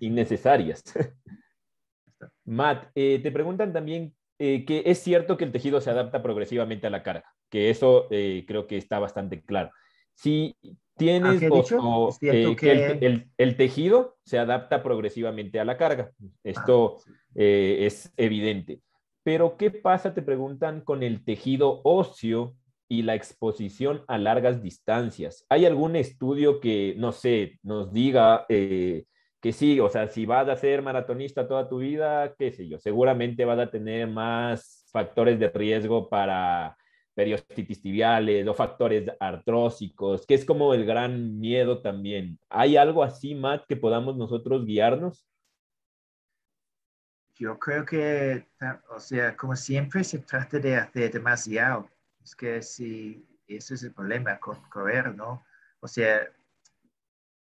[0.00, 0.82] innecesarias.
[2.44, 6.86] Matt, eh, te preguntan también eh, que es cierto que el tejido se adapta progresivamente
[6.86, 9.70] a la carga, que eso eh, creo que está bastante claro.
[10.14, 10.56] Si
[10.96, 11.42] tienes
[11.78, 16.10] o, que, el, tejido se adapta progresivamente a la carga,
[16.42, 18.80] esto ah, es evidente.
[19.28, 22.54] Pero, ¿qué pasa, te preguntan, con el tejido óseo
[22.88, 25.44] y la exposición a largas distancias?
[25.50, 29.04] ¿Hay algún estudio que, no sé, nos diga eh,
[29.42, 32.78] que sí, o sea, si vas a ser maratonista toda tu vida, qué sé yo,
[32.78, 36.74] seguramente vas a tener más factores de riesgo para
[37.12, 42.38] periostitis tibiales o factores artrósicos, que es como el gran miedo también.
[42.48, 45.28] ¿Hay algo así, Matt, que podamos nosotros guiarnos?
[47.38, 48.48] Yo creo que,
[48.90, 51.88] o sea, como siempre se trata de hacer demasiado.
[52.22, 55.44] Es que si, ese es el problema con correr, ¿no?
[55.78, 56.20] O sea,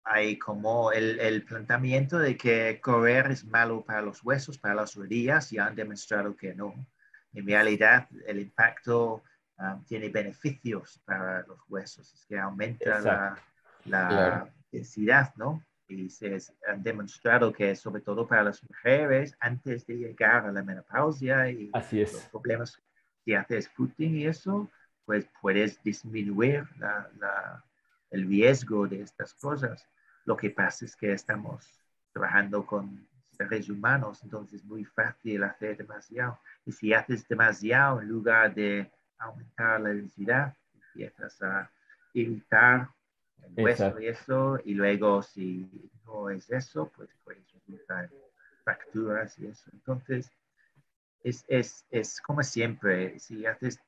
[0.04, 4.96] hay como el, el planteamiento de que correr es malo para los huesos, para las
[4.96, 6.74] rodillas, y han demostrado que no.
[7.32, 9.24] En realidad, el impacto
[9.60, 13.38] um, tiene beneficios para los huesos, es que aumenta la,
[13.86, 15.64] la densidad, ¿no?
[16.00, 16.38] Y se
[16.68, 21.70] han demostrado que sobre todo para las mujeres, antes de llegar a la menopausia y
[21.74, 22.14] Así es.
[22.14, 22.82] los problemas,
[23.24, 24.70] si haces footing y eso,
[25.06, 27.64] pues puedes disminuir la, la,
[28.12, 29.88] el riesgo de estas cosas.
[30.26, 31.68] Lo que pasa es que estamos
[32.14, 36.40] trabajando con seres humanos, entonces es muy fácil hacer demasiado.
[36.66, 41.70] Y si haces demasiado en lugar de aumentar la densidad, empiezas a
[42.14, 42.90] irritar
[43.42, 45.70] el hueso y eso, y luego si
[46.06, 48.10] no es eso, pues puedes resultar
[48.64, 49.70] fracturas y eso.
[49.74, 50.32] Entonces,
[51.24, 53.80] es, es, es como siempre, si haces,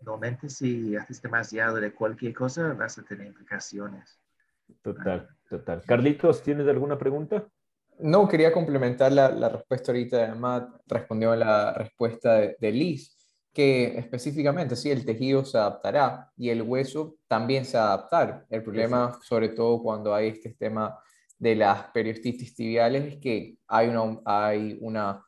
[0.00, 4.18] normalmente si haces demasiado de cualquier cosa, vas a tener implicaciones.
[4.82, 5.82] Total, total.
[5.86, 7.48] Carlitos, ¿tienes alguna pregunta?
[7.98, 13.19] No, quería complementar la, la respuesta ahorita de Matt, respondió a la respuesta de, Liz,
[13.52, 18.46] que específicamente sí, el tejido se adaptará y el hueso también se adaptar.
[18.48, 20.98] El problema, sobre todo cuando hay este tema
[21.38, 25.24] de las periostitis tibiales, es que hay, una, hay una,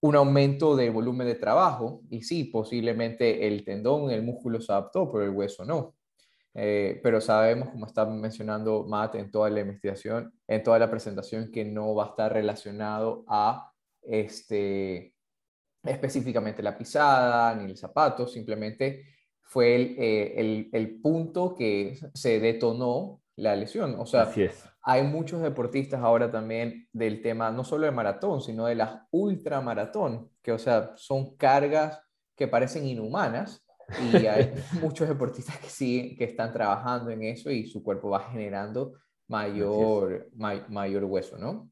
[0.00, 5.10] un aumento de volumen de trabajo y sí, posiblemente el tendón, el músculo se adaptó,
[5.10, 5.96] pero el hueso no.
[6.54, 11.50] Eh, pero sabemos, como está mencionando Matt en toda la investigación, en toda la presentación,
[11.50, 13.72] que no va a estar relacionado a
[14.02, 15.14] este,
[15.82, 19.04] específicamente la pisada ni el zapato, simplemente
[19.42, 23.96] fue el, eh, el, el punto que se detonó la lesión.
[23.98, 24.30] O sea,
[24.82, 30.30] hay muchos deportistas ahora también del tema, no solo de maratón, sino de las ultramaratón,
[30.42, 32.00] que, o sea, son cargas
[32.36, 33.64] que parecen inhumanas,
[34.12, 38.20] y hay muchos deportistas que sí, que están trabajando en eso y su cuerpo va
[38.30, 38.94] generando
[39.28, 41.69] mayor, mayor hueso, ¿no?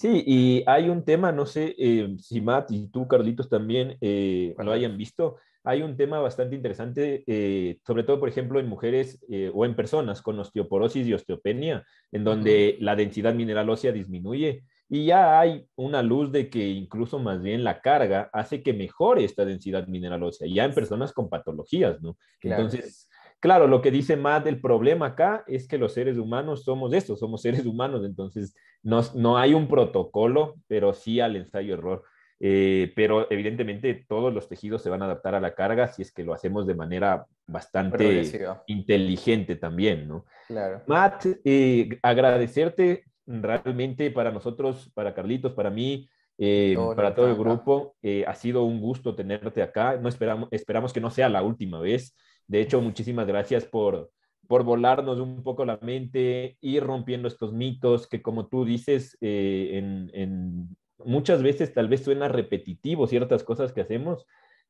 [0.00, 4.54] Sí, y hay un tema, no sé eh, si Matt y tú, Carlitos, también eh,
[4.56, 5.36] lo hayan visto.
[5.62, 9.22] Hay un tema bastante interesante, eh, sobre todo, por ejemplo, en mujeres
[9.52, 14.64] o en personas con osteoporosis y osteopenia, en donde la densidad mineral ósea disminuye.
[14.88, 19.24] Y ya hay una luz de que incluso más bien la carga hace que mejore
[19.24, 22.16] esta densidad mineral ósea, ya en personas con patologías, ¿no?
[22.40, 23.09] Entonces,
[23.40, 27.18] claro, lo que dice Matt, el problema acá es que los seres humanos somos estos,
[27.18, 32.04] somos seres humanos, entonces no, no hay un protocolo, pero sí al ensayo-error.
[32.42, 36.10] Eh, pero evidentemente todos los tejidos se van a adaptar a la carga si es
[36.10, 38.22] que lo hacemos de manera bastante
[38.66, 40.24] inteligente también, ¿no?
[40.46, 40.80] Claro.
[40.86, 46.08] Matt, eh, agradecerte realmente para nosotros, para Carlitos, para mí,
[46.42, 49.98] eh, para todo el grupo, eh, ha sido un gusto tenerte acá.
[49.98, 52.16] No esperamos, esperamos que no sea la última vez.
[52.50, 54.10] De hecho, muchísimas gracias por,
[54.48, 59.78] por volarnos un poco la mente, ir rompiendo estos mitos que, como tú dices, eh,
[60.12, 64.26] en, muchas veces tal vez suena repetitivo ciertas cosas que hacemos,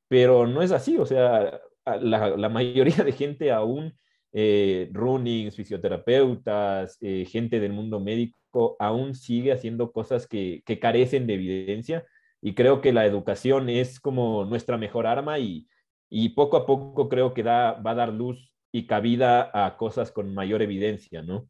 [0.09, 0.98] pero no es así.
[0.98, 3.94] O sea, la, mayoría de gente aún
[4.35, 11.32] eh, runnings, fisioterapeutas, eh, gente del mundo médico, aún sigue haciendo cosas que, carecen de
[11.32, 12.05] evidencia
[12.43, 15.66] y creo que la educación es como nuestra mejor arma y,
[16.35, 20.35] poco a poco creo que da, va a dar luz y cabida a cosas con
[20.35, 21.49] mayor evidencia, ¿no?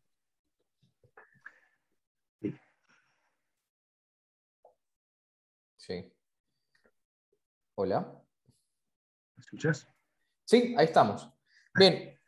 [5.76, 6.12] Sí.
[7.74, 8.22] Hola.
[9.36, 9.88] ¿Me escuchas?
[10.44, 11.28] Sí, ahí estamos.
[11.74, 12.18] Bien,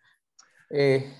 [0.70, 1.14] eh,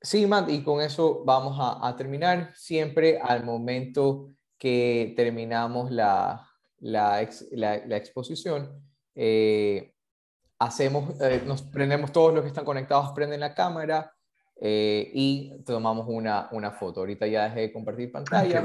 [0.00, 2.52] sí, Matt, y con eso vamos a, terminar.
[2.56, 8.82] Siempre al momento que terminamos la, la, exposición,
[9.14, 9.94] eh,
[10.58, 14.12] hacemos, eh, nos prendemos todos los que están conectados, prenden la cámara
[14.58, 17.00] y tomamos una, una foto.
[17.00, 18.64] Ahorita ya dejé de compartir pantalla.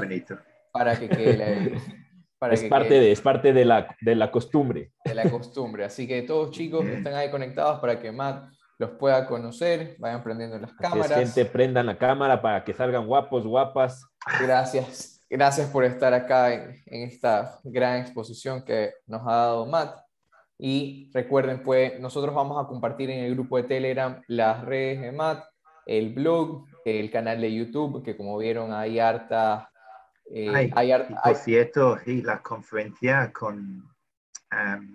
[0.72, 1.76] Para que quede
[2.42, 4.90] para es, parte de, es parte de la, de la costumbre.
[5.04, 5.84] De la costumbre.
[5.84, 10.24] Así que todos chicos que están ahí conectados para que Matt los pueda conocer, vayan
[10.24, 11.12] prendiendo las cámaras.
[11.12, 14.04] gente, prendan la cámara para que salgan guapos, guapas.
[14.40, 20.00] Gracias, gracias por estar acá en, esta gran exposición que nos ha dado Matt.
[20.64, 25.10] Y recuerden, pues nosotros vamos a compartir en el grupo de Telegram las redes de
[25.10, 25.44] Matt,
[25.86, 29.68] el blog, el canal de YouTube, que como vieron hay harta...
[30.32, 30.92] Eh, hay,
[31.24, 33.82] por cierto, y la conferencia con...
[34.52, 34.94] Um,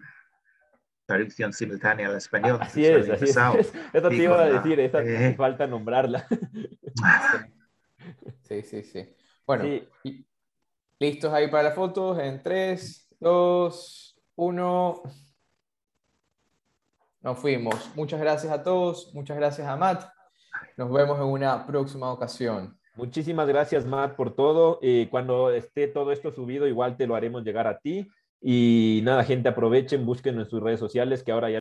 [1.05, 2.59] traducción simultánea al español.
[2.61, 3.73] Así es, así es.
[3.93, 5.35] Eso te iba a decir, esa eh.
[5.35, 6.25] falta nombrarla.
[8.43, 9.13] Sí, sí, sí.
[9.45, 9.65] Bueno,
[10.97, 15.01] listos ahí para las fotos en 3, 2, 1.
[17.21, 17.75] Nos fuimos.
[17.95, 20.03] Muchas gracias a todos, muchas gracias a Matt.
[20.77, 22.77] Nos vemos en una próxima ocasión.
[22.95, 24.79] Muchísimas gracias, Matt, por todo.
[24.81, 28.07] Eh, cuando esté todo esto subido, igual te lo haremos llegar a ti.
[28.41, 31.55] Y nada, gente, aprovechen, busquen en sus redes sociales que ahora ya